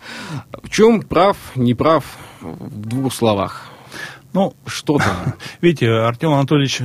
В 0.63 0.69
чем 0.69 1.01
прав, 1.01 1.37
не 1.55 1.73
прав, 1.73 2.05
в 2.41 2.87
двух 2.87 3.13
словах? 3.13 3.71
Ну, 4.33 4.53
Что 4.65 4.97
там? 4.97 5.33
видите, 5.61 5.89
Артем 5.89 6.31
Анатольевич 6.31 6.79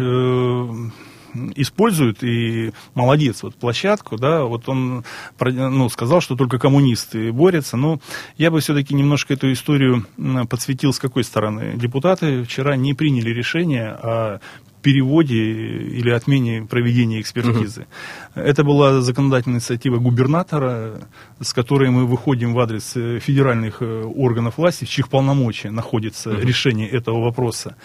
использует 1.57 2.23
и 2.23 2.73
молодец, 2.95 3.43
вот 3.43 3.55
площадку, 3.55 4.17
да, 4.17 4.45
вот 4.45 4.69
он 4.69 5.05
ну, 5.41 5.89
сказал, 5.89 6.21
что 6.21 6.37
только 6.37 6.59
коммунисты 6.59 7.33
борются, 7.33 7.77
но 7.77 8.01
я 8.37 8.51
бы 8.51 8.61
все-таки 8.61 8.95
немножко 8.95 9.35
эту 9.35 9.53
историю 9.53 10.07
подсветил 10.49 10.93
с 10.93 10.99
какой 10.99 11.25
стороны. 11.25 11.75
Депутаты 11.77 12.45
вчера 12.45 12.77
не 12.77 12.95
приняли 12.95 13.31
решение 13.31 13.89
о 13.91 14.41
переводе 14.87 15.35
или 15.35 16.11
отмене 16.11 16.63
проведения 16.63 17.21
экспертизы. 17.21 17.87
Это 18.37 18.65
была 18.65 19.01
законодательная 19.01 19.57
инициатива 19.57 19.97
губернатора, 19.97 21.09
с 21.41 21.55
которой 21.55 21.89
мы 21.89 22.07
выходим 22.07 22.53
в 22.53 22.61
адрес 22.61 22.95
э, 22.95 23.19
федеральных 23.19 23.81
э, 23.81 24.03
органов 24.03 24.59
власти, 24.59 24.85
в 24.85 24.91
чьих 24.91 25.09
полномочия 25.09 25.71
находится 25.71 26.31
решение 26.33 26.87
этого 26.87 27.23
вопроса. 27.23 27.77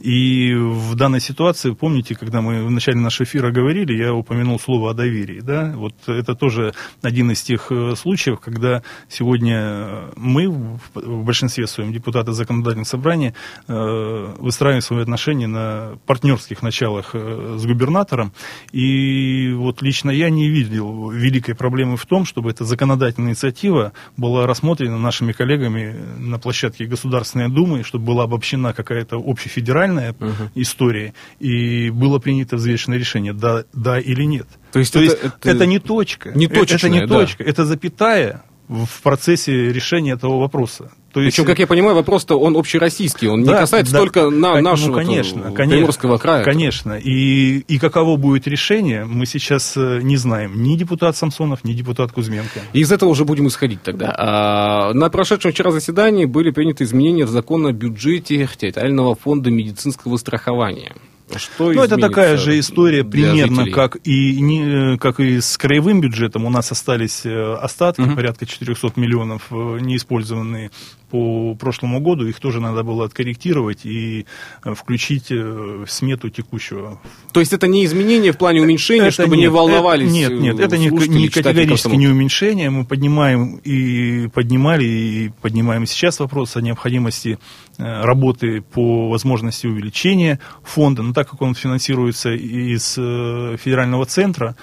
И 0.00 0.54
в 0.54 0.94
данной 0.94 1.20
ситуации, 1.20 1.72
помните, 1.72 2.14
когда 2.14 2.40
мы 2.40 2.64
в 2.64 2.70
начале 2.70 2.98
нашего 2.98 3.26
эфира 3.26 3.50
говорили, 3.50 3.94
я 3.94 4.14
упомянул 4.14 4.58
слово 4.58 4.92
о 4.92 4.94
доверии. 4.94 5.40
Да? 5.40 5.74
Вот 5.76 5.94
это 6.06 6.34
тоже 6.34 6.72
один 7.02 7.30
из 7.30 7.42
тех 7.42 7.70
э, 7.70 7.94
случаев, 7.94 8.40
когда 8.40 8.82
сегодня 9.10 10.04
мы, 10.16 10.48
в 10.94 11.24
большинстве 11.24 11.66
своем 11.66 11.92
депутаты 11.92 12.32
законодательного 12.32 12.86
собрания, 12.86 13.34
выстраиваем 13.68 14.80
свои 14.80 15.02
отношения 15.02 15.46
на 15.46 15.98
партнерских 16.06 16.62
началах 16.62 17.14
с 17.14 17.66
губернатором. 17.66 18.32
И 18.72 19.52
вот 19.52 19.81
лично 19.82 20.10
я 20.10 20.30
не 20.30 20.48
видел 20.48 21.10
великой 21.10 21.54
проблемы 21.54 21.96
в 21.96 22.06
том, 22.06 22.24
чтобы 22.24 22.50
эта 22.50 22.64
законодательная 22.64 23.30
инициатива 23.30 23.92
была 24.16 24.46
рассмотрена 24.46 24.98
нашими 24.98 25.32
коллегами 25.32 25.94
на 26.18 26.38
площадке 26.38 26.86
Государственной 26.86 27.48
Думы, 27.50 27.82
чтобы 27.82 28.06
была 28.06 28.24
обобщена 28.24 28.72
какая-то 28.72 29.16
общефедеральная 29.16 30.14
история, 30.54 31.12
и 31.40 31.90
было 31.90 32.18
принято 32.18 32.56
взвешенное 32.56 32.98
решение, 32.98 33.32
да, 33.32 33.64
да 33.72 33.98
или 33.98 34.22
нет. 34.24 34.46
То 34.72 34.78
есть 34.78 34.92
То 34.92 35.00
это- 35.00 35.10
есть 35.12 35.24
это 35.24 35.50
это, 35.50 35.66
не 35.66 35.78
точка. 35.78 36.30
не 36.34 36.46
Это- 36.46 36.54
это 36.54 36.60
точечная, 36.66 36.90
не 36.90 37.06
да. 37.06 37.06
точка, 37.14 37.42
это 37.42 37.64
запятая 37.66 38.42
в 38.68 39.02
процессе 39.02 39.72
решения 39.72 40.12
этого 40.12 40.38
вопроса. 40.38 40.92
То 41.12 41.20
есть, 41.20 41.36
Причем, 41.36 41.46
как 41.46 41.58
я 41.58 41.66
понимаю, 41.66 41.94
вопрос-то 41.94 42.38
он 42.40 42.56
общероссийский, 42.56 43.28
он 43.28 43.40
не 43.40 43.46
да, 43.48 43.58
касается 43.60 43.92
да, 43.92 43.98
только 43.98 44.30
на 44.30 44.54
кон- 44.54 44.62
нашего 44.62 44.88
ну, 44.88 44.94
конечно, 45.06 45.42
вот, 45.42 45.54
конечно, 45.54 45.76
Приморского 45.76 46.18
края. 46.18 46.42
Конечно. 46.44 46.94
И, 46.94 47.58
и 47.58 47.78
каково 47.78 48.16
будет 48.16 48.46
решение, 48.46 49.04
мы 49.04 49.26
сейчас 49.26 49.76
э, 49.76 50.00
не 50.02 50.16
знаем. 50.16 50.62
Ни 50.62 50.76
депутат 50.76 51.16
Самсонов, 51.16 51.64
ни 51.64 51.74
депутат 51.74 52.12
Кузьменко. 52.12 52.60
И 52.72 52.80
из 52.80 52.90
этого 52.90 53.10
уже 53.10 53.24
будем 53.26 53.48
исходить 53.48 53.82
тогда. 53.82 54.14
А, 54.16 54.94
на 54.94 55.10
прошедшем 55.10 55.52
вчера 55.52 55.70
заседании 55.70 56.24
были 56.24 56.50
приняты 56.50 56.84
изменения 56.84 57.26
в 57.26 57.30
закон 57.30 57.66
о 57.66 57.72
бюджете 57.72 58.48
территориального 58.56 59.14
фонда 59.14 59.50
медицинского 59.50 60.16
страхования. 60.16 60.94
Что 61.34 61.72
Ну, 61.72 61.82
это 61.82 61.96
такая 61.96 62.36
же 62.36 62.58
история 62.58 63.04
примерно, 63.04 63.56
жителей? 63.64 63.72
как 63.72 63.96
и, 64.04 64.38
не, 64.38 64.98
как 64.98 65.18
и 65.18 65.40
с 65.40 65.56
краевым 65.56 66.02
бюджетом. 66.02 66.44
У 66.44 66.50
нас 66.50 66.70
остались 66.72 67.24
э, 67.24 67.54
остатки, 67.54 68.02
Мгм. 68.02 68.16
порядка 68.16 68.44
400 68.44 68.92
миллионов 68.96 69.44
э, 69.50 69.78
неиспользованные 69.80 70.70
по 71.12 71.54
прошлому 71.54 72.00
году, 72.00 72.26
их 72.26 72.40
тоже 72.40 72.58
надо 72.58 72.82
было 72.82 73.04
откорректировать 73.04 73.84
и 73.84 74.24
э, 74.64 74.74
включить 74.74 75.30
в 75.30 75.86
смету 75.86 76.30
текущего. 76.30 76.98
То 77.32 77.40
есть 77.40 77.52
это 77.52 77.66
не 77.66 77.84
изменение 77.84 78.32
в 78.32 78.38
плане 78.38 78.62
уменьшения, 78.62 79.08
это 79.08 79.12
чтобы 79.12 79.36
нет, 79.36 79.42
не 79.42 79.48
волновались 79.48 80.08
это, 80.08 80.32
Нет, 80.32 80.40
нет, 80.40 80.58
это 80.58 80.78
не, 80.78 80.88
не 80.88 81.28
категорически 81.28 81.94
не 81.96 82.08
уменьшение. 82.08 82.70
Мы 82.70 82.86
поднимаем 82.86 83.56
и 83.56 84.28
поднимали, 84.28 84.84
и 84.86 85.32
поднимаем 85.42 85.86
сейчас 85.86 86.18
вопрос 86.18 86.56
о 86.56 86.62
необходимости 86.62 87.38
работы 87.76 88.62
по 88.62 89.10
возможности 89.10 89.66
увеличения 89.66 90.40
фонда. 90.62 91.02
Но 91.02 91.12
так 91.12 91.28
как 91.28 91.42
он 91.42 91.54
финансируется 91.54 92.30
из 92.32 92.94
федерального 92.94 94.06
центра, 94.06 94.56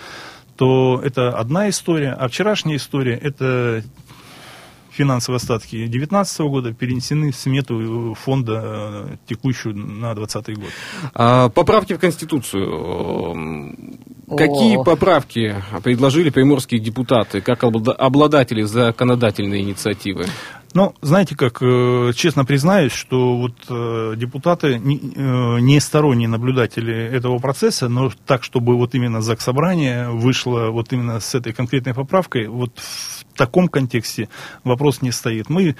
то 0.55 0.99
это 1.03 1.29
одна 1.29 1.69
история, 1.69 2.11
а 2.11 2.27
вчерашняя 2.27 2.77
история– 2.77 3.17
это 3.23 3.83
финансовые 4.99 5.37
остатки 5.37 5.77
2019 5.77 6.39
года 6.41 6.73
перенесены 6.73 7.31
в 7.31 7.35
смету 7.37 8.13
фонда 8.19 8.61
э, 8.63 9.15
текущую 9.29 9.77
на 9.77 10.13
2020 10.13 10.57
год. 10.57 10.69
А, 11.13 11.47
поправки 11.47 11.93
в 11.93 11.99
Конституцию. 11.99 13.75
Какие 14.27 14.75
О. 14.75 14.83
поправки 14.83 15.55
предложили 15.83 16.29
приморские 16.29 16.81
депутаты, 16.81 17.39
как 17.39 17.63
обладатели 17.63 18.63
законодательной 18.63 19.61
инициативы? 19.61 20.25
Ну, 20.73 20.93
знаете 21.01 21.35
как, 21.35 21.61
э, 21.61 22.11
честно 22.15 22.45
признаюсь, 22.45 22.91
что 22.91 23.37
вот 23.37 23.53
э, 23.69 24.13
депутаты 24.15 24.77
не 24.79 25.79
сторонние 25.79 26.27
наблюдатели 26.27 26.93
этого 26.93 27.39
процесса, 27.39 27.89
но 27.89 28.11
так, 28.27 28.43
чтобы 28.43 28.77
вот 28.77 28.93
именно 28.93 29.21
ЗАГС 29.21 29.43
Собрание 29.43 30.09
вышло 30.09 30.69
вот 30.69 30.93
именно 30.93 31.19
с 31.19 31.33
этой 31.33 31.53
конкретной 31.53 31.95
поправкой, 31.95 32.47
вот 32.47 32.71
в 32.77 33.23
таком 33.35 33.67
контексте 33.67 34.29
вопрос 34.63 35.01
не 35.01 35.11
стоит. 35.11 35.49
Мы 35.49 35.69
э, 35.69 35.75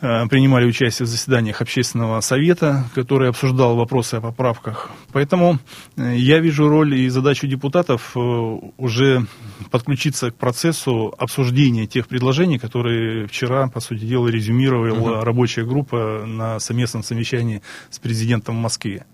принимали 0.00 0.66
участие 0.66 1.06
в 1.06 1.08
заседаниях 1.08 1.60
общественного 1.60 2.20
совета, 2.20 2.84
который 2.94 3.28
обсуждал 3.28 3.76
вопросы 3.76 4.14
о 4.14 4.20
поправках. 4.20 4.90
Поэтому 5.12 5.58
э, 5.96 6.16
я 6.16 6.38
вижу 6.38 6.68
роль 6.68 6.94
и 6.94 7.08
задачу 7.08 7.46
депутатов 7.46 8.12
э, 8.16 8.20
уже 8.20 9.26
подключиться 9.70 10.30
к 10.30 10.36
процессу 10.36 11.14
обсуждения 11.18 11.86
тех 11.86 12.08
предложений, 12.08 12.58
которые 12.58 13.26
вчера, 13.26 13.68
по 13.68 13.80
сути 13.80 14.04
дела, 14.04 14.28
резюмировала 14.28 15.16
угу. 15.16 15.24
рабочая 15.24 15.64
группа 15.64 16.24
на 16.26 16.58
совместном 16.60 17.02
совещании 17.02 17.62
с 17.90 17.98
президентом 17.98 18.56
в 18.56 18.60
Москве. 18.60 19.04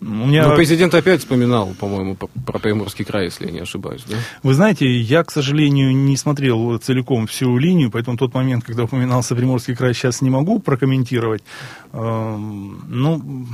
У 0.00 0.04
меня... 0.04 0.48
Но 0.48 0.56
президент 0.56 0.94
опять 0.94 1.20
вспоминал, 1.20 1.74
по-моему, 1.78 2.16
про 2.16 2.58
Приморский 2.58 3.04
край, 3.04 3.24
если 3.24 3.46
я 3.46 3.52
не 3.52 3.60
ошибаюсь, 3.60 4.02
да? 4.08 4.16
Вы 4.42 4.54
знаете, 4.54 4.90
я, 4.90 5.22
к 5.24 5.30
сожалению, 5.30 5.94
не 5.94 6.16
смотрел 6.16 6.78
целиком 6.78 7.26
всю 7.26 7.58
линию, 7.58 7.90
поэтому 7.90 8.16
тот 8.16 8.32
момент, 8.32 8.64
когда 8.64 8.84
упоминался 8.84 9.34
Приморский 9.34 9.76
край, 9.76 9.92
сейчас 9.92 10.22
не 10.22 10.30
могу 10.30 10.58
прокомментировать. 10.58 11.42
Эм, 11.92 12.82
ну, 12.88 13.46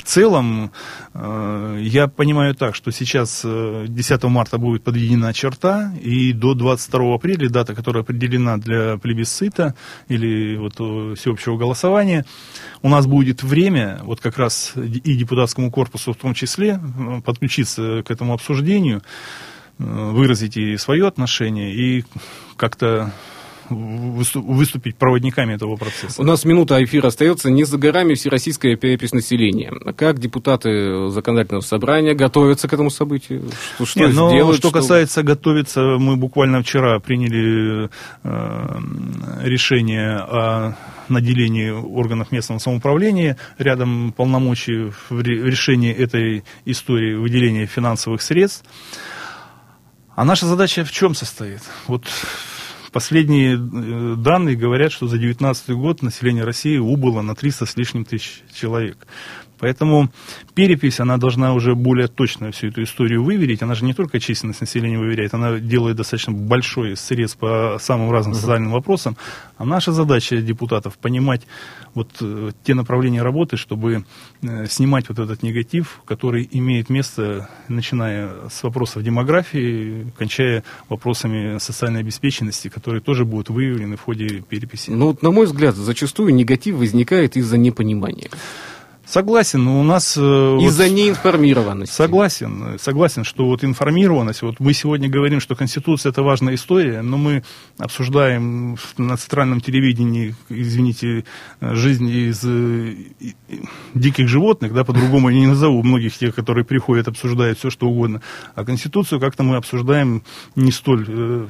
в 0.00 0.02
целом, 0.02 0.72
э, 1.12 1.78
я 1.82 2.08
понимаю 2.08 2.54
так, 2.54 2.74
что 2.74 2.90
сейчас 2.90 3.42
10 3.44 4.24
э, 4.24 4.28
марта 4.28 4.56
будет 4.56 4.82
подведена 4.82 5.34
черта, 5.34 5.92
и 6.02 6.32
до 6.32 6.54
22 6.54 7.14
апреля, 7.14 7.50
дата, 7.50 7.74
которая 7.74 8.02
определена 8.02 8.56
для 8.56 8.96
плебисцита 8.96 9.74
или 10.08 10.56
вот 10.56 10.76
э, 10.78 11.14
всеобщего 11.16 11.58
голосования, 11.58 12.24
у 12.80 12.88
нас 12.88 13.06
будет 13.06 13.42
время, 13.42 14.00
вот 14.04 14.20
как 14.20 14.38
раз 14.38 14.72
и 14.76 15.16
депутатскому 15.16 15.70
корпусу 15.70 16.14
в 16.14 16.16
том 16.16 16.32
числе, 16.32 16.80
подключиться 17.22 18.02
к 18.02 18.10
этому 18.10 18.32
обсуждению, 18.32 19.02
выразить 19.76 20.56
и 20.56 20.78
свое 20.78 21.06
отношение, 21.06 21.74
и 21.74 22.04
как-то 22.56 23.12
выступить 23.70 24.96
проводниками 24.96 25.54
этого 25.54 25.76
процесса. 25.76 26.20
У 26.20 26.24
нас 26.24 26.44
минута 26.44 26.82
эфира 26.82 27.08
остается. 27.08 27.50
Не 27.50 27.64
за 27.64 27.78
горами 27.78 28.14
всероссийская 28.14 28.76
перепись 28.76 29.12
населения. 29.12 29.72
Как 29.96 30.18
депутаты 30.18 31.08
законодательного 31.10 31.62
собрания 31.62 32.14
готовятся 32.14 32.68
к 32.68 32.72
этому 32.72 32.90
событию? 32.90 33.50
Что, 33.76 33.86
что 33.86 34.00
Нет, 34.00 34.12
сделают? 34.12 34.58
Что, 34.58 34.68
что 34.68 34.78
касается 34.78 35.22
готовиться, 35.22 35.80
мы 35.98 36.16
буквально 36.16 36.62
вчера 36.62 36.98
приняли 37.00 37.90
э, 38.22 38.80
решение 39.42 40.16
о 40.16 40.76
наделении 41.08 41.70
органов 41.70 42.32
местного 42.32 42.58
самоуправления 42.58 43.36
рядом 43.58 44.12
полномочий 44.16 44.92
в 45.08 45.20
решении 45.20 45.92
этой 45.92 46.44
истории 46.64 47.14
выделения 47.14 47.66
финансовых 47.66 48.22
средств. 48.22 48.64
А 50.14 50.24
наша 50.24 50.46
задача 50.46 50.84
в 50.84 50.92
чем 50.92 51.14
состоит? 51.14 51.60
Вот 51.86 52.04
Последние 52.92 53.54
э, 53.54 54.16
данные 54.16 54.56
говорят, 54.56 54.92
что 54.92 55.06
за 55.06 55.16
2019 55.16 55.70
год 55.70 56.02
население 56.02 56.44
России 56.44 56.76
убыло 56.76 57.22
на 57.22 57.34
300 57.34 57.66
с 57.66 57.76
лишним 57.76 58.04
тысяч 58.04 58.42
человек. 58.52 59.06
Поэтому 59.60 60.08
перепись, 60.54 61.00
она 61.00 61.18
должна 61.18 61.54
уже 61.54 61.74
более 61.74 62.08
точно 62.08 62.50
всю 62.50 62.68
эту 62.68 62.82
историю 62.82 63.22
выверить. 63.22 63.62
Она 63.62 63.74
же 63.74 63.84
не 63.84 63.94
только 63.94 64.18
численность 64.18 64.60
населения 64.60 64.98
выверяет, 64.98 65.34
она 65.34 65.58
делает 65.58 65.96
достаточно 65.96 66.32
большой 66.32 66.96
срез 66.96 67.34
по 67.34 67.76
самым 67.80 68.10
разным 68.10 68.34
социальным 68.34 68.72
вопросам. 68.72 69.16
А 69.58 69.64
наша 69.64 69.92
задача 69.92 70.40
депутатов 70.40 70.96
понимать 70.98 71.42
вот 71.94 72.10
э, 72.20 72.50
те 72.64 72.74
направления 72.74 73.22
работы, 73.22 73.56
чтобы 73.56 74.04
э, 74.42 74.66
снимать 74.66 75.08
вот 75.08 75.18
этот 75.18 75.42
негатив, 75.42 76.00
который 76.06 76.48
имеет 76.50 76.88
место, 76.88 77.48
начиная 77.68 78.48
с 78.48 78.62
вопросов 78.62 79.02
демографии, 79.02 80.06
кончая 80.16 80.64
вопросами 80.88 81.58
социальной 81.58 82.00
обеспеченности, 82.00 82.68
которые 82.68 83.00
тоже 83.00 83.24
будут 83.24 83.50
выявлены 83.50 83.96
в 83.96 84.00
ходе 84.00 84.40
переписи. 84.40 84.90
Ну, 84.90 85.16
на 85.20 85.30
мой 85.30 85.46
взгляд, 85.46 85.74
зачастую 85.74 86.34
негатив 86.34 86.76
возникает 86.76 87.36
из-за 87.36 87.58
непонимания. 87.58 88.30
Согласен, 89.10 89.64
но 89.64 89.80
у 89.80 89.82
нас... 89.82 90.16
Э, 90.16 90.20
Из-за 90.20 90.84
вот, 90.84 90.92
неинформированности. 90.92 91.92
Согласен, 91.92 92.78
согласен, 92.78 93.24
что 93.24 93.44
вот 93.44 93.64
информированность, 93.64 94.42
вот 94.42 94.60
мы 94.60 94.72
сегодня 94.72 95.08
говорим, 95.08 95.40
что 95.40 95.56
Конституция 95.56 96.10
это 96.10 96.22
важная 96.22 96.54
история, 96.54 97.02
но 97.02 97.16
мы 97.16 97.42
обсуждаем 97.76 98.76
на 98.98 99.16
центральном 99.16 99.60
телевидении, 99.60 100.36
извините, 100.48 101.24
жизнь 101.60 102.08
из 102.08 102.40
э, 102.44 102.94
диких 103.94 104.28
животных, 104.28 104.72
да, 104.74 104.84
по-другому 104.84 105.30
я 105.30 105.40
не 105.40 105.48
назову 105.48 105.82
многих 105.82 106.16
тех, 106.16 106.32
которые 106.32 106.64
приходят, 106.64 107.08
обсуждают 107.08 107.58
все, 107.58 107.68
что 107.68 107.88
угодно, 107.88 108.22
а 108.54 108.64
Конституцию 108.64 109.18
как-то 109.18 109.42
мы 109.42 109.56
обсуждаем 109.56 110.22
не 110.54 110.70
столь 110.70 111.06
э, 111.08 111.48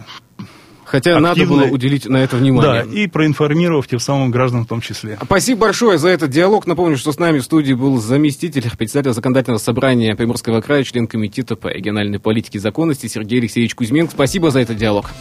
Хотя 0.90 1.12
активно, 1.12 1.28
надо 1.28 1.46
было 1.46 1.64
уделить 1.72 2.06
на 2.06 2.16
это 2.16 2.36
внимание. 2.36 2.84
Да, 2.84 2.90
и 2.90 3.06
проинформировав 3.06 3.86
тем 3.86 4.00
самым 4.00 4.32
граждан 4.32 4.64
в 4.64 4.66
том 4.66 4.80
числе. 4.80 5.16
Спасибо 5.22 5.60
большое 5.60 5.98
за 5.98 6.08
этот 6.08 6.30
диалог. 6.30 6.66
Напомню, 6.66 6.96
что 6.96 7.12
с 7.12 7.18
нами 7.20 7.38
в 7.38 7.44
студии 7.44 7.74
был 7.74 7.98
заместитель 8.00 8.68
председателя 8.76 9.12
законодательного 9.12 9.60
собрания 9.60 10.16
Приморского 10.16 10.60
края, 10.60 10.82
член 10.82 11.06
комитета 11.06 11.54
по 11.54 11.68
региональной 11.68 12.18
политике 12.18 12.58
и 12.58 12.60
законности 12.60 13.06
Сергей 13.06 13.38
Алексеевич 13.38 13.76
Кузьменко. 13.76 14.12
Спасибо 14.12 14.50
за 14.50 14.58
этот 14.58 14.78
диалог. 14.78 15.12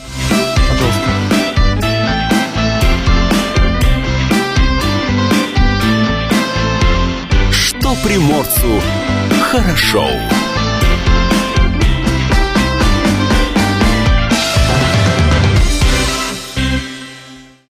Пожалуйста. 0.72 1.10
Что 7.52 7.96
приморцу 8.04 8.82
хорошо. 9.52 10.08